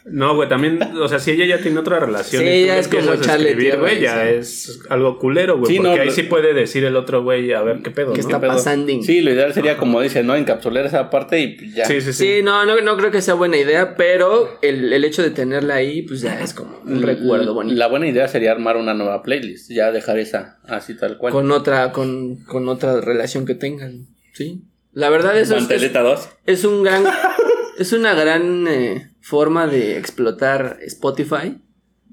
No, 0.05 0.35
güey, 0.35 0.49
también, 0.49 0.79
o 0.81 1.07
sea, 1.07 1.19
si 1.19 1.31
ella 1.31 1.45
ya 1.45 1.61
tiene 1.61 1.79
otra 1.79 1.99
relación. 1.99 2.41
Sí, 2.43 2.49
y 2.49 2.61
tú 2.61 2.67
ya 2.67 2.73
le 2.73 2.79
es 2.79 2.87
como 2.87 3.13
escribir, 3.13 3.77
güey, 3.77 3.99
ya 4.01 4.23
sí. 4.23 4.29
es 4.35 4.79
algo 4.89 5.19
culero, 5.19 5.59
güey. 5.59 5.71
Sí, 5.71 5.77
porque 5.77 5.95
no, 5.95 6.01
ahí 6.01 6.07
lo- 6.07 6.13
sí 6.13 6.23
puede 6.23 6.53
decir 6.53 6.83
el 6.85 6.95
otro 6.95 7.21
güey, 7.23 7.53
a 7.53 7.61
ver 7.61 7.81
qué 7.83 7.91
pedo, 7.91 8.13
¿Qué 8.13 8.21
¿no? 8.21 8.27
está 8.27 8.39
pedo? 8.41 8.51
pasando? 8.53 8.91
Sí, 9.03 9.21
lo 9.21 9.31
ideal 9.31 9.53
sería, 9.53 9.77
como 9.77 10.01
dice, 10.01 10.23
¿no? 10.23 10.35
Encapsular 10.35 10.85
esa 10.85 11.09
parte 11.09 11.39
y 11.39 11.55
pues 11.55 11.75
ya. 11.75 11.85
Sí, 11.85 12.01
sí, 12.01 12.13
sí. 12.13 12.25
Sí, 12.37 12.43
no, 12.43 12.65
no, 12.65 12.81
no 12.81 12.97
creo 12.97 13.11
que 13.11 13.21
sea 13.21 13.35
buena 13.35 13.57
idea, 13.57 13.95
pero 13.95 14.57
el, 14.63 14.91
el 14.91 15.03
hecho 15.05 15.21
de 15.21 15.29
tenerla 15.29 15.75
ahí, 15.75 16.01
pues 16.01 16.21
ya 16.21 16.41
es 16.41 16.53
como 16.53 16.79
un 16.83 17.01
recuerdo 17.03 17.53
bonito. 17.53 17.77
La 17.77 17.87
buena 17.87 18.07
idea 18.07 18.27
sería 18.27 18.51
armar 18.51 18.77
una 18.77 18.93
nueva 18.95 19.21
playlist, 19.21 19.69
ya 19.69 19.91
dejar 19.91 20.17
esa 20.17 20.57
así 20.67 20.95
tal 20.97 21.17
cual. 21.19 21.31
Con 21.31 21.51
otra, 21.51 21.91
con, 21.91 22.37
con 22.45 22.67
otra 22.69 23.01
relación 23.01 23.45
que 23.45 23.53
tengan, 23.55 24.07
¿sí? 24.33 24.63
La 24.93 25.09
verdad 25.09 25.37
eso 25.39 25.53
es, 25.55 25.63
es, 25.63 25.69
Manteleta 25.69 26.01
2. 26.01 26.29
es 26.47 26.65
un 26.65 26.83
gran, 26.83 27.03
es 27.77 27.93
una 27.93 28.13
gran 28.13 28.67
eh, 28.67 29.11
forma 29.21 29.67
de 29.67 29.97
explotar 29.97 30.79
Spotify. 30.81 31.57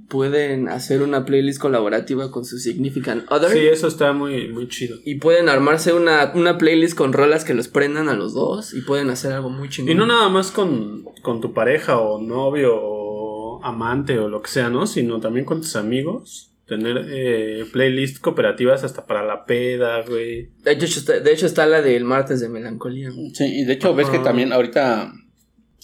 Pueden 0.08 0.68
hacer 0.68 1.02
una 1.02 1.26
playlist 1.26 1.60
colaborativa 1.60 2.30
con 2.30 2.46
su 2.46 2.58
Significant 2.58 3.30
Other. 3.30 3.50
Sí, 3.50 3.66
eso 3.66 3.88
está 3.88 4.12
muy, 4.14 4.48
muy 4.48 4.66
chido. 4.68 4.96
Y 5.04 5.16
pueden 5.16 5.50
armarse 5.50 5.92
una, 5.92 6.32
una 6.34 6.56
playlist 6.56 6.96
con 6.96 7.12
rolas 7.12 7.44
que 7.44 7.52
los 7.52 7.68
prendan 7.68 8.08
a 8.08 8.14
los 8.14 8.32
dos 8.32 8.72
y 8.72 8.80
pueden 8.80 9.10
hacer 9.10 9.32
algo 9.32 9.50
muy 9.50 9.68
chingón. 9.68 9.92
Y 9.92 9.94
no 9.94 10.06
nada 10.06 10.30
más 10.30 10.50
con, 10.50 11.04
con 11.22 11.42
tu 11.42 11.52
pareja 11.52 11.98
o 11.98 12.22
novio 12.22 12.72
o 12.74 13.62
amante 13.62 14.18
o 14.18 14.28
lo 14.28 14.40
que 14.40 14.50
sea, 14.50 14.70
¿no? 14.70 14.86
Sino 14.86 15.20
también 15.20 15.44
con 15.44 15.60
tus 15.60 15.76
amigos. 15.76 16.54
Tener 16.66 17.06
eh, 17.10 17.64
playlists 17.72 18.20
cooperativas 18.20 18.84
hasta 18.84 19.06
para 19.06 19.22
la 19.22 19.46
peda, 19.46 20.02
güey. 20.02 20.50
De 20.62 20.72
hecho, 20.72 20.84
está, 20.84 21.18
de 21.18 21.32
hecho 21.32 21.46
está 21.46 21.66
la 21.66 21.80
del 21.80 22.04
martes 22.04 22.40
de 22.40 22.48
melancolía. 22.50 23.10
Sí, 23.32 23.60
y 23.60 23.64
de 23.64 23.72
hecho 23.72 23.94
ves 23.94 24.08
que 24.10 24.18
también 24.18 24.52
ahorita, 24.52 25.12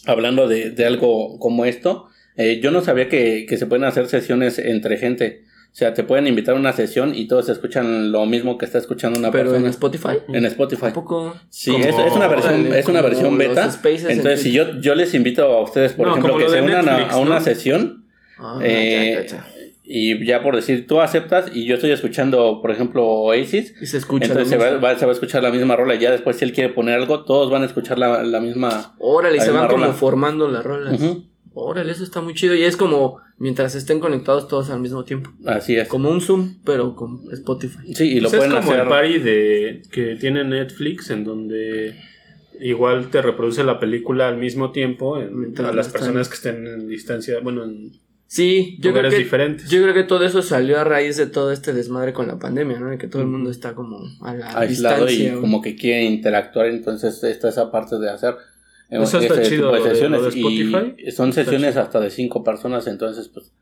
hablando 0.06 0.48
de, 0.48 0.70
de 0.70 0.84
algo 0.84 1.38
como 1.38 1.64
esto, 1.64 2.08
eh, 2.36 2.60
yo 2.62 2.70
no 2.70 2.80
sabía 2.82 3.08
que, 3.08 3.46
que 3.48 3.56
se 3.56 3.66
pueden 3.66 3.84
hacer 3.84 4.06
sesiones 4.08 4.58
entre 4.58 4.96
gente. 4.98 5.44
O 5.72 5.76
sea, 5.76 5.92
te 5.92 6.04
pueden 6.04 6.28
invitar 6.28 6.54
a 6.54 6.58
una 6.58 6.72
sesión 6.72 7.16
y 7.16 7.26
todos 7.26 7.48
escuchan 7.48 8.12
lo 8.12 8.26
mismo 8.26 8.58
que 8.58 8.64
está 8.64 8.78
escuchando 8.78 9.18
una 9.18 9.32
Pero 9.32 9.46
en 9.56 9.62
persona. 9.64 9.70
Spotify. 9.70 10.18
En 10.32 10.44
Spotify. 10.46 10.82
Tampoco. 10.82 11.34
Sí, 11.50 11.72
Como- 11.72 11.84
es, 11.84 11.98
es 11.98 12.12
una 12.12 12.28
versión, 12.28 12.72
es 12.74 12.86
una 12.86 13.02
versión 13.02 13.36
beta. 13.38 13.68
en 13.84 14.10
Entonces, 14.10 14.42
si 14.42 14.52
yo, 14.52 14.80
yo 14.80 14.94
les 14.94 15.14
invito 15.14 15.42
a 15.44 15.62
ustedes, 15.62 15.94
por 15.94 16.06
No, 16.06 16.12
ejemplo, 16.16 16.38
que 16.38 16.48
se 16.48 16.60
unan 16.60 16.88
a- 16.88 16.92
Netflix, 16.98 17.12
a, 17.14 17.18
una 17.18 17.34
¿no? 17.38 17.44
sesión 17.44 18.04
Ah, 18.38 18.58
eh, 18.62 19.14
ya, 19.16 19.22
ya, 19.22 19.36
ya. 19.38 19.53
Y 19.86 20.24
ya 20.24 20.42
por 20.42 20.56
decir, 20.56 20.86
tú 20.86 21.00
aceptas 21.00 21.50
y 21.54 21.66
yo 21.66 21.74
estoy 21.74 21.90
escuchando, 21.90 22.60
por 22.62 22.70
ejemplo, 22.70 23.04
Oasis. 23.06 23.74
Y 23.82 23.86
se 23.86 23.98
escucha. 23.98 24.26
Entonces 24.26 24.48
se 24.48 24.56
va, 24.56 24.78
va- 24.78 24.98
se 24.98 25.04
va 25.04 25.12
a 25.12 25.14
escuchar 25.14 25.42
la 25.42 25.50
misma 25.50 25.76
rola 25.76 25.94
y 25.94 25.98
ya 25.98 26.10
después 26.10 26.36
si 26.36 26.44
él 26.44 26.52
quiere 26.52 26.72
poner 26.72 26.94
algo, 26.94 27.24
todos 27.24 27.50
van 27.50 27.62
a 27.62 27.66
escuchar 27.66 27.98
la, 27.98 28.22
la 28.22 28.40
misma... 28.40 28.94
Órale, 28.98 29.36
y 29.36 29.40
se 29.40 29.50
van 29.50 29.68
como 29.68 29.92
formando 29.92 30.48
las 30.48 30.64
rolas. 30.64 31.00
Ujú, 31.00 31.24
Órale, 31.56 31.92
eso 31.92 32.02
está 32.02 32.20
muy 32.20 32.34
chido. 32.34 32.54
Y 32.54 32.62
es 32.64 32.76
como 32.76 33.18
mientras 33.38 33.74
estén 33.74 34.00
conectados 34.00 34.48
todos 34.48 34.70
al 34.70 34.80
mismo 34.80 35.04
tiempo. 35.04 35.30
Así 35.44 35.76
es. 35.76 35.86
Como 35.86 36.08
un 36.10 36.20
Zoom, 36.20 36.56
pero 36.64 36.96
con 36.96 37.20
Spotify. 37.32 37.94
Sí, 37.94 38.12
y 38.16 38.20
lo 38.20 38.30
Pues 38.30 38.40
pueden 38.40 38.52
es 38.56 38.58
como 38.60 38.70
hacer... 38.72 38.82
el 38.84 38.88
party 38.88 39.18
de, 39.18 39.82
que 39.92 40.16
tiene 40.16 40.44
Netflix 40.44 41.10
en 41.10 41.24
donde 41.24 41.94
igual 42.60 43.10
te 43.10 43.20
reproduce 43.20 43.62
la 43.64 43.78
película 43.78 44.28
al 44.28 44.38
mismo 44.38 44.72
tiempo 44.72 45.18
en- 45.20 45.54
a 45.64 45.72
las 45.72 45.88
personas 45.88 46.28
que 46.28 46.34
estén 46.36 46.66
en 46.66 46.88
distancia, 46.88 47.38
bueno, 47.42 47.64
en 47.64 47.92
Sí, 48.26 48.78
yo 48.80 48.92
creo, 48.92 49.10
que, 49.10 49.18
diferentes. 49.18 49.68
yo 49.70 49.80
creo 49.82 49.94
que 49.94 50.02
todo 50.02 50.24
eso 50.24 50.42
salió 50.42 50.80
a 50.80 50.84
raíz 50.84 51.16
de 51.16 51.26
todo 51.26 51.52
este 51.52 51.72
desmadre 51.72 52.12
con 52.12 52.26
la 52.26 52.38
pandemia, 52.38 52.80
¿no? 52.80 52.96
Que 52.98 53.06
todo 53.06 53.22
el 53.22 53.28
mundo 53.28 53.50
está 53.50 53.74
como 53.74 53.98
a 54.22 54.34
la 54.34 54.58
aislado 54.58 55.08
y 55.08 55.30
como 55.40 55.62
que 55.62 55.76
quiere 55.76 56.04
interactuar, 56.04 56.66
entonces 56.66 57.22
está 57.22 57.48
esa 57.48 57.70
parte 57.70 57.98
de 57.98 58.10
hacer 58.10 58.34
eh, 58.90 58.98
Eso 59.02 59.18
está 59.20 59.40
chido, 59.42 59.70
tipo 59.70 59.72
de 59.74 59.78
lo 59.78 59.84
de- 59.84 59.90
sesiones 59.90 60.20
lo 60.20 60.30
de 60.30 60.30
Spotify. 60.36 60.94
y 61.06 61.10
son 61.12 61.28
Está 61.28 61.44
sesiones 61.44 61.70
chido. 61.72 61.82
hasta 61.82 62.00
de 62.00 62.10
cinco 62.10 62.42
personas, 62.42 62.86
entonces 62.88 63.28
pues 63.28 63.52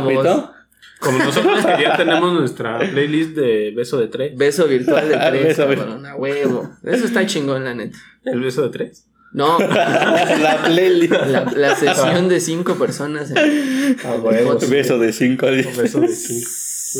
grupito. 0.00 0.52
Como 1.00 1.18
nosotros 1.18 1.64
que 1.64 1.82
ya 1.82 1.96
tenemos 1.96 2.32
nuestra 2.34 2.78
playlist 2.78 3.30
de 3.34 3.72
beso 3.74 3.98
de 3.98 4.08
tres. 4.08 4.36
Beso 4.36 4.66
virtual 4.68 5.08
de 5.08 5.16
tres, 5.30 5.42
Beso 5.44 5.62
cabrón, 5.66 6.04
a 6.06 6.14
huevo. 6.14 6.70
Eso 6.84 7.06
está 7.06 7.24
chingón, 7.26 7.64
la 7.64 7.74
neta. 7.74 7.98
¿El 8.24 8.40
beso 8.40 8.62
de 8.62 8.68
tres? 8.68 9.06
No, 9.32 9.58
la 9.60 10.62
playlist. 10.64 11.12
la, 11.12 11.44
la 11.56 11.76
sesión 11.76 12.28
de 12.28 12.40
cinco 12.40 12.74
personas 12.76 13.30
en 13.30 13.96
Ah, 14.04 14.14
huevo, 14.16 14.52
Fotos. 14.52 14.70
Beso 14.70 14.98
de 14.98 15.12
cinco 15.12 15.46
beso 15.46 16.00
de 16.00 16.08
cinco. 16.08 16.48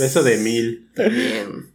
Beso 0.00 0.22
de 0.22 0.36
mil. 0.38 0.88
también. 0.94 1.70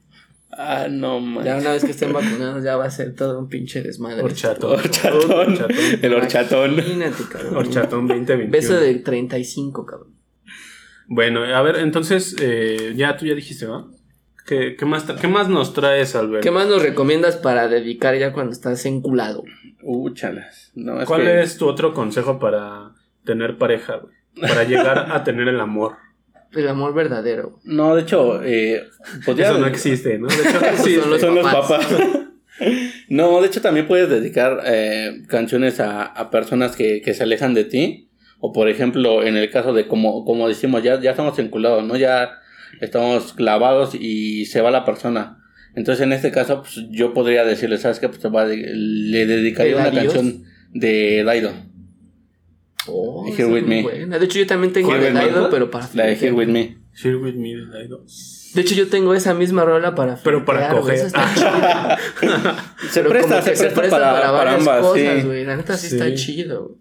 Ah, 0.58 0.88
no 0.90 1.20
man. 1.20 1.44
Ya 1.44 1.58
una 1.58 1.74
vez 1.74 1.84
que 1.84 1.92
estén 1.92 2.14
vacunados 2.14 2.64
ya 2.64 2.78
va 2.78 2.86
a 2.86 2.90
ser 2.92 3.14
todo 3.14 3.38
un 3.40 3.50
pinche 3.50 3.82
desmadre. 3.82 4.24
Horchatón. 4.24 4.80
Horchatón. 4.80 5.30
Horchatón. 5.32 5.76
El 6.02 6.14
horchatón. 6.14 6.74
Imagínate, 6.76 7.24
cabrón. 7.30 7.58
Horchatón 7.58 8.08
2021. 8.08 8.52
Beso 8.52 8.80
de 8.80 8.96
35, 8.96 9.86
cabrón. 9.86 10.16
Bueno, 11.08 11.44
a 11.44 11.62
ver, 11.62 11.76
entonces, 11.78 12.36
eh, 12.40 12.94
ya 12.96 13.18
tú 13.18 13.26
ya 13.26 13.36
dijiste, 13.36 13.66
¿va? 13.68 13.86
¿Qué, 14.46 14.76
qué 14.78 14.86
más, 14.86 15.04
¿Qué 15.04 15.28
más 15.28 15.50
nos 15.50 15.74
traes, 15.74 16.16
Albert? 16.16 16.44
¿Qué 16.44 16.52
más 16.52 16.68
nos 16.68 16.82
recomiendas 16.84 17.36
para 17.38 17.68
dedicar 17.68 18.16
ya 18.18 18.32
cuando 18.32 18.52
estás 18.52 18.86
enculado? 18.86 19.44
Uh, 19.82 20.10
chalas. 20.12 20.72
No, 20.76 21.02
es 21.02 21.08
¿Cuál 21.08 21.22
que- 21.24 21.42
es 21.42 21.58
tu 21.58 21.68
otro 21.68 21.94
consejo 21.94 22.38
para 22.40 22.92
tener 23.24 23.58
pareja, 23.58 23.98
güey? 23.98 24.14
Para 24.42 24.64
llegar 24.66 25.12
a 25.12 25.24
tener 25.24 25.48
el 25.48 25.60
amor. 25.60 25.94
El 26.54 26.70
amor 26.70 26.94
verdadero. 26.94 27.60
No, 27.66 27.96
de 27.96 28.04
hecho, 28.04 28.42
eh, 28.42 28.84
podría- 29.26 29.50
Eso 29.50 29.58
no 29.60 29.68
existe, 29.68 30.18
¿no? 30.18 30.28
De 30.28 30.36
hecho. 30.36 31.02
Son 31.02 31.10
los 31.12 31.20
son 31.22 31.36
los 31.36 31.44
papás. 31.44 31.86
papás. 31.86 32.10
no, 33.10 33.42
de 33.42 33.48
hecho 33.48 33.62
también 33.62 33.88
puedes 33.88 34.10
dedicar 34.10 34.62
eh, 34.66 35.24
canciones 35.28 35.82
a, 35.82 36.04
a 36.04 36.30
personas 36.30 36.78
que, 36.78 37.02
que 37.02 37.14
se 37.14 37.24
alejan 37.24 37.54
de 37.56 37.66
ti. 37.66 38.10
O 38.40 38.54
por 38.54 38.70
ejemplo, 38.70 39.24
en 39.24 39.36
el 39.36 39.50
caso 39.50 39.74
de 39.74 39.88
como, 39.88 40.24
como 40.24 40.48
decimos, 40.48 40.82
ya, 40.82 41.00
ya 41.02 41.12
estamos 41.12 41.38
enculados, 41.40 41.84
¿no? 41.84 41.98
Ya 41.98 42.40
estamos 42.82 43.34
clavados 43.34 43.96
y 43.96 44.46
se 44.46 44.62
va 44.62 44.72
la 44.72 44.86
persona. 44.86 45.42
Entonces 45.76 46.04
en 46.04 46.14
este 46.14 46.32
caso, 46.32 46.62
pues, 46.62 46.86
yo 46.92 47.14
podría 47.14 47.44
decirle, 47.44 47.78
¿sabes 47.78 48.00
qué? 48.00 48.08
Pues 48.10 48.20
te 48.22 48.30
va 48.30 48.42
a 48.44 48.48
de- 48.48 48.72
le 48.76 49.26
dedicaría 49.26 49.74
¿El 49.74 49.80
una 49.80 49.92
canción 50.04 50.44
de 50.72 51.24
Daido. 51.24 51.52
Oh, 52.88 53.26
Here 53.28 53.46
with 53.46 53.64
me. 53.64 53.82
buena. 53.82 54.20
De 54.20 54.26
hecho, 54.26 54.38
yo 54.40 54.46
también 54.48 54.72
tengo 54.72 54.94
Here 54.94 55.06
de. 55.06 55.12
Daido, 55.12 55.50
pero 55.50 55.72
para 55.72 55.90
La 55.96 56.06
de 56.06 56.14
Here. 56.14 56.32
With 56.32 56.48
Me. 56.48 56.78
Share 56.94 57.18
with 57.18 57.34
me, 57.34 57.50
I 57.50 57.88
don't- 57.90 58.06
De 58.54 58.62
hecho, 58.62 58.74
yo 58.76 58.88
tengo 58.88 59.14
esa 59.14 59.34
misma 59.34 59.66
rola 59.66 59.96
para 59.96 60.16
Pero 60.24 60.46
para 60.46 60.72
güey. 60.72 60.82
coger. 60.82 61.00
Se 62.90 63.04
presta, 63.04 63.42
se 63.42 63.52
presta, 63.52 63.90
para, 63.90 64.14
para 64.14 64.32
varias 64.32 64.56
ambas, 64.60 64.80
cosas, 64.82 65.22
sí. 65.22 65.26
güey. 65.28 65.44
La 65.46 65.58
neta 65.58 65.76
sí, 65.78 65.90
Sí. 65.90 65.96
está 65.96 66.14
chido. 66.14 66.78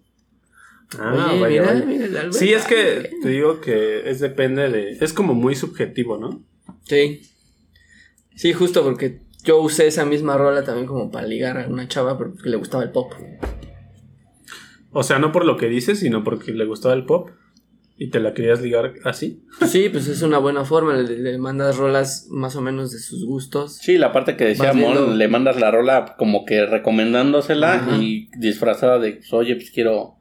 Ah, 0.99 1.29
Oye, 1.33 1.39
vaya, 1.41 1.61
mira, 1.61 1.73
vaya. 1.73 1.85
mira 1.85 2.05
el 2.05 2.17
Albert. 2.17 2.33
Sí, 2.33 2.53
es 2.53 2.65
que 2.65 3.09
te 3.21 3.29
digo 3.29 3.59
que 3.61 4.09
es 4.09 4.19
depende 4.19 4.69
de... 4.69 4.91
Es 5.01 5.13
como 5.13 5.33
muy 5.33 5.55
subjetivo, 5.55 6.17
¿no? 6.17 6.43
Sí. 6.83 7.21
Sí, 8.35 8.53
justo 8.53 8.83
porque 8.83 9.21
yo 9.43 9.59
usé 9.61 9.87
esa 9.87 10.05
misma 10.05 10.37
rola 10.37 10.63
también 10.63 10.87
como 10.87 11.11
para 11.11 11.27
ligar 11.27 11.57
a 11.57 11.67
una 11.67 11.87
chava 11.87 12.17
porque 12.17 12.49
le 12.49 12.57
gustaba 12.57 12.83
el 12.83 12.91
pop. 12.91 13.13
O 14.91 15.03
sea, 15.03 15.19
no 15.19 15.31
por 15.31 15.45
lo 15.45 15.57
que 15.57 15.67
dices, 15.67 15.99
sino 15.99 16.23
porque 16.23 16.53
le 16.53 16.65
gustaba 16.65 16.93
el 16.93 17.05
pop 17.05 17.29
y 17.97 18.09
te 18.09 18.19
la 18.19 18.33
querías 18.33 18.61
ligar 18.61 18.93
así. 19.03 19.43
Sí, 19.67 19.89
pues 19.89 20.07
es 20.07 20.21
una 20.21 20.37
buena 20.37 20.65
forma. 20.65 20.93
Le, 20.95 21.17
le 21.17 21.37
mandas 21.37 21.77
rolas 21.77 22.27
más 22.29 22.55
o 22.55 22.61
menos 22.61 22.91
de 22.91 22.99
sus 22.99 23.25
gustos. 23.25 23.77
Sí, 23.77 23.97
la 23.97 24.11
parte 24.11 24.35
que 24.37 24.45
decía 24.45 24.73
Mon, 24.73 25.17
le 25.17 25.27
mandas 25.27 25.59
la 25.59 25.71
rola 25.71 26.15
como 26.17 26.45
que 26.45 26.65
recomendándosela 26.65 27.75
Ajá. 27.75 27.97
y 27.97 28.29
disfrazada 28.37 28.99
de, 28.99 29.13
pues, 29.13 29.33
oye, 29.33 29.55
pues 29.55 29.71
quiero... 29.71 30.15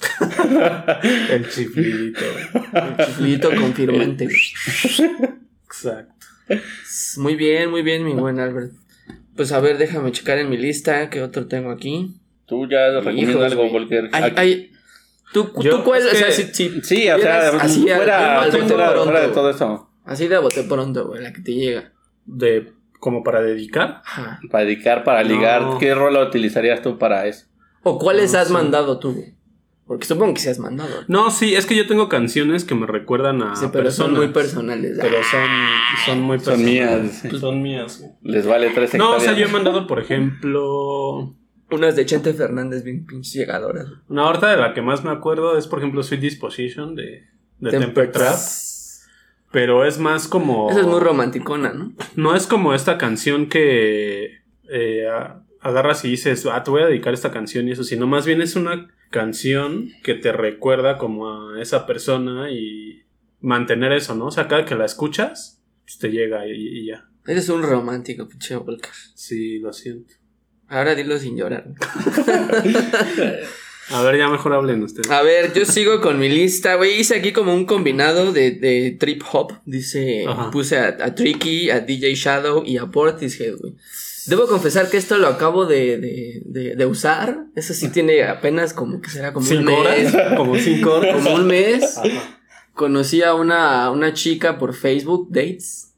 El 1.30 1.48
chiflidito. 1.50 2.20
El 2.72 3.06
chiflito 3.06 3.50
confirmante. 3.60 4.28
Exacto. 5.66 6.14
Muy 7.18 7.36
bien, 7.36 7.70
muy 7.70 7.82
bien, 7.82 8.04
mi 8.04 8.12
buen 8.14 8.40
Albert. 8.40 8.72
Pues 9.36 9.52
a 9.52 9.60
ver, 9.60 9.78
déjame 9.78 10.12
checar 10.12 10.38
en 10.38 10.50
mi 10.50 10.56
lista 10.56 11.08
qué 11.10 11.22
otro 11.22 11.46
tengo 11.46 11.70
aquí. 11.70 12.16
Tú 12.46 12.68
ya 12.68 12.90
recomiendas 12.90 13.36
Hijos, 13.36 13.52
algo, 13.52 13.70
porque... 13.72 14.08
Ay, 14.12 14.72
¿tú, 15.32 15.52
Yo- 15.60 15.78
tú 15.78 15.84
cuál? 15.84 16.00
es 16.00 16.06
o 16.12 16.16
sea, 16.16 16.26
que- 16.26 16.32
si, 16.32 16.42
si- 16.52 16.80
Sí, 16.82 17.08
o 17.10 17.18
sea, 17.18 17.48
así, 17.50 17.82
fuera, 17.82 18.40
al- 18.42 18.50
al 18.50 18.62
fuera- 18.66 18.90
bote 18.92 19.04
fuera 19.04 19.20
de 19.20 19.28
todo 19.28 19.50
eso. 19.50 19.88
así 20.04 20.26
de 20.26 20.36
a 20.36 20.40
bote 20.40 20.64
pronto, 20.64 21.06
güey, 21.06 21.22
la 21.22 21.32
que 21.32 21.40
te 21.42 21.54
llega. 21.54 21.92
De, 22.26 22.72
como 22.98 23.22
para 23.22 23.40
dedicar. 23.40 24.02
Ajá. 24.04 24.40
Para 24.50 24.64
dedicar, 24.64 25.04
para 25.04 25.22
No. 25.22 25.28
ligar, 25.28 25.62
¿qué 25.78 25.94
rola 25.94 26.24
utilizarías 26.24 26.82
tú 26.82 26.98
para 26.98 27.26
eso? 27.26 27.46
¿O 27.82 27.98
cuáles 27.98 28.32
No 28.32 28.38
has 28.40 28.48
sé. 28.48 28.52
mandado 28.52 28.98
tú? 28.98 29.24
Porque 29.86 30.06
supongo 30.06 30.34
que 30.34 30.40
sí 30.40 30.48
has 30.48 30.58
mandado. 30.60 30.90
No, 31.08 31.30
sí, 31.32 31.54
es 31.56 31.66
que 31.66 31.74
yo 31.74 31.86
tengo 31.88 32.08
canciones 32.08 32.64
que 32.64 32.76
me 32.76 32.86
recuerdan 32.86 33.42
a 33.42 33.56
sí, 33.56 33.66
pero 33.72 33.90
son 33.90 34.14
muy 34.14 34.28
personales. 34.28 34.96
Pero 35.00 35.16
son, 35.24 35.48
son 36.06 36.20
muy 36.20 36.38
Son 36.38 36.54
personales. 36.62 37.24
mías. 37.24 37.40
Son 37.40 37.62
mías. 37.62 37.98
güey. 37.98 38.12
Les 38.22 38.46
vale 38.46 38.70
tres 38.70 38.94
No, 38.94 39.16
o 39.16 39.20
sea, 39.20 39.32
yo 39.32 39.46
he 39.46 39.50
mandado, 39.50 39.86
por 39.88 39.98
ejemplo... 39.98 41.34
Unas 41.72 41.94
de 41.96 42.04
Chente 42.06 42.34
Fernández 42.34 42.82
bien 42.84 43.06
pinches 43.06 43.32
llegadoras. 43.32 43.86
Una 44.08 44.22
ahorita 44.24 44.50
de 44.50 44.56
la 44.56 44.74
que 44.74 44.82
más 44.82 45.04
me 45.04 45.10
acuerdo 45.10 45.56
es, 45.56 45.66
por 45.68 45.78
ejemplo, 45.80 46.02
Sweet 46.02 46.20
Disposition 46.20 46.94
de, 46.96 47.24
de 47.58 47.70
Temper 47.70 47.80
Temper 47.88 48.12
Trap. 48.12 48.36
Pero 49.52 49.84
es 49.84 49.98
más 49.98 50.28
como... 50.28 50.70
Esa 50.70 50.80
es 50.80 50.86
muy 50.86 51.00
romanticona, 51.00 51.72
¿no? 51.72 51.92
No 52.16 52.36
es 52.36 52.46
como 52.46 52.74
esta 52.74 52.96
canción 52.98 53.48
que 53.48 54.38
eh, 54.68 55.06
agarras 55.60 56.04
y 56.04 56.10
dices, 56.10 56.46
ah, 56.46 56.62
te 56.62 56.70
voy 56.70 56.82
a 56.82 56.86
dedicar 56.86 57.14
esta 57.14 57.30
canción 57.30 57.68
y 57.68 57.72
eso, 57.72 57.84
sino 57.84 58.06
más 58.06 58.26
bien 58.26 58.42
es 58.42 58.56
una 58.56 58.88
canción 59.10 59.90
que 60.02 60.14
te 60.14 60.32
recuerda 60.32 60.98
como 60.98 61.50
a 61.50 61.60
esa 61.60 61.86
persona 61.86 62.50
y 62.50 63.02
mantener 63.40 63.92
eso, 63.92 64.14
¿no? 64.14 64.26
O 64.26 64.30
sea, 64.30 64.48
cada 64.48 64.64
que 64.64 64.74
la 64.74 64.84
escuchas, 64.84 65.62
pues 65.84 65.98
te 65.98 66.10
llega 66.10 66.46
y, 66.46 66.86
ya. 66.86 67.08
Eres 67.26 67.48
un 67.48 67.62
romántico, 67.62 68.28
pinche 68.28 68.56
Volker. 68.56 68.92
Sí, 69.14 69.58
lo 69.58 69.72
siento. 69.72 70.14
Ahora 70.68 70.94
dilo 70.94 71.18
sin 71.18 71.36
llorar. 71.36 71.66
A 73.90 74.02
ver, 74.02 74.18
ya 74.18 74.28
mejor 74.28 74.52
hablen 74.52 74.82
ustedes. 74.84 75.10
A 75.10 75.22
ver, 75.22 75.52
yo 75.52 75.64
sigo 75.64 76.00
con 76.00 76.18
mi 76.18 76.28
lista, 76.28 76.76
güey. 76.76 77.00
Hice 77.00 77.16
aquí 77.16 77.32
como 77.32 77.54
un 77.54 77.66
combinado 77.66 78.32
de, 78.32 78.52
de 78.52 78.96
trip 78.98 79.22
hop. 79.32 79.54
Dice, 79.64 80.26
puse 80.52 80.78
a, 80.78 81.14
Tricky, 81.14 81.70
a 81.70 81.80
DJ 81.80 82.14
Shadow 82.14 82.62
y 82.64 82.76
a 82.76 82.86
Portishead, 82.86 83.56
güey. 83.56 83.74
Debo 84.30 84.46
confesar 84.46 84.88
que 84.88 84.96
esto 84.96 85.18
lo 85.18 85.26
acabo 85.26 85.66
de, 85.66 85.98
de, 86.44 86.76
de, 86.76 86.86
usar. 86.86 87.46
Eso 87.56 87.74
sí 87.74 87.88
tiene 87.88 88.22
apenas 88.22 88.72
como 88.72 89.00
que 89.00 89.10
será 89.10 89.32
como 89.32 89.50
un 89.50 89.64
mes. 89.64 90.14
Horas? 90.14 90.36
Como 90.36 90.56
cinco 90.56 90.94
horas. 90.94 91.16
Como 91.24 91.34
un 91.34 91.46
mes. 91.48 91.98
Conocí 92.72 93.22
a 93.22 93.34
una, 93.34 93.90
una 93.90 94.12
chica 94.12 94.56
por 94.56 94.72
Facebook 94.74 95.26
Dates. 95.30 95.94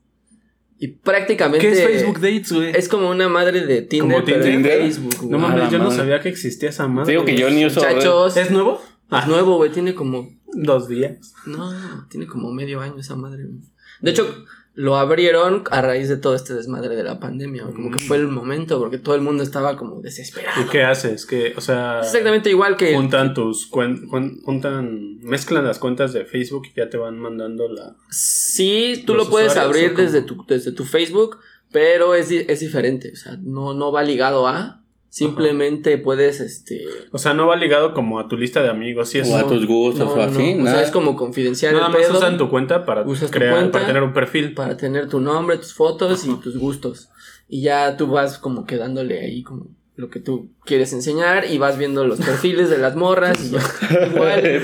Y 0.78 0.89
prácticamente. 0.89 1.66
¿Qué 1.66 1.74
es 1.74 1.85
Facebook 1.85 2.20
Dates, 2.20 2.53
güey? 2.53 2.70
Es 2.74 2.89
como 2.89 3.11
una 3.11 3.28
madre 3.28 3.66
de 3.66 3.83
Tinder, 3.83 4.24
pero 4.24 4.43
de 4.43 4.64
Facebook, 4.64 5.30
No 5.30 5.39
mames, 5.39 5.70
yo 5.70 5.78
no 5.78 5.91
sabía 5.91 6.18
que 6.20 6.30
existía 6.30 6.70
esa 6.70 6.89
madre. 6.89 7.12
Digo 7.12 7.26
que 7.26 7.37
yo 7.37 7.51
ni 7.51 7.66
uso. 7.66 7.80
Muchachos. 7.80 8.35
¿Es 8.39 8.51
nuevo? 8.51 8.80
Es 9.11 9.26
nuevo, 9.26 9.57
güey. 9.57 9.70
Tiene 9.70 9.95
como. 9.95 10.30
Dos 10.55 10.89
días. 10.89 11.35
No, 11.45 12.07
tiene 12.09 12.26
como 12.26 12.51
medio 12.51 12.80
año 12.80 12.99
esa 12.99 13.14
madre, 13.14 13.45
güey. 13.45 13.61
De 14.01 14.11
hecho, 14.11 14.45
lo 14.74 14.96
abrieron 14.96 15.64
a 15.70 15.82
raíz 15.82 16.08
de 16.08 16.16
todo 16.16 16.34
este 16.34 16.54
desmadre 16.54 16.96
de 16.96 17.02
la 17.02 17.20
pandemia, 17.20 17.64
como 17.64 17.90
que 17.90 17.98
fue 17.98 18.16
el 18.16 18.28
momento, 18.28 18.78
porque 18.78 18.98
todo 18.98 19.14
el 19.14 19.20
mundo 19.20 19.42
estaba 19.42 19.76
como 19.76 20.00
desesperado. 20.00 20.62
¿Y 20.62 20.64
qué 20.66 20.82
haces? 20.82 21.26
Que, 21.26 21.52
o 21.56 21.60
sea, 21.60 22.00
exactamente 22.00 22.48
igual 22.48 22.76
que 22.76 22.94
juntan 22.94 23.34
tus 23.34 23.68
juntan 23.68 25.18
mezclan 25.20 25.64
las 25.64 25.78
cuentas 25.78 26.12
de 26.12 26.24
Facebook 26.24 26.68
y 26.72 26.78
ya 26.78 26.88
te 26.88 26.96
van 26.96 27.18
mandando 27.18 27.68
la 27.68 27.96
Sí, 28.10 29.02
tú 29.06 29.14
lo 29.14 29.28
puedes 29.28 29.56
abrir 29.56 29.94
desde 29.94 30.22
tu 30.22 30.44
desde 30.46 30.72
tu 30.72 30.84
Facebook, 30.84 31.38
pero 31.70 32.14
es, 32.14 32.30
es 32.30 32.60
diferente, 32.60 33.12
o 33.12 33.16
sea, 33.16 33.36
no 33.42 33.74
no 33.74 33.92
va 33.92 34.02
ligado 34.02 34.48
a 34.48 34.82
Simplemente 35.12 35.98
puedes, 35.98 36.40
este... 36.40 36.86
O 37.10 37.18
sea, 37.18 37.34
no 37.34 37.46
va 37.46 37.54
ligado 37.56 37.92
como 37.92 38.18
a 38.18 38.28
tu 38.28 38.38
lista 38.38 38.62
de 38.62 38.70
amigos 38.70 39.14
y 39.14 39.18
eso. 39.18 39.34
O 39.34 39.36
a 39.36 39.46
tus 39.46 39.66
gustos 39.66 40.08
o 40.08 40.18
así. 40.18 40.58
O 40.58 40.64
sea, 40.64 40.80
es 40.80 40.90
como 40.90 41.16
confidencial. 41.16 41.74
Nada 41.74 41.90
más 41.90 42.08
usan 42.08 42.38
tu 42.38 42.48
cuenta 42.48 42.86
para 42.86 43.04
crear, 43.30 43.70
para 43.70 43.84
tener 43.84 44.02
un 44.02 44.14
perfil. 44.14 44.54
Para 44.54 44.74
tener 44.78 45.10
tu 45.10 45.20
nombre, 45.20 45.58
tus 45.58 45.74
fotos 45.74 46.24
y 46.24 46.34
tus 46.36 46.56
gustos. 46.56 47.10
Y 47.46 47.60
ya 47.60 47.98
tú 47.98 48.06
vas 48.06 48.38
como 48.38 48.64
quedándole 48.64 49.20
ahí 49.20 49.42
como 49.42 49.66
lo 49.96 50.08
que 50.08 50.18
tú 50.18 50.48
quieres 50.64 50.94
enseñar 50.94 51.44
y 51.44 51.58
vas 51.58 51.76
viendo 51.76 52.06
los 52.06 52.18
perfiles 52.18 52.70
de 52.70 52.78
las 52.78 52.96
morras 52.96 53.38
y 53.38 53.48
igual. 54.06 54.62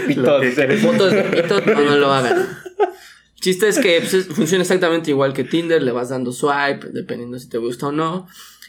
fotos 0.78 1.12
de 1.12 1.24
pitos, 1.24 1.66
no, 1.66 1.78
no 1.78 1.96
lo 1.96 2.10
hagan. 2.10 2.48
Chiste 3.38 3.68
es 3.68 3.78
que 3.78 4.00
pues, 4.00 4.28
funciona 4.28 4.62
exactamente 4.62 5.10
igual 5.10 5.34
que 5.34 5.44
Tinder, 5.44 5.82
le 5.82 5.92
vas 5.92 6.08
dando 6.08 6.32
swipe, 6.32 6.88
dependiendo 6.90 7.38
si 7.38 7.50
te 7.50 7.58
gusta 7.58 7.88
o 7.88 7.92
no. 7.92 8.26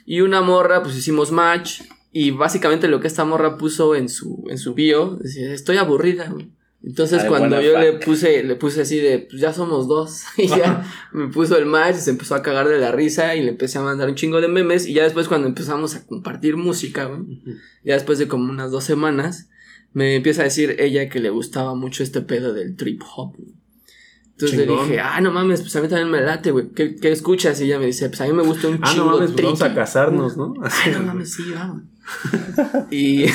Y 0.10 0.22
una 0.22 0.42
morra, 0.42 0.82
pues 0.82 0.96
hicimos 0.96 1.32
match. 1.32 1.84
Y 2.12 2.32
básicamente 2.32 2.88
lo 2.88 3.00
que 3.00 3.06
esta 3.06 3.26
morra 3.26 3.60
puso 3.60 3.94
en 3.94 4.10
su, 4.10 4.44
en 4.50 4.58
su 4.58 4.74
bio, 4.74 5.20
decía, 5.22 5.54
estoy 5.54 5.78
aburrida, 5.78 6.34
Entonces 6.82 7.26
cuando 7.26 7.62
yo 7.62 7.78
le 7.78 7.94
puse, 8.00 8.44
le 8.44 8.56
puse 8.56 8.82
así 8.82 8.98
de, 8.98 9.20
pues 9.20 9.40
ya 9.40 9.54
somos 9.54 9.88
dos. 9.88 10.24
Y 10.38 10.48
ya 10.48 10.84
me 11.14 11.28
puso 11.28 11.58
el 11.58 11.68
match 11.68 11.98
y 11.98 12.02
se 12.02 12.10
empezó 12.10 12.34
a 12.34 12.42
cagar 12.42 12.68
de 12.68 12.80
la 12.80 12.92
risa 12.92 13.36
y 13.36 13.44
le 13.44 13.50
empecé 13.50 13.78
a 13.78 13.84
mandar 13.84 14.10
un 14.10 14.16
chingo 14.16 14.42
de 14.42 14.48
memes. 14.48 14.88
Y 14.88 14.94
ya 14.94 15.04
después 15.04 15.28
cuando 15.28 15.48
empezamos 15.48 15.94
a 15.94 16.08
compartir 16.08 16.58
música, 16.58 17.12
ya 17.84 17.94
después 17.94 18.18
de 18.18 18.28
como 18.28 18.50
unas 18.50 18.72
dos 18.72 18.86
semanas, 18.86 19.48
me 19.94 20.16
empieza 20.16 20.42
a 20.42 20.46
decir 20.46 20.76
ella 20.80 21.08
que 21.08 21.20
le 21.20 21.30
gustaba 21.30 21.76
mucho 21.76 22.02
este 22.02 22.22
pedo 22.22 22.52
del 22.54 22.76
trip 22.76 23.04
hop. 23.16 23.36
Entonces 24.42 24.66
le 24.66 24.74
dije, 24.74 25.00
ah, 25.02 25.20
no 25.20 25.34
mames, 25.34 25.60
pues 25.60 25.76
a 25.76 25.82
mí 25.82 25.90
también 25.90 26.10
me 26.10 26.22
late, 26.22 26.52
güey. 26.52 26.70
¿Qué, 26.70 26.96
¿Qué, 26.96 27.12
escuchas? 27.12 27.60
Y 27.60 27.66
ella 27.66 27.78
me 27.78 27.88
dice, 27.88 28.08
pues 28.08 28.22
a 28.22 28.26
mí 28.26 28.32
me 28.32 28.44
gusta 28.44 28.70
un 28.70 28.80
ah, 28.82 28.90
chingo 28.90 29.06
no 29.08 29.18
mames, 29.18 29.32
pues 29.32 29.44
vamos 29.44 29.62
a 29.62 29.76
casarnos, 29.76 30.38
¿no? 30.38 30.54
Ay, 30.86 30.94
no 30.94 31.04
mames, 31.04 31.34
sí, 31.34 31.44
vamos. 31.54 31.84
y 32.90 33.24
el 33.24 33.32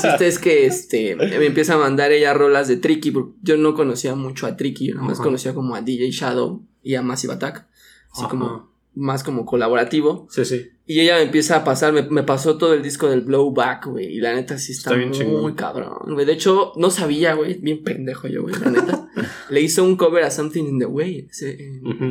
chiste 0.00 0.26
es 0.26 0.40
que 0.40 0.66
este 0.66 1.14
me 1.14 1.46
empieza 1.46 1.74
a 1.74 1.78
mandar 1.78 2.10
ella 2.10 2.34
rolas 2.34 2.66
de 2.66 2.78
Tricky. 2.78 3.12
Porque 3.12 3.32
yo 3.42 3.56
no 3.56 3.74
conocía 3.74 4.16
mucho 4.16 4.48
a 4.48 4.56
Tricky, 4.56 4.88
yo 4.88 4.96
nada 4.96 5.06
más 5.06 5.20
conocía 5.20 5.54
como 5.54 5.76
a 5.76 5.82
DJ 5.82 6.10
Shadow 6.10 6.66
y 6.82 6.96
a 6.96 7.02
Massive 7.02 7.34
Attack. 7.34 7.68
Así 8.12 8.26
como 8.26 8.71
más 8.94 9.24
como 9.24 9.44
colaborativo. 9.46 10.26
Sí, 10.30 10.44
sí. 10.44 10.68
Y 10.86 11.00
ella 11.00 11.16
me 11.16 11.22
empieza 11.22 11.56
a 11.56 11.64
pasar, 11.64 11.92
me, 11.92 12.22
pasó 12.22 12.58
todo 12.58 12.74
el 12.74 12.82
disco 12.82 13.08
del 13.08 13.22
Blowback, 13.22 13.86
güey. 13.86 14.06
Y 14.06 14.20
la 14.20 14.34
neta 14.34 14.58
sí 14.58 14.72
está, 14.72 14.94
muy, 14.94 15.54
cabrón, 15.54 16.14
güey. 16.14 16.26
De 16.26 16.32
hecho, 16.32 16.72
no 16.76 16.90
sabía, 16.90 17.34
güey. 17.34 17.54
Bien 17.54 17.82
pendejo 17.82 18.28
yo, 18.28 18.42
güey, 18.42 18.54
la 18.60 18.70
neta. 18.70 19.08
Le 19.48 19.60
hizo 19.60 19.84
un 19.84 19.96
cover 19.96 20.24
a 20.24 20.30
Something 20.30 20.64
in 20.64 20.78
the 20.78 20.86
Way. 20.86 21.28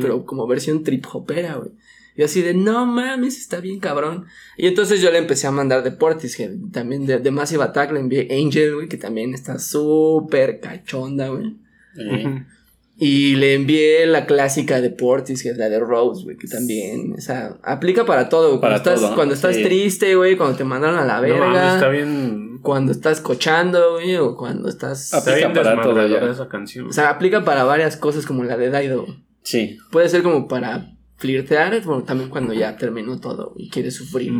Pero 0.00 0.24
como 0.24 0.46
versión 0.46 0.82
trip 0.82 1.04
hopera, 1.12 1.56
güey. 1.56 1.70
Y 2.14 2.22
así 2.22 2.42
de, 2.42 2.54
no 2.54 2.84
mames, 2.84 3.38
está 3.38 3.60
bien 3.60 3.80
cabrón. 3.80 4.26
Y 4.58 4.66
entonces 4.66 5.00
yo 5.00 5.10
le 5.10 5.18
empecé 5.18 5.46
a 5.46 5.50
mandar 5.50 5.82
de 5.82 5.92
Portishead. 5.92 6.50
También 6.70 7.06
de, 7.06 7.18
de 7.18 7.30
Massive 7.30 7.62
Attack 7.62 7.92
le 7.92 8.00
envié 8.00 8.28
Angel, 8.30 8.74
güey, 8.74 8.88
que 8.88 8.98
también 8.98 9.32
está 9.32 9.58
súper 9.58 10.60
cachonda, 10.60 11.28
güey. 11.28 11.56
Y 13.04 13.34
le 13.34 13.54
envié 13.54 14.06
la 14.06 14.26
clásica 14.26 14.80
de 14.80 14.90
Portis, 14.90 15.42
que 15.42 15.48
es 15.48 15.58
la 15.58 15.68
de 15.68 15.80
Rose, 15.80 16.22
güey, 16.22 16.36
que 16.36 16.46
también, 16.46 17.14
o 17.18 17.20
sea, 17.20 17.56
aplica 17.64 18.06
para 18.06 18.28
todo. 18.28 18.60
Cuando 18.60 18.76
estás, 18.76 19.00
cuando 19.16 19.34
estás 19.34 19.56
triste, 19.56 20.14
güey, 20.14 20.36
cuando 20.36 20.56
te 20.56 20.62
mandaron 20.62 21.00
a 21.00 21.04
la 21.04 21.18
verga. 21.18 21.74
está 21.74 21.88
bien. 21.88 22.60
Cuando 22.62 22.92
estás 22.92 23.20
cochando, 23.20 23.94
güey, 23.94 24.14
o 24.18 24.36
cuando 24.36 24.68
estás. 24.68 25.12
Aplica 25.14 25.52
para 25.52 25.82
todo 25.82 26.30
esa 26.30 26.48
canción. 26.48 26.86
O 26.86 26.92
sea, 26.92 27.10
aplica 27.10 27.44
para 27.44 27.64
varias 27.64 27.96
cosas 27.96 28.24
como 28.24 28.44
la 28.44 28.56
de 28.56 28.70
Daido. 28.70 29.04
Sí. 29.42 29.78
Puede 29.90 30.08
ser 30.08 30.22
como 30.22 30.46
para 30.46 30.92
flirtear, 31.16 31.82
bueno, 31.82 32.04
también 32.04 32.30
cuando 32.30 32.52
ya 32.52 32.76
terminó 32.76 33.18
todo 33.18 33.52
y 33.56 33.68
quieres 33.68 33.96
sufrir. 33.96 34.32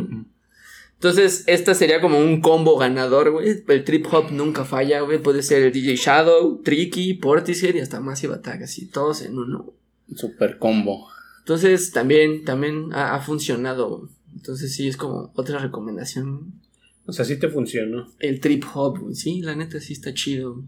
Entonces, 1.02 1.42
esta 1.48 1.74
sería 1.74 2.00
como 2.00 2.20
un 2.20 2.40
combo 2.40 2.78
ganador, 2.78 3.32
güey. 3.32 3.64
El 3.66 3.82
trip 3.82 4.06
hop 4.12 4.30
nunca 4.30 4.64
falla, 4.64 5.00
güey. 5.00 5.20
Puede 5.20 5.42
ser 5.42 5.64
el 5.64 5.72
DJ 5.72 5.96
Shadow, 5.96 6.62
Tricky, 6.62 7.14
Portishead 7.14 7.74
y 7.74 7.80
hasta 7.80 7.98
Massive 7.98 8.34
Attack, 8.34 8.62
así, 8.62 8.86
todos 8.86 9.22
en 9.22 9.36
uno. 9.36 9.72
Super 10.14 10.58
combo. 10.58 11.08
Entonces, 11.40 11.90
también, 11.90 12.44
también 12.44 12.90
ha, 12.92 13.18
funcionado. 13.18 14.08
Entonces, 14.32 14.76
sí, 14.76 14.86
es 14.86 14.96
como 14.96 15.32
otra 15.34 15.58
recomendación. 15.58 16.52
O 17.04 17.12
sea, 17.12 17.24
sí 17.24 17.36
te 17.36 17.48
funcionó. 17.48 18.06
El 18.20 18.38
trip 18.38 18.62
hop, 18.72 19.00
güey. 19.00 19.16
Sí, 19.16 19.42
la 19.42 19.56
neta 19.56 19.80
sí 19.80 19.94
está 19.94 20.14
chido. 20.14 20.62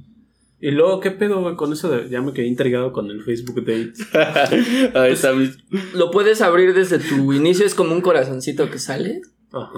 Y 0.61 0.73
luego, 0.73 0.99
¿qué 0.99 1.13
pedo, 1.13 1.43
güey? 1.43 1.55
Con 1.55 1.73
eso 1.73 1.89
de, 1.91 2.09
ya 2.09 2.21
me 2.23 2.33
quedé 2.33 2.49
intrigado 2.49 2.93
con 2.93 3.09
el 3.09 3.23
Facebook 3.23 3.65
Dates. 3.65 4.05
Ahí 4.97 5.13
está. 5.13 5.31
Lo 5.95 6.11
puedes 6.11 6.43
abrir 6.43 6.75
desde 6.75 6.99
tu 6.99 7.33
inicio, 7.33 7.65
es 7.65 7.77
como 7.77 7.93
un 7.95 8.01
corazoncito 8.01 8.69
que 8.69 8.81
sale. 8.81 9.23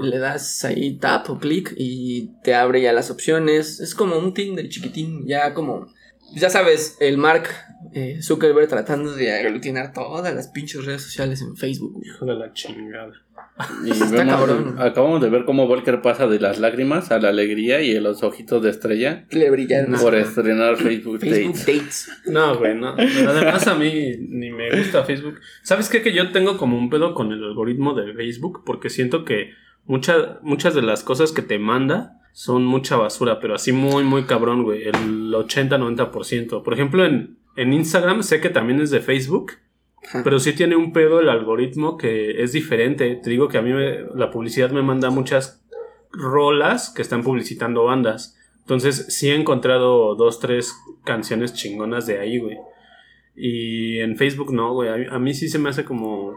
Le 0.03 0.18
das 0.18 0.64
ahí 0.64 0.99
tap 0.99 1.29
o 1.31 1.39
clic 1.39 1.74
y 1.77 2.31
te 2.43 2.55
abre 2.55 2.83
ya 2.83 2.93
las 2.93 3.11
opciones. 3.11 3.81
Es 3.81 3.95
como 3.95 4.18
un 4.18 4.35
Tinder 4.35 4.68
chiquitín, 4.68 5.27
ya 5.27 5.55
como... 5.55 5.87
Ya 6.35 6.51
sabes, 6.51 6.97
el 7.01 7.18
Mark 7.18 7.49
eh, 7.93 8.20
Zuckerberg 8.20 8.68
tratando 8.68 9.14
de 9.14 9.33
aglutinar 9.33 9.93
todas 9.93 10.35
las 10.35 10.49
pinches 10.49 10.85
redes 10.85 11.03
sociales 11.03 11.41
en 11.41 11.57
Facebook. 11.57 12.01
Hijo 12.05 12.27
de 12.27 12.35
la 12.35 12.53
chingada. 12.53 13.12
Y 13.85 13.91
Está 13.91 14.27
cabrón. 14.27 14.77
Acabamos 14.79 15.20
de 15.22 15.31
ver 15.31 15.45
cómo 15.45 15.66
Volker 15.66 16.03
pasa 16.03 16.27
de 16.27 16.39
las 16.39 16.59
lágrimas 16.59 17.11
a 17.11 17.18
la 17.18 17.31
alegría 17.31 17.81
y 17.81 17.97
a 17.97 18.01
los 18.01 18.22
ojitos 18.22 18.62
de 18.62 18.70
estrella. 18.70 19.24
Le 19.31 19.51
brillan. 19.51 19.93
Por 19.93 20.14
estrenar 20.14 20.77
Facebook, 20.77 21.20
Facebook 21.20 21.57
Dates. 21.61 22.11
No, 22.27 22.59
güey, 22.59 22.74
no. 22.74 22.91
Además, 22.91 23.66
a 23.66 23.74
mí 23.74 24.16
ni 24.29 24.51
me 24.51 24.77
gusta 24.77 25.05
Facebook. 25.05 25.41
¿Sabes 25.62 25.89
qué? 25.89 26.03
Que 26.03 26.12
yo 26.12 26.33
tengo 26.33 26.59
como 26.59 26.79
un 26.79 26.91
pedo 26.91 27.14
con 27.14 27.33
el 27.33 27.43
algoritmo 27.43 27.95
de 27.95 28.12
Facebook 28.12 28.62
porque 28.64 28.91
siento 28.91 29.24
que 29.24 29.53
muchas 29.87 30.74
de 30.74 30.82
las 30.82 31.03
cosas 31.03 31.32
que 31.32 31.43
te 31.43 31.59
manda 31.59 32.20
son 32.32 32.66
mucha 32.66 32.97
basura, 32.97 33.41
pero 33.41 33.55
así 33.55 33.72
muy, 33.72 34.05
muy 34.05 34.24
cabrón, 34.24 34.62
güey. 34.62 34.82
El 34.87 35.32
80-90%. 35.32 36.62
Por 36.62 36.74
ejemplo, 36.74 37.05
en, 37.07 37.39
en 37.57 37.72
Instagram 37.72 38.22
sé 38.22 38.41
que 38.41 38.51
también 38.51 38.80
es 38.80 38.91
de 38.91 39.01
Facebook. 39.01 39.53
Pero 40.22 40.39
sí 40.39 40.53
tiene 40.53 40.76
un 40.76 40.93
pedo 40.93 41.20
el 41.20 41.28
algoritmo 41.28 41.97
que 41.97 42.43
es 42.43 42.53
diferente. 42.53 43.18
Te 43.22 43.30
digo 43.30 43.49
que 43.49 43.59
a 43.59 43.62
mí 43.62 43.72
la 44.14 44.30
publicidad 44.30 44.70
me 44.70 44.82
manda 44.82 45.11
muchas 45.11 45.66
rolas 46.12 46.91
que 46.91 47.03
están 47.03 47.22
publicitando 47.22 47.84
bandas. 47.84 48.39
Entonces 48.61 49.07
sí 49.09 49.30
he 49.30 49.34
encontrado 49.34 50.14
dos, 50.14 50.39
tres 50.39 50.74
canciones 51.05 51.55
chingonas 51.55 52.07
de 52.07 52.20
ahí, 52.20 52.39
güey. 52.39 52.57
Y 53.34 53.99
en 54.01 54.16
Facebook 54.16 54.53
no, 54.53 54.74
güey. 54.74 55.07
a 55.11 55.18
mí 55.18 55.34
sí 55.34 55.49
se 55.49 55.59
me 55.59 55.70
hace 55.70 55.84
como 55.84 56.37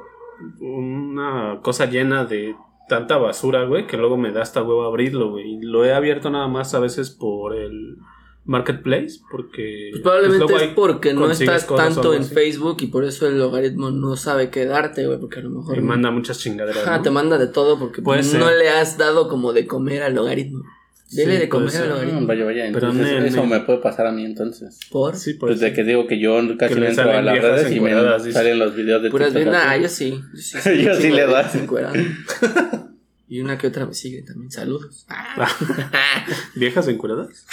una 0.59 1.59
cosa 1.61 1.85
llena 1.85 2.25
de 2.25 2.55
tanta 2.89 3.17
basura, 3.17 3.63
güey, 3.63 3.87
que 3.87 3.95
luego 3.95 4.17
me 4.17 4.33
da 4.33 4.41
hasta 4.41 4.61
huevo 4.61 4.83
abrirlo, 4.83 5.31
güey. 5.31 5.53
Y 5.53 5.61
lo 5.61 5.85
he 5.85 5.93
abierto 5.93 6.29
nada 6.29 6.49
más 6.49 6.73
a 6.73 6.79
veces 6.79 7.09
por 7.09 7.55
el 7.55 7.95
marketplace, 8.43 9.21
porque... 9.31 9.89
Pues 9.91 10.01
probablemente 10.01 10.55
es 10.55 10.73
porque 10.73 11.13
no 11.13 11.31
estás 11.31 11.67
tanto 11.67 12.13
en 12.13 12.25
Facebook 12.25 12.77
y 12.81 12.87
por 12.87 13.05
eso 13.05 13.27
el 13.27 13.39
logaritmo 13.39 13.91
no 13.91 14.17
sabe 14.17 14.49
qué 14.49 14.65
darte, 14.65 15.05
güey, 15.05 15.19
porque 15.19 15.39
a 15.39 15.43
lo 15.43 15.51
mejor... 15.51 15.77
Me 15.77 15.83
manda 15.83 16.11
muchas 16.11 16.39
chingaderas. 16.39 16.85
Ah, 16.85 17.01
te 17.01 17.11
manda 17.11 17.37
de 17.37 17.47
todo 17.47 17.79
porque 17.79 18.01
no 18.01 18.51
le 18.51 18.69
has 18.69 18.97
dado 18.97 19.29
como 19.29 19.53
de 19.53 19.67
comer 19.67 20.03
al 20.03 20.15
logaritmo. 20.15 20.65
Dele 21.11 21.39
de 21.39 21.49
comer 21.49 21.75
a 21.75 22.05
mm, 22.05 22.27
Vaya, 22.27 22.45
vaya. 22.45 22.65
Entonces, 22.67 23.07
Pero 23.07 23.25
eso 23.25 23.45
me 23.45 23.61
puede 23.61 23.79
pasar 23.79 24.05
a 24.05 24.11
mí 24.11 24.23
entonces. 24.23 24.79
¿Por? 24.91 25.15
Sí, 25.15 25.33
por 25.33 25.49
Desde 25.49 25.73
que 25.73 25.83
digo 25.83 26.05
que 26.05 26.19
yo 26.19 26.39
casi 26.57 26.75
no 26.75 26.85
entro 26.85 27.11
a 27.11 27.21
las 27.21 27.41
redes 27.41 27.71
y 27.71 27.79
me 27.79 27.91
salen 28.31 28.59
los 28.59 28.75
videos 28.75 29.01
de 29.01 29.09
Puras 29.09 29.33
TikTok. 29.33 29.51
Nah, 29.51 29.75
yo 29.77 29.89
sí. 29.89 30.21
Yo 30.33 30.39
sí, 30.39 30.57
yo 30.83 30.93
sí 30.95 31.09
le 31.09 31.23
doy. 31.23 31.43
y 33.27 33.41
una 33.41 33.57
que 33.57 33.67
otra 33.67 33.87
me 33.87 33.93
sigue 33.93 34.21
también. 34.21 34.51
Saludos. 34.51 35.07
¿Viejas 36.55 36.87
encueradas? 36.87 37.45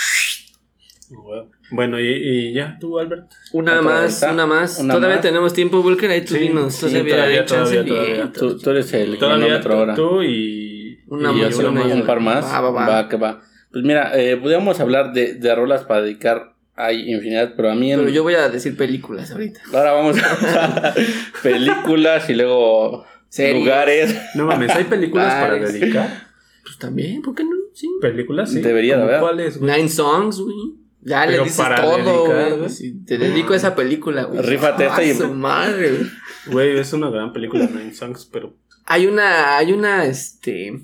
Bueno, 1.70 1.98
y, 2.00 2.52
ya, 2.52 2.76
tú, 2.80 2.98
Albert. 2.98 3.30
Una 3.52 3.80
más, 3.80 4.22
una 4.30 4.46
más. 4.46 4.76
todavía 4.76 5.20
tenemos 5.20 5.52
tiempo, 5.52 5.82
Vulcan. 5.82 6.10
Ahí 6.10 6.24
tú 6.24 6.34
sí, 6.34 6.40
dinos. 6.40 6.78
todavía, 6.78 7.46
todavía, 7.46 8.32
Tú, 8.32 8.58
tú, 8.58 8.70
eres 8.70 8.92
el 8.92 9.16
todavía 9.16 9.60
ahora. 9.60 9.94
Tú 9.94 10.22
y, 10.22 10.75
una, 11.06 11.32
y 11.32 11.40
más, 11.40 11.56
un 11.58 12.06
par 12.06 12.20
más. 12.20 12.44
Va, 12.44 12.60
va, 12.60 12.70
va. 12.70 12.88
va, 12.88 13.08
que 13.08 13.16
va. 13.16 13.40
Pues 13.70 13.84
mira, 13.84 14.12
eh, 14.18 14.36
podríamos 14.36 14.80
hablar 14.80 15.12
de, 15.12 15.34
de 15.34 15.54
rolas 15.54 15.84
para 15.84 16.02
dedicar 16.02 16.56
hay 16.76 17.10
infinidad, 17.10 17.54
pero 17.56 17.70
a 17.70 17.74
mí... 17.74 17.90
Pero 17.90 18.10
yo 18.10 18.22
voy 18.22 18.34
a 18.34 18.50
decir 18.50 18.76
películas 18.76 19.30
ahorita. 19.30 19.60
Ahora 19.72 19.92
vamos 19.92 20.18
a 20.18 20.94
películas 21.42 22.28
y 22.28 22.34
luego 22.34 23.06
lugares. 23.38 24.14
No 24.34 24.46
mames, 24.46 24.70
¿hay 24.70 24.84
películas 24.84 25.34
para 25.34 25.54
dedicar? 25.54 26.28
Pues 26.62 26.78
también, 26.78 27.22
¿por 27.22 27.34
qué 27.34 27.44
no? 27.44 27.50
Sí. 27.72 27.88
¿Películas? 28.00 28.50
Sí. 28.50 28.60
Debería 28.60 28.98
de 28.98 29.04
haber. 29.04 29.20
¿Cuáles, 29.20 29.60
Nine 29.60 29.88
Songs, 29.88 30.40
güey. 30.40 30.74
Ya 31.00 31.24
le 31.24 31.38
dices 31.38 31.64
todo, 31.76 32.26
güey. 32.58 32.92
te 33.06 33.16
dedico 33.16 33.52
a 33.52 33.56
esa 33.56 33.74
película, 33.74 34.24
güey. 34.24 34.42
Rífate 34.42 34.86
esta 34.86 35.02
y... 35.02 35.14
su 35.14 35.32
madre, 35.32 35.92
güey. 35.92 36.10
Güey, 36.46 36.78
es 36.78 36.92
una 36.92 37.10
gran 37.10 37.32
película, 37.32 37.66
Nine 37.66 37.94
Songs, 37.94 38.28
pero... 38.30 38.54
Hay 38.84 39.06
una, 39.06 39.56
hay 39.56 39.72
una, 39.72 40.04
este... 40.04 40.80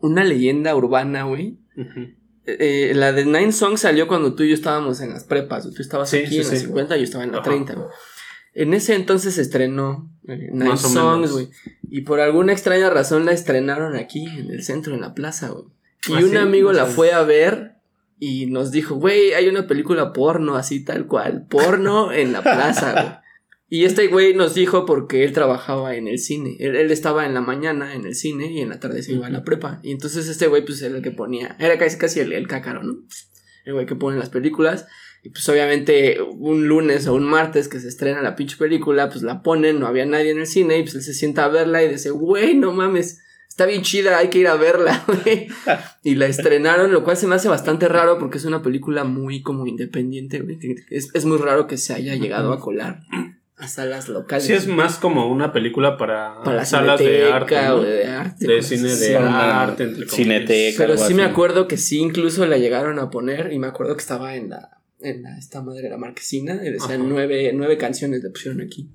Una 0.00 0.24
leyenda 0.24 0.74
urbana, 0.74 1.24
güey. 1.24 1.58
Eh, 2.46 2.92
la 2.94 3.12
de 3.12 3.24
Nine 3.24 3.52
Songs 3.52 3.80
salió 3.80 4.08
cuando 4.08 4.34
tú 4.34 4.42
y 4.42 4.48
yo 4.48 4.54
estábamos 4.54 5.00
en 5.00 5.10
las 5.10 5.24
prepas. 5.24 5.70
Tú 5.70 5.82
estabas 5.82 6.12
aquí 6.12 6.38
en 6.38 6.48
las 6.48 6.60
50 6.60 6.96
y 6.96 7.00
yo 7.00 7.04
estaba 7.04 7.24
en 7.24 7.32
la 7.32 7.42
30. 7.42 7.88
En 8.54 8.74
ese 8.74 8.94
entonces 8.94 9.34
se 9.34 9.42
estrenó 9.42 10.10
eh, 10.26 10.48
Nine 10.52 10.76
Songs, 10.76 11.32
güey. 11.32 11.50
Y 11.88 12.02
por 12.02 12.20
alguna 12.20 12.52
extraña 12.52 12.90
razón 12.90 13.26
la 13.26 13.32
estrenaron 13.32 13.96
aquí, 13.96 14.26
en 14.26 14.50
el 14.50 14.62
centro, 14.62 14.94
en 14.94 15.00
la 15.00 15.14
plaza, 15.14 15.50
güey. 15.50 15.64
Y 16.08 16.14
¿Ah, 16.14 16.26
un 16.26 16.36
amigo 16.36 16.72
la 16.72 16.86
fue 16.86 17.12
a 17.12 17.22
ver 17.22 17.76
y 18.18 18.46
nos 18.46 18.70
dijo, 18.70 18.96
güey, 18.96 19.34
hay 19.34 19.48
una 19.48 19.66
película 19.66 20.12
porno 20.12 20.56
así 20.56 20.84
tal 20.84 21.06
cual, 21.06 21.46
porno 21.48 22.12
en 22.12 22.32
la 22.32 22.42
plaza, 22.42 22.92
güey. 22.92 23.20
Y 23.72 23.84
este 23.84 24.08
güey 24.08 24.34
nos 24.34 24.54
dijo 24.54 24.84
porque 24.84 25.22
él 25.22 25.32
trabajaba 25.32 25.94
en 25.94 26.08
el 26.08 26.18
cine. 26.18 26.56
Él, 26.58 26.90
estaba 26.90 27.24
en 27.24 27.34
la 27.34 27.40
mañana 27.40 27.94
en 27.94 28.04
el 28.04 28.16
cine 28.16 28.50
y 28.50 28.60
en 28.60 28.68
la 28.68 28.80
tarde 28.80 29.04
se 29.04 29.12
iba 29.12 29.28
a 29.28 29.30
la 29.30 29.44
prepa. 29.44 29.78
Y 29.84 29.92
entonces 29.92 30.26
este 30.26 30.48
güey, 30.48 30.64
pues 30.64 30.82
era 30.82 30.96
el 30.96 31.02
que 31.02 31.12
ponía. 31.12 31.56
Era 31.60 31.78
casi, 31.78 31.96
casi 31.96 32.18
el, 32.18 32.32
el 32.32 32.48
cácaro, 32.48 32.82
¿no? 32.82 32.98
El 33.64 33.74
güey 33.74 33.86
que 33.86 33.94
pone 33.94 34.18
las 34.18 34.28
películas. 34.28 34.88
Y 35.22 35.30
pues 35.30 35.48
obviamente 35.48 36.20
un 36.20 36.66
lunes 36.66 37.06
o 37.06 37.14
un 37.14 37.22
martes 37.22 37.68
que 37.68 37.78
se 37.78 37.86
estrena 37.86 38.22
la 38.22 38.34
pinche 38.34 38.56
película, 38.56 39.08
pues 39.08 39.22
la 39.22 39.40
ponen, 39.40 39.78
no 39.78 39.86
había 39.86 40.04
nadie 40.04 40.32
en 40.32 40.40
el 40.40 40.48
cine 40.48 40.78
y 40.78 40.82
pues 40.82 40.96
él 40.96 41.02
se 41.02 41.14
sienta 41.14 41.44
a 41.44 41.48
verla 41.48 41.84
y 41.84 41.90
dice, 41.90 42.10
güey, 42.10 42.56
no 42.56 42.72
mames, 42.72 43.20
está 43.46 43.66
bien 43.66 43.82
chida, 43.82 44.16
hay 44.16 44.30
que 44.30 44.38
ir 44.38 44.48
a 44.48 44.56
verla, 44.56 45.04
güey. 45.24 45.46
y 46.02 46.14
la 46.14 46.26
estrenaron, 46.26 46.90
lo 46.90 47.04
cual 47.04 47.18
se 47.18 47.26
me 47.26 47.34
hace 47.34 47.48
bastante 47.48 47.86
raro 47.86 48.18
porque 48.18 48.38
es 48.38 48.46
una 48.46 48.62
película 48.62 49.04
muy 49.04 49.42
como 49.42 49.66
independiente, 49.66 50.40
güey. 50.40 50.58
Es, 50.88 51.10
es 51.12 51.26
muy 51.26 51.36
raro 51.36 51.66
que 51.66 51.76
se 51.76 51.92
haya 51.92 52.14
llegado 52.14 52.54
a 52.54 52.58
colar 52.58 53.02
a 53.60 53.68
salas 53.68 54.08
locales. 54.08 54.46
Sí, 54.46 54.52
es 54.54 54.66
más 54.66 54.96
como 54.96 55.30
una 55.30 55.52
película 55.52 55.96
para, 55.96 56.64
salas 56.64 56.98
de 56.98 57.30
arte, 57.30 57.54
de 58.38 58.62
cine 58.62 58.94
de 58.94 59.16
arte, 59.16 59.84
entre 59.84 60.08
Cineteca. 60.08 60.76
Pero 60.78 60.96
sí 60.96 61.14
me 61.14 61.24
acuerdo 61.24 61.68
que 61.68 61.76
sí, 61.76 61.98
incluso 61.98 62.46
la 62.46 62.56
llegaron 62.56 62.98
a 62.98 63.10
poner 63.10 63.52
y 63.52 63.58
me 63.58 63.66
acuerdo 63.66 63.94
que 63.94 64.00
estaba 64.00 64.34
en 64.34 64.48
la, 64.48 64.80
en 65.00 65.22
la, 65.22 65.36
esta 65.38 65.62
madre 65.62 65.82
de 65.82 65.90
la 65.90 65.98
marquesina 65.98 66.60
y 66.64 66.70
decían 66.70 67.08
nueve, 67.08 67.52
nueve 67.54 67.76
canciones 67.76 68.22
le 68.22 68.30
pusieron 68.30 68.62
aquí. 68.62 68.88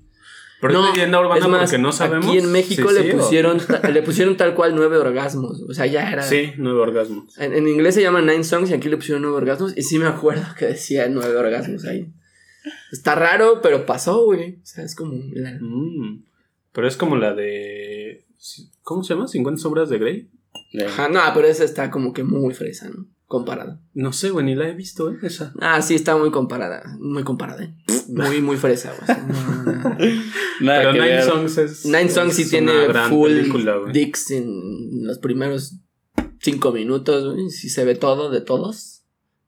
Pero 0.60 0.72
no, 0.72 0.88
es 0.88 0.94
leyenda 0.94 1.20
urbana 1.20 1.46
más, 1.48 1.60
porque 1.70 1.78
no 1.78 1.92
sabemos. 1.92 2.26
Aquí 2.26 2.38
en 2.38 2.50
México 2.50 2.90
le 2.90 3.14
pusieron 3.14 3.60
le 3.92 4.02
pusieron 4.02 4.36
tal 4.36 4.54
cual 4.54 4.74
nueve 4.74 4.96
orgasmos. 4.96 5.62
O 5.68 5.74
sea, 5.74 5.86
ya 5.86 6.10
era. 6.10 6.22
Sí, 6.22 6.54
nueve 6.56 6.80
orgasmos. 6.80 7.38
En, 7.38 7.52
en, 7.52 7.68
inglés 7.68 7.94
se 7.94 8.02
llama 8.02 8.20
nine 8.20 8.42
songs 8.42 8.70
y 8.70 8.74
aquí 8.74 8.88
le 8.88 8.96
pusieron 8.96 9.22
nueve 9.22 9.36
orgasmos. 9.36 9.76
Y 9.76 9.82
sí 9.82 9.98
me 9.98 10.06
acuerdo 10.06 10.46
que 10.58 10.66
decía 10.66 11.08
nueve 11.08 11.36
orgasmos 11.36 11.84
ahí. 11.84 12.10
Está 12.92 13.14
raro, 13.14 13.60
pero 13.62 13.86
pasó, 13.86 14.24
güey. 14.24 14.56
O 14.56 14.66
sea, 14.66 14.84
es 14.84 14.94
como 14.94 15.14
mm. 15.14 16.24
pero 16.72 16.88
es 16.88 16.96
como 16.96 17.16
la 17.16 17.34
de... 17.34 18.26
¿Cómo 18.82 19.02
se 19.02 19.14
llama? 19.14 19.26
¿50 19.26 19.56
sombras 19.56 19.88
de 19.88 19.98
Grey? 19.98 20.30
Ajá, 20.86 21.08
no, 21.08 21.20
pero 21.34 21.46
esa 21.46 21.64
está 21.64 21.90
como 21.90 22.12
que 22.12 22.22
muy 22.22 22.54
fresa, 22.54 22.88
¿no? 22.88 23.06
Comparada. 23.26 23.80
No 23.92 24.12
sé, 24.12 24.30
güey, 24.30 24.46
ni 24.46 24.54
la 24.54 24.68
he 24.68 24.74
visto, 24.74 25.10
¿eh? 25.10 25.16
Esa. 25.22 25.52
Ah, 25.60 25.82
sí, 25.82 25.96
está 25.96 26.16
muy 26.16 26.30
comparada. 26.30 26.96
Muy 27.00 27.24
comparada, 27.24 27.64
¿eh? 27.64 27.74
Muy, 28.08 28.40
muy 28.40 28.56
fresa, 28.56 28.94
güey. 28.94 29.18
pero 30.60 30.92
Nine 30.92 31.22
Songs 31.22 31.58
es. 31.58 31.86
Nine 31.86 32.08
Songs 32.08 32.34
sí 32.34 32.48
tiene 32.48 32.72
full 33.08 33.32
dicks 33.92 34.30
en 34.30 35.06
los 35.06 35.18
primeros 35.18 35.80
cinco 36.40 36.70
minutos, 36.70 37.34
güey. 37.34 37.50
Sí 37.50 37.68
se 37.68 37.84
ve 37.84 37.96
todo 37.96 38.30
de 38.30 38.42
todos. 38.42 38.95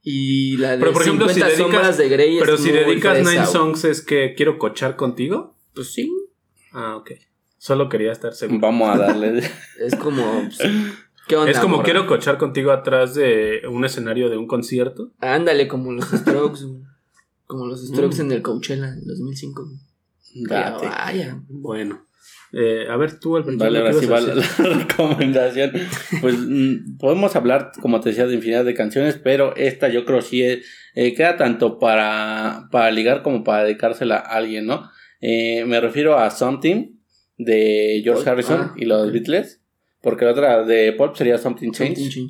Y 0.02 0.56
la 0.56 0.72
de 0.72 0.78
pero 0.78 0.92
por 0.92 1.02
ejemplo, 1.02 1.28
si 1.28 1.40
dedicas, 1.40 1.98
de 1.98 2.08
Grey 2.08 2.38
Pero 2.38 2.56
si 2.56 2.70
dedicas 2.70 3.18
Nine 3.18 3.46
Songs 3.46 3.84
es 3.84 4.00
que 4.00 4.34
quiero 4.34 4.58
cochar 4.58 4.96
contigo. 4.96 5.54
Pues 5.74 5.92
sí. 5.92 6.10
Ah, 6.72 6.96
ok. 6.96 7.12
Solo 7.58 7.88
quería 7.88 8.12
estar 8.12 8.34
seguro. 8.34 8.60
Vamos 8.60 8.94
a 8.94 8.98
darle. 8.98 9.42
es 9.80 9.96
como. 9.96 10.22
Pues, 10.44 10.58
¿Qué 11.26 11.36
onda, 11.36 11.50
es 11.50 11.58
como 11.58 11.82
quiero 11.82 12.06
cochar 12.06 12.38
contigo 12.38 12.70
atrás 12.70 13.14
de 13.14 13.62
un 13.68 13.84
escenario 13.84 14.30
de 14.30 14.38
un 14.38 14.46
concierto. 14.46 15.10
Ándale, 15.18 15.68
como 15.68 15.92
los 15.92 16.04
Strokes. 16.12 16.60
como 17.46 17.66
los 17.66 17.86
Strokes 17.86 18.16
mm. 18.18 18.26
en 18.26 18.32
el 18.32 18.42
Coachella 18.42 18.88
en 18.88 19.06
2005. 19.06 19.68
Date. 20.48 20.86
Vaya. 20.86 21.42
Bueno. 21.48 22.07
Eh, 22.52 22.86
a 22.88 22.96
ver, 22.96 23.20
tú, 23.20 23.36
Alberto. 23.36 23.62
Vale, 23.62 23.78
ahora 23.78 23.92
sí 23.92 24.06
va 24.06 24.20
la, 24.20 24.34
recomendación. 24.58 25.72
Pues 26.20 26.36
mm, 26.38 26.96
podemos 26.98 27.36
hablar, 27.36 27.72
como 27.80 28.00
te 28.00 28.10
decía, 28.10 28.26
de 28.26 28.34
infinidad 28.34 28.64
de 28.64 28.74
canciones, 28.74 29.20
pero 29.22 29.54
esta 29.56 29.88
yo 29.88 30.04
creo 30.04 30.22
sí 30.22 30.42
eh, 30.42 31.14
queda 31.14 31.36
tanto 31.36 31.78
para, 31.78 32.68
para 32.70 32.90
ligar 32.90 33.22
como 33.22 33.44
para 33.44 33.64
dedicársela 33.64 34.16
a 34.16 34.36
alguien, 34.36 34.66
¿no? 34.66 34.90
Eh, 35.20 35.64
me 35.66 35.80
refiero 35.80 36.18
a 36.18 36.30
Something 36.30 36.96
de 37.36 38.00
George 38.02 38.28
Harrison 38.28 38.60
ah, 38.60 38.74
y 38.76 38.84
los 38.84 39.12
Beatles, 39.12 39.60
porque 40.00 40.24
la 40.24 40.30
otra 40.30 40.64
de 40.64 40.92
Pop 40.92 41.16
sería 41.16 41.38
Something 41.38 41.72
Change, 41.72 42.28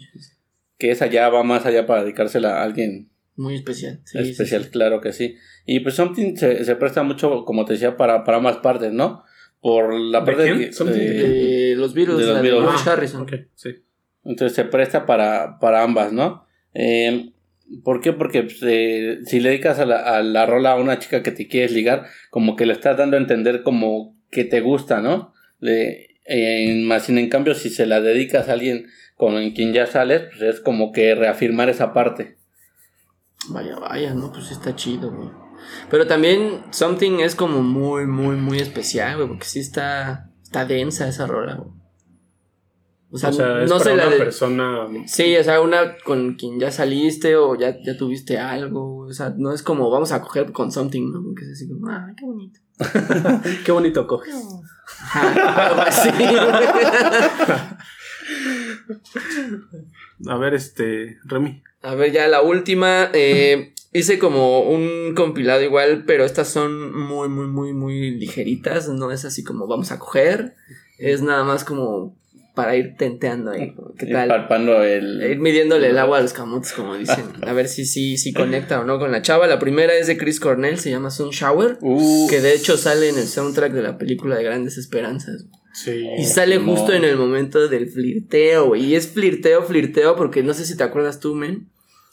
que 0.78 0.90
esa 0.90 1.06
ya 1.06 1.28
va 1.28 1.44
más 1.44 1.64
allá 1.64 1.86
para 1.86 2.02
dedicársela 2.02 2.60
a 2.60 2.62
alguien. 2.64 3.10
Muy 3.36 3.54
especial. 3.54 4.00
especial, 4.14 4.68
claro 4.68 5.00
que 5.00 5.12
sí. 5.12 5.36
Y 5.64 5.78
pues 5.80 5.94
Something 5.94 6.34
se, 6.34 6.64
se 6.64 6.74
presta 6.74 7.04
mucho, 7.04 7.44
como 7.44 7.64
te 7.64 7.74
decía, 7.74 7.96
para, 7.96 8.24
para 8.24 8.38
ambas 8.38 8.56
partes, 8.56 8.92
¿no? 8.92 9.22
Por 9.60 9.92
la 9.94 10.24
parte 10.24 10.42
de, 10.42 11.74
los 11.76 11.94
virus 11.94 12.18
de 12.18 12.50
los 12.50 12.86
Harrison. 12.86 13.26
sí. 13.54 13.70
Entonces 14.24 14.54
se 14.54 14.64
presta 14.64 15.06
para, 15.06 15.58
para 15.58 15.82
ambas, 15.82 16.12
¿no? 16.12 16.44
Eh, 16.74 17.32
¿Por 17.82 18.00
qué? 18.00 18.12
Porque 18.12 18.42
pues, 18.42 18.58
eh, 18.62 19.20
si 19.24 19.40
le 19.40 19.50
dedicas 19.50 19.78
a 19.78 19.86
la, 19.86 20.00
a 20.00 20.22
la 20.22 20.44
rola 20.44 20.72
a 20.72 20.76
una 20.76 20.98
chica 20.98 21.22
que 21.22 21.30
te 21.30 21.48
quieres 21.48 21.72
ligar, 21.72 22.06
como 22.30 22.56
que 22.56 22.66
le 22.66 22.74
estás 22.74 22.96
dando 22.96 23.16
a 23.16 23.20
entender 23.20 23.62
como 23.62 24.16
que 24.30 24.44
te 24.44 24.60
gusta, 24.60 25.00
¿no? 25.00 25.32
Le, 25.60 26.08
más 26.84 27.04
sin 27.04 27.18
en 27.18 27.30
cambio, 27.30 27.54
si 27.54 27.70
se 27.70 27.86
la 27.86 28.00
dedicas 28.00 28.48
a 28.48 28.52
alguien 28.52 28.86
con 29.16 29.50
quien 29.52 29.72
ya 29.72 29.86
sales, 29.86 30.22
pues 30.30 30.42
es 30.42 30.60
como 30.60 30.92
que 30.92 31.14
reafirmar 31.14 31.68
esa 31.70 31.92
parte. 31.92 32.36
Vaya, 33.48 33.76
vaya, 33.78 34.14
¿no? 34.14 34.30
Pues 34.30 34.50
está 34.50 34.76
chido, 34.76 35.10
güey. 35.10 35.47
Pero 35.90 36.06
también 36.06 36.62
Something 36.70 37.20
es 37.20 37.34
como 37.34 37.62
muy, 37.62 38.06
muy, 38.06 38.36
muy 38.36 38.58
especial, 38.58 39.16
güey, 39.16 39.28
porque 39.28 39.46
sí 39.46 39.60
está, 39.60 40.30
está 40.42 40.64
densa 40.64 41.08
esa 41.08 41.26
rola, 41.26 41.56
güey. 41.56 41.78
O 43.10 43.16
sea, 43.16 43.30
no 43.30 43.78
sé 43.80 43.96
la 43.96 44.10
persona. 44.10 44.86
Sí, 45.06 45.34
o 45.36 45.42
sea, 45.42 45.62
una 45.62 45.96
con 45.98 46.34
quien 46.34 46.60
ya 46.60 46.70
saliste 46.70 47.36
o 47.36 47.54
ya, 47.54 47.74
ya 47.82 47.96
tuviste 47.96 48.38
algo. 48.38 49.06
O 49.06 49.12
sea, 49.12 49.32
no 49.34 49.54
es 49.54 49.62
como 49.62 49.90
vamos 49.90 50.12
a 50.12 50.20
coger 50.20 50.52
con 50.52 50.70
something, 50.70 51.10
¿no? 51.10 51.34
Que 51.34 51.44
es 51.44 51.52
así 51.52 51.68
como, 51.68 51.88
ah, 51.88 52.12
qué 52.16 52.26
bonito. 52.26 52.60
qué 53.64 53.72
bonito 53.72 54.06
coges. 54.06 54.34
algo 55.14 55.80
así. 55.80 56.10
a 60.28 60.36
ver, 60.36 60.52
este, 60.52 61.16
Remy. 61.24 61.62
A 61.82 61.94
ver, 61.94 62.12
ya 62.12 62.28
la 62.28 62.42
última. 62.42 63.08
Eh, 63.14 63.74
Hice 63.92 64.18
como 64.18 64.62
un 64.68 65.14
compilado 65.14 65.62
igual, 65.62 66.04
pero 66.06 66.24
estas 66.24 66.48
son 66.48 66.94
muy, 66.94 67.28
muy, 67.28 67.46
muy, 67.46 67.72
muy 67.72 68.10
ligeritas. 68.10 68.88
No 68.88 69.10
es 69.10 69.24
así 69.24 69.42
como 69.42 69.66
vamos 69.66 69.92
a 69.92 69.98
coger. 69.98 70.54
Es 70.98 71.22
nada 71.22 71.44
más 71.44 71.64
como 71.64 72.18
para 72.58 72.74
ir 72.74 72.96
tenteando 72.98 73.52
ahí. 73.52 73.72
¿Qué 73.96 74.06
tal? 74.06 74.26
Palpando 74.26 74.82
el. 74.82 75.22
Ir 75.22 75.38
midiéndole 75.38 75.90
el 75.90 75.98
agua 75.98 76.18
a 76.18 76.22
los 76.22 76.32
camotes, 76.32 76.72
como 76.72 76.96
dicen. 76.96 77.24
A 77.46 77.52
ver 77.52 77.68
si 77.68 77.86
sí 77.86 78.18
si, 78.18 78.32
conecta 78.32 78.80
o 78.80 78.84
no 78.84 78.98
con 78.98 79.12
la 79.12 79.22
chava. 79.22 79.46
La 79.46 79.60
primera 79.60 79.94
es 79.94 80.08
de 80.08 80.18
Chris 80.18 80.40
Cornell, 80.40 80.76
se 80.76 80.90
llama 80.90 81.12
Sun 81.12 81.30
Shower. 81.30 81.78
Que 82.28 82.40
de 82.40 82.54
hecho 82.54 82.76
sale 82.76 83.10
en 83.10 83.16
el 83.16 83.28
soundtrack 83.28 83.72
de 83.72 83.82
la 83.82 83.96
película 83.96 84.34
de 84.36 84.42
Grandes 84.42 84.76
Esperanzas. 84.76 85.46
Sí. 85.72 86.04
Y 86.18 86.24
sale 86.24 86.58
justo 86.58 86.92
en 86.92 87.04
el 87.04 87.16
momento 87.16 87.68
del 87.68 87.88
flirteo, 87.88 88.66
güey. 88.66 88.86
Y 88.86 88.96
es 88.96 89.06
flirteo, 89.06 89.62
flirteo, 89.62 90.16
porque 90.16 90.42
no 90.42 90.52
sé 90.52 90.64
si 90.66 90.76
te 90.76 90.82
acuerdas 90.82 91.20
tú, 91.20 91.36
men. 91.36 91.68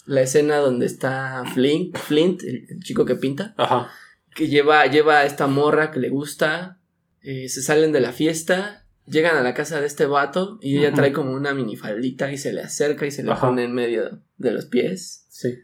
La 0.05 0.21
escena 0.21 0.57
donde 0.57 0.85
está 0.85 1.43
Flint, 1.53 1.97
Flint, 1.97 2.43
el, 2.43 2.79
chico 2.81 3.05
que 3.05 3.15
pinta. 3.15 3.53
Ajá. 3.57 3.89
Que 4.33 4.47
lleva, 4.47 4.85
lleva 4.87 5.19
a 5.19 5.25
esta 5.25 5.47
morra 5.47 5.91
que 5.91 5.99
le 5.99 6.09
gusta. 6.09 6.79
Eh, 7.21 7.49
se 7.49 7.61
salen 7.61 7.91
de 7.91 8.01
la 8.01 8.11
fiesta. 8.11 8.85
Llegan 9.07 9.37
a 9.37 9.41
la 9.41 9.53
casa 9.53 9.79
de 9.79 9.87
este 9.87 10.05
vato. 10.05 10.59
Y 10.61 10.77
ella 10.77 10.93
trae 10.93 11.11
como 11.11 11.31
una 11.31 11.53
minifaldita 11.53 12.31
y 12.31 12.37
se 12.37 12.53
le 12.53 12.61
acerca 12.61 13.05
y 13.05 13.11
se 13.11 13.23
le 13.23 13.33
pone 13.35 13.63
en 13.63 13.73
medio 13.73 14.21
de 14.37 14.51
los 14.51 14.65
pies. 14.65 15.25
Sí 15.29 15.55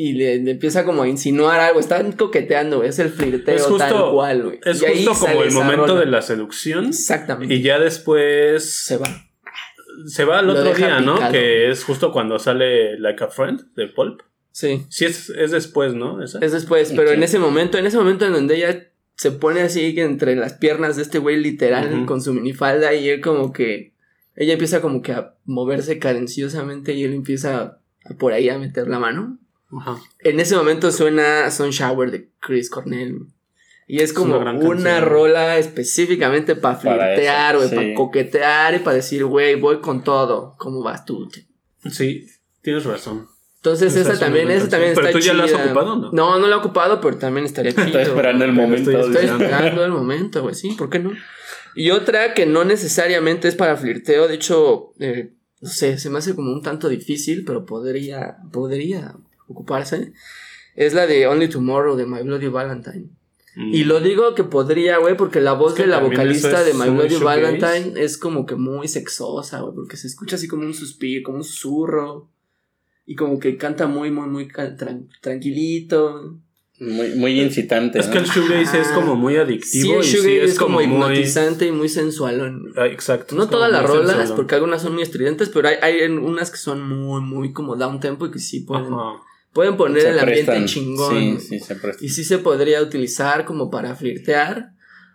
y 0.00 0.14
le, 0.14 0.36
empieza 0.50 0.86
como 0.86 1.02
a 1.02 1.08
insinuar 1.08 1.60
algo. 1.60 1.78
Están 1.78 2.12
coqueteando. 2.12 2.82
Es 2.84 2.98
el 2.98 3.10
flirteo 3.10 3.54
es 3.54 3.62
justo, 3.64 3.76
tal 3.76 4.12
cual, 4.12 4.42
güey. 4.44 4.60
Es 4.64 4.82
justo 4.82 5.12
como 5.26 5.42
el 5.42 5.52
momento 5.52 5.94
de 5.94 6.06
la 6.06 6.22
seducción. 6.22 6.86
Exactamente. 6.86 7.52
Y 7.52 7.60
ya 7.60 7.78
después. 7.78 8.84
Se 8.86 8.96
va. 8.96 9.29
Se 10.06 10.24
va 10.24 10.40
al 10.40 10.50
otro 10.50 10.74
día, 10.74 11.00
¿no? 11.00 11.18
Que 11.30 11.70
es 11.70 11.84
justo 11.84 12.12
cuando 12.12 12.38
sale 12.38 12.98
Like 12.98 13.24
a 13.24 13.28
Friend 13.28 13.74
de 13.74 13.86
Pulp. 13.88 14.22
Sí. 14.52 14.84
Sí, 14.88 15.04
es, 15.04 15.30
es 15.30 15.50
después, 15.50 15.94
¿no? 15.94 16.22
Es 16.22 16.52
después, 16.52 16.92
pero 16.94 17.10
en 17.10 17.22
ese 17.22 17.38
momento, 17.38 17.78
en 17.78 17.86
ese 17.86 17.96
momento 17.96 18.26
en 18.26 18.32
donde 18.32 18.56
ella 18.56 18.88
se 19.16 19.30
pone 19.32 19.60
así 19.60 19.94
entre 19.98 20.34
las 20.34 20.54
piernas 20.54 20.96
de 20.96 21.02
este 21.02 21.18
güey 21.18 21.36
literal 21.36 22.06
con 22.06 22.22
su 22.22 22.32
minifalda 22.32 22.94
y 22.94 23.08
él 23.08 23.20
como 23.20 23.52
que. 23.52 23.92
Ella 24.36 24.54
empieza 24.54 24.80
como 24.80 25.02
que 25.02 25.12
a 25.12 25.34
moverse 25.44 25.98
cadenciosamente 25.98 26.94
y 26.94 27.04
él 27.04 27.12
empieza 27.12 27.80
por 28.18 28.32
ahí 28.32 28.48
a 28.48 28.58
meter 28.58 28.88
la 28.88 28.98
mano. 28.98 29.38
En 30.20 30.40
ese 30.40 30.56
momento 30.56 30.90
suena 30.90 31.48
Shower 31.48 32.10
de 32.10 32.30
Chris 32.40 32.70
Cornell. 32.70 33.26
Y 33.92 34.02
es 34.02 34.12
como 34.12 34.38
una, 34.38 35.00
rola 35.00 35.58
específicamente 35.58 36.54
para 36.54 36.76
flirtear, 36.76 37.56
güey, 37.56 37.74
para 37.74 37.94
coquetear 37.94 38.76
y 38.76 38.78
para 38.78 38.94
decir, 38.94 39.24
güey, 39.24 39.56
voy 39.56 39.80
con 39.80 40.04
todo. 40.04 40.54
¿Cómo 40.58 40.80
vas 40.84 41.04
tú? 41.04 41.28
Sí, 41.90 42.24
tienes 42.62 42.84
razón. 42.84 43.26
Entonces 43.56 43.96
esa 43.96 44.16
también, 44.16 44.48
esa 44.48 44.68
también 44.68 44.92
pero 44.94 45.10
tú 45.10 45.18
ya 45.18 45.34
la 45.34 45.42
has 45.42 45.52
ocupado, 45.52 45.96
¿no? 45.96 46.12
No, 46.12 46.38
no 46.38 46.46
la 46.46 46.54
he 46.54 46.58
ocupado, 46.60 47.00
pero 47.00 47.16
también 47.16 47.44
estaría 47.44 47.72
chido. 47.72 47.86
Estoy 47.86 48.02
esperando 48.02 48.44
el 48.44 48.52
momento. 48.52 48.92
Estoy, 48.92 49.26
esperando 49.26 49.84
el 49.84 49.90
momento, 49.90 50.42
güey, 50.42 50.54
sí, 50.54 50.70
¿por 50.78 50.88
qué 50.88 51.00
no? 51.00 51.10
Y 51.74 51.90
otra 51.90 52.32
que 52.32 52.46
no 52.46 52.64
necesariamente 52.64 53.48
es 53.48 53.56
para 53.56 53.76
flirteo, 53.76 54.28
de 54.28 54.34
hecho, 54.36 54.92
eh, 55.00 55.32
no 55.60 55.68
sé, 55.68 55.98
se 55.98 56.10
me 56.10 56.18
hace 56.18 56.36
como 56.36 56.52
un 56.52 56.62
tanto 56.62 56.88
difícil, 56.88 57.44
pero 57.44 57.66
podría, 57.66 58.36
podría 58.52 59.16
ocuparse, 59.48 60.12
es 60.76 60.94
la 60.94 61.08
de 61.08 61.26
Only 61.26 61.48
Tomorrow 61.48 61.96
de 61.96 62.06
My 62.06 62.22
Bloody 62.22 62.46
Valentine. 62.46 63.10
Mm. 63.60 63.74
Y 63.74 63.84
lo 63.84 64.00
digo 64.00 64.34
que 64.34 64.44
podría, 64.44 64.96
güey, 64.98 65.16
porque 65.18 65.40
la 65.40 65.52
voz 65.52 65.74
de 65.74 65.86
la 65.86 65.98
vocalista 65.98 66.64
de 66.64 66.72
My 66.72 66.88
Bloody 66.88 67.16
Valentine 67.16 67.92
es 68.02 68.16
como 68.16 68.46
que 68.46 68.54
muy 68.54 68.88
sexosa, 68.88 69.60
güey, 69.60 69.74
porque 69.74 69.98
se 69.98 70.06
escucha 70.06 70.36
así 70.36 70.48
como 70.48 70.64
un 70.64 70.72
suspiro, 70.72 71.22
como 71.24 71.38
un 71.38 71.44
susurro. 71.44 72.30
Y 73.04 73.16
como 73.16 73.38
que 73.38 73.56
canta 73.56 73.86
muy, 73.86 74.10
muy, 74.10 74.28
muy 74.28 74.48
tranquilito. 75.20 76.38
Muy, 76.78 77.10
muy 77.16 77.38
incitante. 77.38 77.98
Es 77.98 78.06
que 78.06 78.18
el 78.18 78.24
shoegaze 78.24 78.80
es 78.80 78.88
como 78.88 79.14
muy 79.14 79.36
adictivo. 79.36 80.02
Sí, 80.02 80.16
el 80.16 80.22
shoegaze 80.22 80.44
es, 80.44 80.58
como, 80.58 80.80
hipnotizante 80.80 81.66
y 81.66 81.72
muy 81.72 81.90
sensual. 81.90 82.72
Ah, 82.76 82.86
exacto. 82.86 83.34
No 83.34 83.48
todas 83.48 83.70
las 83.70 83.84
rolas, 83.84 84.32
porque 84.32 84.54
algunas 84.54 84.80
son 84.80 84.94
muy 84.94 85.02
estridentes, 85.02 85.50
pero 85.50 85.68
hay, 85.68 85.74
hay 85.82 86.10
unas 86.10 86.50
que 86.50 86.56
son 86.56 86.88
muy, 86.88 87.20
muy 87.20 87.52
como 87.52 87.76
down 87.76 88.00
tempo 88.00 88.26
y 88.26 88.30
que 88.30 88.38
sí 88.38 88.60
pueden. 88.60 88.94
Pueden 89.52 89.76
poner 89.76 90.06
el 90.06 90.18
ambiente 90.18 90.64
chingón. 90.66 91.40
Sí, 91.40 91.58
sí, 91.58 91.60
se 91.60 91.76
Y 92.00 92.08
sí 92.08 92.24
se 92.24 92.38
podría 92.38 92.82
utilizar 92.82 93.44
como 93.44 93.68
para 93.68 93.96
flirtear. 93.96 94.74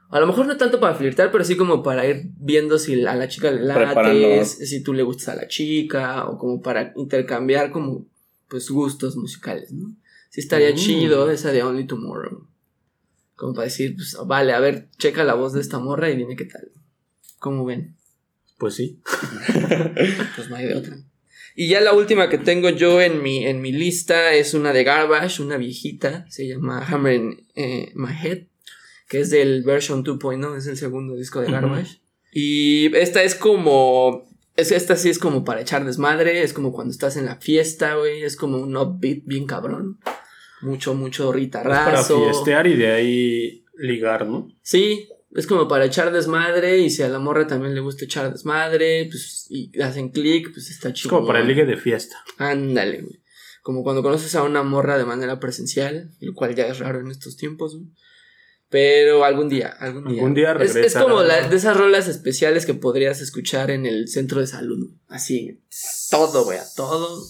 A 0.09 0.19
lo 0.19 0.27
mejor 0.27 0.45
no 0.45 0.57
tanto 0.57 0.79
para 0.79 0.95
flirtear, 0.95 1.31
pero 1.31 1.43
sí 1.43 1.55
como 1.55 1.81
para 1.81 2.05
ir 2.05 2.29
viendo 2.37 2.77
si 2.77 3.05
a 3.05 3.15
la 3.15 3.27
chica 3.27 3.49
le 3.51 3.63
lates, 3.63 4.57
si 4.69 4.83
tú 4.83 4.93
le 4.93 5.03
gustas 5.03 5.29
a 5.29 5.35
la 5.35 5.47
chica, 5.47 6.27
o 6.27 6.37
como 6.37 6.61
para 6.61 6.93
intercambiar 6.95 7.71
como 7.71 8.05
pues 8.47 8.69
gustos 8.69 9.15
musicales, 9.15 9.71
¿no? 9.71 9.95
Sí 10.29 10.41
estaría 10.41 10.71
mm. 10.71 10.75
chido 10.75 11.31
esa 11.31 11.51
de 11.51 11.63
Only 11.63 11.87
Tomorrow. 11.87 12.47
Como 13.35 13.53
para 13.53 13.65
decir, 13.65 13.95
pues 13.95 14.17
vale, 14.25 14.53
a 14.53 14.59
ver, 14.59 14.89
checa 14.97 15.23
la 15.23 15.33
voz 15.33 15.53
de 15.53 15.61
esta 15.61 15.79
morra 15.79 16.09
y 16.09 16.17
dime 16.17 16.35
qué 16.35 16.45
tal. 16.45 16.69
¿Cómo 17.39 17.65
ven? 17.65 17.95
Pues 18.57 18.75
sí. 18.75 19.01
pues 20.35 20.49
no 20.49 20.55
hay 20.55 20.67
de 20.67 20.75
otra. 20.75 20.97
Y 21.55 21.69
ya 21.69 21.79
la 21.81 21.93
última 21.93 22.29
que 22.29 22.37
tengo 22.37 22.69
yo 22.69 23.01
en 23.01 23.23
mi, 23.23 23.45
en 23.45 23.61
mi 23.61 23.71
lista 23.71 24.33
es 24.33 24.53
una 24.53 24.73
de 24.73 24.83
Garbage, 24.83 25.41
una 25.41 25.57
viejita, 25.57 26.25
se 26.29 26.47
llama 26.47 26.85
Hammer 26.85 27.15
in 27.15 27.47
eh, 27.55 27.91
My 27.95 28.11
Head, 28.11 28.43
que 29.07 29.21
es 29.21 29.29
del 29.29 29.63
version 29.63 30.03
2.0, 30.03 30.57
es 30.57 30.67
el 30.67 30.75
segundo 30.75 31.15
disco 31.15 31.39
de 31.39 31.51
Garbage. 31.51 32.01
Y 32.33 32.93
esta 32.95 33.23
es 33.23 33.35
como 33.35 34.27
es, 34.55 34.71
esta 34.71 34.95
sí 34.95 35.09
es 35.09 35.19
como 35.19 35.43
para 35.43 35.61
echar 35.61 35.85
desmadre, 35.85 36.41
es 36.41 36.53
como 36.53 36.71
cuando 36.71 36.91
estás 36.91 37.17
en 37.17 37.25
la 37.25 37.35
fiesta, 37.35 37.95
güey, 37.95 38.23
es 38.23 38.35
como 38.35 38.57
un 38.57 38.75
upbeat 38.77 39.19
bien 39.25 39.45
cabrón. 39.45 39.99
Mucho, 40.61 40.95
mucho 40.95 41.31
ritarrazo. 41.31 42.15
para 42.15 42.31
fiestear 42.31 42.67
y 42.67 42.75
de 42.75 42.91
ahí 42.91 43.65
ligar, 43.77 44.25
¿no? 44.25 44.47
Sí, 44.61 45.09
es 45.35 45.47
como 45.47 45.67
para 45.67 45.85
echar 45.85 46.13
desmadre 46.13 46.77
y 46.79 46.89
si 46.89 47.03
a 47.03 47.09
la 47.09 47.19
morra 47.19 47.45
también 47.45 47.75
le 47.75 47.81
gusta 47.81 48.05
echar 48.05 48.31
desmadre, 48.31 49.07
pues 49.11 49.45
y 49.49 49.69
hacen 49.81 50.09
clic, 50.09 50.51
pues 50.53 50.69
está 50.69 50.93
chido. 50.93 51.09
Es 51.09 51.13
como 51.13 51.27
para 51.27 51.41
el 51.41 51.47
ligue 51.47 51.65
de 51.65 51.75
fiesta. 51.77 52.23
Ándale, 52.37 53.01
güey. 53.01 53.21
Como 53.61 53.83
cuando 53.83 54.01
conoces 54.01 54.33
a 54.35 54.43
una 54.43 54.63
morra 54.63 54.97
de 54.97 55.05
manera 55.05 55.39
presencial, 55.39 56.11
lo 56.21 56.33
cual 56.33 56.55
ya 56.55 56.67
es 56.67 56.79
raro 56.79 57.01
en 57.01 57.11
estos 57.11 57.35
tiempos, 57.35 57.75
güey. 57.75 57.89
Pero 58.69 59.25
algún 59.25 59.49
día, 59.49 59.67
algún 59.67 60.05
día. 60.05 60.21
Algún 60.21 60.33
día 60.33 60.53
regresa. 60.53 60.99
Es, 60.99 61.03
como 61.03 61.21
la, 61.21 61.47
de 61.47 61.55
esas 61.55 61.77
rolas 61.77 62.07
especiales 62.07 62.65
que 62.65 62.73
podrías 62.73 63.21
escuchar 63.21 63.71
en 63.71 63.85
el 63.85 64.07
centro 64.07 64.39
de 64.39 64.47
salud. 64.47 64.89
Así, 65.07 65.61
todo, 66.09 66.45
güey, 66.45 66.59
todo 66.75 67.23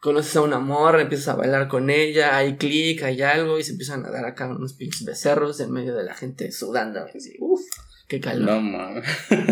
conoces 0.00 0.34
a 0.36 0.42
una 0.42 0.58
morra, 0.58 1.02
empiezas 1.02 1.28
a 1.28 1.36
bailar 1.36 1.68
con 1.68 1.90
ella, 1.90 2.36
hay 2.36 2.56
clic, 2.56 3.02
hay 3.02 3.22
algo, 3.22 3.58
y 3.58 3.62
se 3.62 3.72
empiezan 3.72 4.04
a 4.04 4.10
dar 4.10 4.24
acá 4.24 4.48
unos 4.48 4.74
pinches 4.74 5.04
becerros 5.04 5.60
en 5.60 5.70
medio 5.70 5.94
de 5.94 6.04
la 6.04 6.14
gente 6.14 6.50
sudando. 6.50 7.00
Así, 7.00 7.36
uf, 7.38 7.60
qué 8.08 8.20
calor. 8.20 8.50
No 8.50 8.60
mames. 8.60 9.04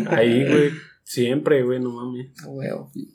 Ahí, 0.08 0.44
güey, 0.46 0.70
siempre, 1.04 1.62
güey, 1.62 1.80
no 1.80 1.90
mames. 1.90 2.32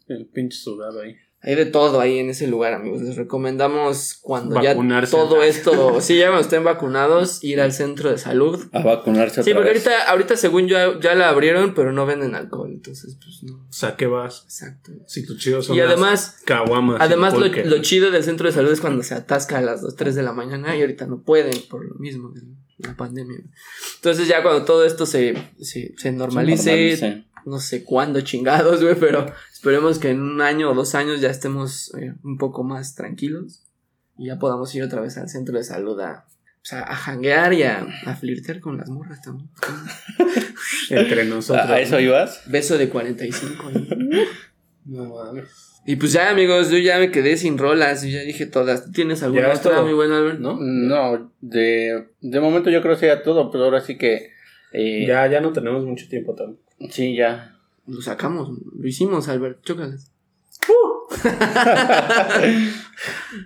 El 0.08 0.28
pinche 0.28 0.58
sudado 0.58 1.02
ahí. 1.02 1.16
Hay 1.46 1.56
de 1.56 1.66
todo 1.66 2.00
ahí 2.00 2.20
en 2.20 2.30
ese 2.30 2.48
lugar, 2.48 2.74
amigos. 2.74 3.02
Les 3.02 3.18
recomendamos 3.18 4.18
cuando 4.22 4.62
ya 4.64 4.78
todo 5.08 5.44
esto, 5.44 6.00
si 6.02 6.18
ya 6.18 6.40
estén 6.40 6.64
vacunados, 6.64 7.44
ir 7.44 7.60
al 7.60 7.74
centro 7.74 8.10
de 8.10 8.18
salud. 8.18 8.64
A 8.72 8.82
vacunarse. 8.82 9.44
Sí, 9.44 9.54
porque 9.54 9.70
ahorita, 9.70 10.10
ahorita 10.10 10.38
según 10.38 10.68
yo 10.68 11.02
ya 11.02 11.16
la 11.16 11.28
abrieron, 11.28 11.74
pero 11.74 11.92
no 11.92 12.06
venden 12.06 12.34
alcohol, 12.34 12.72
entonces 12.72 13.18
pues 13.22 13.44
no. 13.44 13.56
O 13.56 13.74
sea, 13.74 13.98
¿qué 13.98 14.08
vas? 14.08 14.44
Exacto. 14.46 14.94
Si 15.06 15.26
tu 15.26 15.38
chido 15.38 15.62
son 15.62 15.76
y 15.76 15.82
además, 15.82 16.38
caguamas. 16.46 17.02
Además, 17.02 17.34
lo, 17.34 17.48
lo, 17.48 17.82
chido 17.82 18.10
del 18.10 18.24
centro 18.24 18.48
de 18.48 18.54
salud 18.54 18.72
es 18.72 18.80
cuando 18.80 19.04
se 19.04 19.14
atasca 19.14 19.58
a 19.58 19.62
las 19.62 19.82
2, 19.82 19.98
3 19.98 20.16
de 20.16 20.24
la 20.24 20.32
mañana 20.32 20.78
y 20.78 20.82
ahorita 20.82 21.08
no 21.08 21.24
pueden 21.24 21.62
por 21.70 21.84
lo 21.84 21.96
mismo 21.96 22.30
de 22.30 22.42
la 22.78 22.96
pandemia. 22.96 23.40
Entonces 23.96 24.30
ya 24.30 24.44
cuando 24.44 24.64
todo 24.64 24.86
esto 24.86 25.06
se, 25.06 25.34
se, 25.60 25.94
se 25.98 26.12
normalice 26.14 27.26
no 27.46 27.60
sé 27.60 27.84
cuándo 27.84 28.22
chingados, 28.22 28.82
güey, 28.82 28.96
pero 28.96 29.26
esperemos 29.64 29.98
que 29.98 30.10
en 30.10 30.20
un 30.20 30.42
año 30.42 30.72
o 30.72 30.74
dos 30.74 30.94
años 30.94 31.22
ya 31.22 31.30
estemos 31.30 31.94
eh, 31.96 32.14
un 32.22 32.38
poco 32.38 32.66
más 32.66 32.96
tranquilos 32.96 33.64
y 34.18 34.28
ya 34.28 34.38
podamos 34.38 34.76
ir 34.76 34.84
otra 34.84 35.00
vez 35.00 35.18
al 35.18 35.30
centro 35.30 35.58
de 35.58 35.64
salud 35.64 35.98
a, 36.02 36.26
o 36.70 36.76
a 36.76 36.96
janguear 36.96 37.54
y 37.54 37.64
a, 37.64 37.88
a, 38.06 38.14
flirtear 38.18 38.60
con 38.60 38.76
las 38.76 38.90
morras 38.90 39.22
también. 39.22 39.50
Entre 40.90 41.24
nosotros. 41.24 41.70
¿A 41.70 41.80
eso 41.80 41.98
ibas? 42.02 42.42
Beso 42.48 42.78
de 42.78 42.90
45. 42.90 43.72
no 44.86 45.06
mames. 45.06 45.46
Y 45.86 45.96
pues 45.96 46.12
ya, 46.12 46.30
amigos, 46.30 46.70
yo 46.70 46.78
ya 46.80 47.00
me 47.00 47.10
quedé 47.10 47.38
sin 47.38 47.58
rolas. 47.58 48.04
Yo 48.04 48.10
ya 48.10 48.24
dije 48.24 48.46
todas. 48.46 48.92
¿Tienes 48.92 49.24
alguna 49.24 49.54
otra, 49.54 49.82
mi 49.82 49.94
buen 49.94 50.12
Albert? 50.12 50.40
No, 50.40 50.58
no 50.60 51.32
de, 51.40 52.10
de 52.20 52.40
momento 52.42 52.70
yo 52.70 52.82
creo 52.82 52.96
que 52.96 53.00
sea 53.00 53.24
todo, 53.24 53.50
pero 53.50 53.64
ahora 53.64 53.80
sí 53.80 53.98
que. 53.98 54.32
Eh, 54.74 55.06
ya, 55.08 55.26
ya 55.28 55.40
no 55.40 55.54
tenemos 55.54 55.86
mucho 55.86 56.10
tiempo 56.10 56.36
también. 56.36 56.60
Sí, 56.90 57.16
ya. 57.16 57.53
Lo 57.88 58.02
sacamos, 58.02 58.50
lo 58.50 58.88
hicimos, 58.88 59.28
Albert, 59.28 59.64
chócales. 59.64 60.14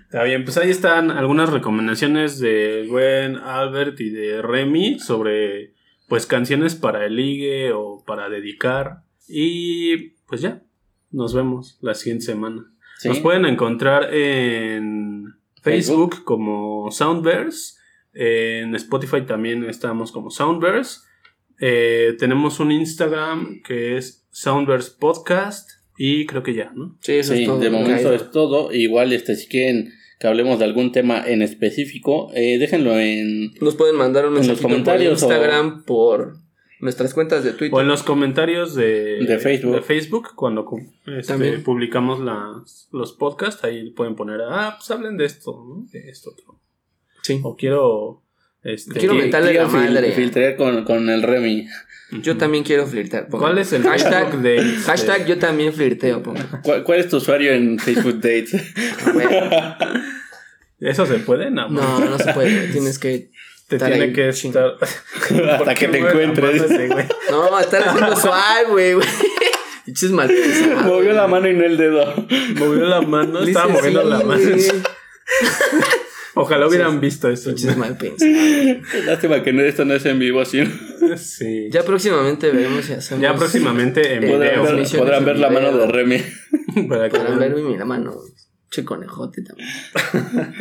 Está 0.04 0.22
bien, 0.24 0.44
pues 0.44 0.56
ahí 0.56 0.70
están 0.70 1.10
algunas 1.10 1.50
recomendaciones 1.50 2.38
de 2.38 2.86
buen 2.88 3.36
Albert 3.36 4.00
y 4.00 4.10
de 4.10 4.40
Remy 4.42 4.98
sobre 4.98 5.74
pues 6.08 6.26
canciones 6.26 6.74
para 6.74 7.04
el 7.06 7.16
ligue 7.16 7.72
o 7.72 8.02
para 8.06 8.28
dedicar. 8.28 9.02
Y 9.28 10.10
pues 10.26 10.40
ya, 10.40 10.62
nos 11.10 11.34
vemos 11.34 11.78
la 11.80 11.94
siguiente 11.94 12.26
semana. 12.26 12.70
Nos 13.04 13.20
pueden 13.20 13.44
encontrar 13.44 14.12
en 14.12 15.36
Facebook, 15.62 16.24
como 16.24 16.90
Soundverse. 16.90 17.78
En 18.12 18.74
Spotify 18.74 19.22
también 19.22 19.64
estamos 19.64 20.10
como 20.10 20.30
Soundverse. 20.30 21.00
Eh, 21.60 22.14
tenemos 22.18 22.60
un 22.60 22.72
Instagram 22.72 23.62
que 23.62 23.96
es 23.96 24.26
Soundverse 24.30 24.92
Podcast 24.98 25.68
y 25.96 26.26
creo 26.26 26.42
que 26.42 26.54
ya, 26.54 26.70
¿no? 26.74 26.96
Sí, 27.00 27.14
eso 27.14 27.34
es 27.34 27.44
todo. 27.46 27.58
De 27.58 27.70
momento 27.70 28.12
es 28.12 28.30
todo. 28.30 28.72
Igual, 28.72 29.12
este, 29.12 29.34
si 29.34 29.48
quieren 29.48 29.92
que 30.20 30.26
hablemos 30.26 30.58
de 30.58 30.64
algún 30.64 30.92
tema 30.92 31.24
en 31.26 31.42
específico, 31.42 32.30
eh, 32.34 32.58
déjenlo 32.58 32.98
en... 32.98 33.52
Nos 33.60 33.74
pueden 33.74 33.96
mandar 33.96 34.26
un 34.26 34.36
en 34.36 34.46
los 34.46 34.60
comentarios 34.60 35.20
por 35.20 35.32
Instagram 35.32 35.84
por 35.84 36.36
nuestras 36.80 37.14
cuentas 37.14 37.42
de 37.42 37.52
Twitter. 37.52 37.74
O 37.74 37.80
en 37.80 37.88
los 37.88 38.02
comentarios 38.04 38.74
de, 38.74 39.24
de 39.24 39.38
Facebook. 39.38 39.74
De 39.74 39.82
Facebook 39.82 40.28
cuando 40.36 40.68
este, 41.06 41.58
publicamos 41.58 42.20
las, 42.20 42.88
los 42.92 43.12
podcasts, 43.12 43.64
ahí 43.64 43.90
pueden 43.90 44.14
poner, 44.14 44.40
ah, 44.48 44.74
pues 44.76 44.90
hablen 44.90 45.16
de 45.16 45.24
esto, 45.24 45.64
¿no? 45.66 45.86
de 45.90 46.08
esto 46.08 46.30
otro. 46.30 46.60
Sí. 47.22 47.40
O 47.42 47.56
quiero... 47.56 48.22
Este, 48.62 48.98
quiero 48.98 49.14
meterle 49.14 49.54
la 49.54 49.66
madre. 49.66 50.12
Filtrar 50.12 50.56
con, 50.56 50.84
con 50.84 51.08
el 51.08 51.22
Remy. 51.22 51.68
Yo 52.22 52.36
también 52.36 52.64
quiero 52.64 52.86
flirtear. 52.86 53.28
¿Cuál 53.28 53.58
es 53.58 53.72
el 53.72 53.82
hashtag 53.82 54.38
de 54.38 54.62
Hashtag 54.86 55.26
yo 55.26 55.38
también 55.38 55.74
flirteo. 55.74 56.22
¿Cuál, 56.62 56.82
¿Cuál, 56.82 57.00
es 57.00 57.08
tu 57.08 57.18
usuario 57.18 57.52
en 57.52 57.78
Facebook 57.78 58.16
Dates? 58.16 58.54
¿Eso 60.80 61.06
se 61.06 61.18
puede? 61.18 61.50
No, 61.50 61.68
no, 61.68 62.00
no 62.00 62.18
se 62.18 62.32
puede. 62.32 62.68
Tienes 62.68 62.98
que 62.98 63.30
te 63.68 63.78
tiene 63.78 64.12
que 64.14 64.28
estar. 64.30 64.76
Hasta 64.80 65.74
que 65.74 65.88
te 65.88 65.98
encuentres. 65.98 66.62
no, 67.30 67.60
estar 67.60 67.88
haciendo 67.88 68.16
suave, 68.20 68.94
güey. 68.94 69.06
Diches 69.84 70.10
mal 70.10 70.30
Movió 70.84 71.12
la 71.12 71.26
mano 71.26 71.48
y 71.48 71.54
no 71.54 71.64
el 71.64 71.76
dedo. 71.76 72.14
Movió 72.56 72.86
la 72.86 73.02
mano, 73.02 73.42
estaba 73.42 73.68
moviendo 73.68 74.04
la 74.04 74.20
mano. 74.20 74.40
Ojalá 76.40 76.68
hubieran 76.68 77.00
visto 77.00 77.28
eso. 77.28 77.50
Diches 77.50 77.76
mal. 77.76 77.98
Lástima 79.06 79.42
que 79.42 79.68
esto 79.68 79.84
no 79.84 79.94
es 79.94 80.06
en 80.06 80.18
vivo, 80.18 80.44
¿sí? 80.44 80.62
Sí. 81.16 81.68
Ya 81.70 81.82
próximamente 81.84 82.50
veremos 82.50 82.84
si 82.84 82.92
hacemos. 82.92 83.22
Ya 83.22 83.34
próximamente 83.34 84.14
en 84.14 84.30
podrán 84.30 84.62
Ver, 84.76 84.86
podrán 84.96 85.24
ver 85.24 85.38
la 85.38 85.50
mano 85.50 85.76
de 85.76 85.86
Remy. 85.86 86.22
Podrán 86.88 87.38
ver 87.38 87.54
mi 87.56 87.76
mano. 87.78 88.14
Che 88.70 88.84
conejote 88.84 89.42
también. 89.42 89.68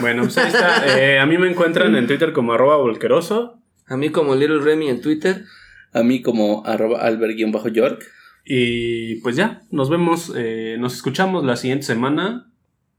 bueno, 0.00 0.22
pues 0.22 0.38
ahí 0.38 0.48
está. 0.48 1.00
Eh, 1.00 1.18
a 1.18 1.26
mí 1.26 1.38
me 1.38 1.50
encuentran 1.50 1.96
en 1.96 2.06
Twitter 2.06 2.32
como 2.32 2.52
arroba 2.52 2.76
volqueroso. 2.76 3.60
A 3.86 3.96
mí 3.96 4.10
como 4.10 4.36
Little 4.36 4.60
Remy 4.60 4.88
en 4.88 5.00
Twitter. 5.00 5.44
A 5.92 6.02
mí 6.02 6.20
como 6.20 6.64
arroba 6.66 7.00
albert-york. 7.00 8.04
Y 8.44 9.16
pues 9.16 9.36
ya, 9.36 9.62
nos 9.70 9.90
vemos, 9.90 10.32
eh, 10.36 10.76
nos 10.78 10.94
escuchamos 10.94 11.44
la 11.44 11.56
siguiente 11.56 11.86
semana. 11.86 12.52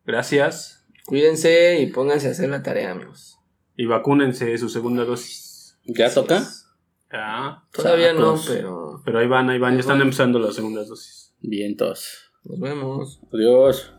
Gracias. 0.05 0.78
Cuídense 1.09 1.79
y 1.81 1.87
pónganse 1.87 2.27
a 2.27 2.31
hacer 2.33 2.51
la 2.51 2.61
tarea, 2.61 2.91
amigos. 2.91 3.39
Y 3.75 3.87
vacúnense 3.87 4.55
su 4.59 4.69
segunda 4.69 5.05
dosis. 5.05 5.75
¿Ya 5.83 6.13
toca? 6.13 6.47
Ya. 7.11 7.63
Todavía 7.73 8.13
no, 8.13 8.39
pero. 8.47 9.01
Pero 9.03 9.17
ahí 9.17 9.27
van, 9.27 9.49
ahí 9.49 9.57
van, 9.57 9.73
ya 9.73 9.79
están 9.79 10.01
empezando 10.01 10.37
las 10.37 10.53
segundas 10.53 10.87
dosis. 10.87 11.33
Bien, 11.39 11.75
todos. 11.75 12.31
Nos 12.43 12.59
vemos. 12.59 13.21
Adiós. 13.33 13.91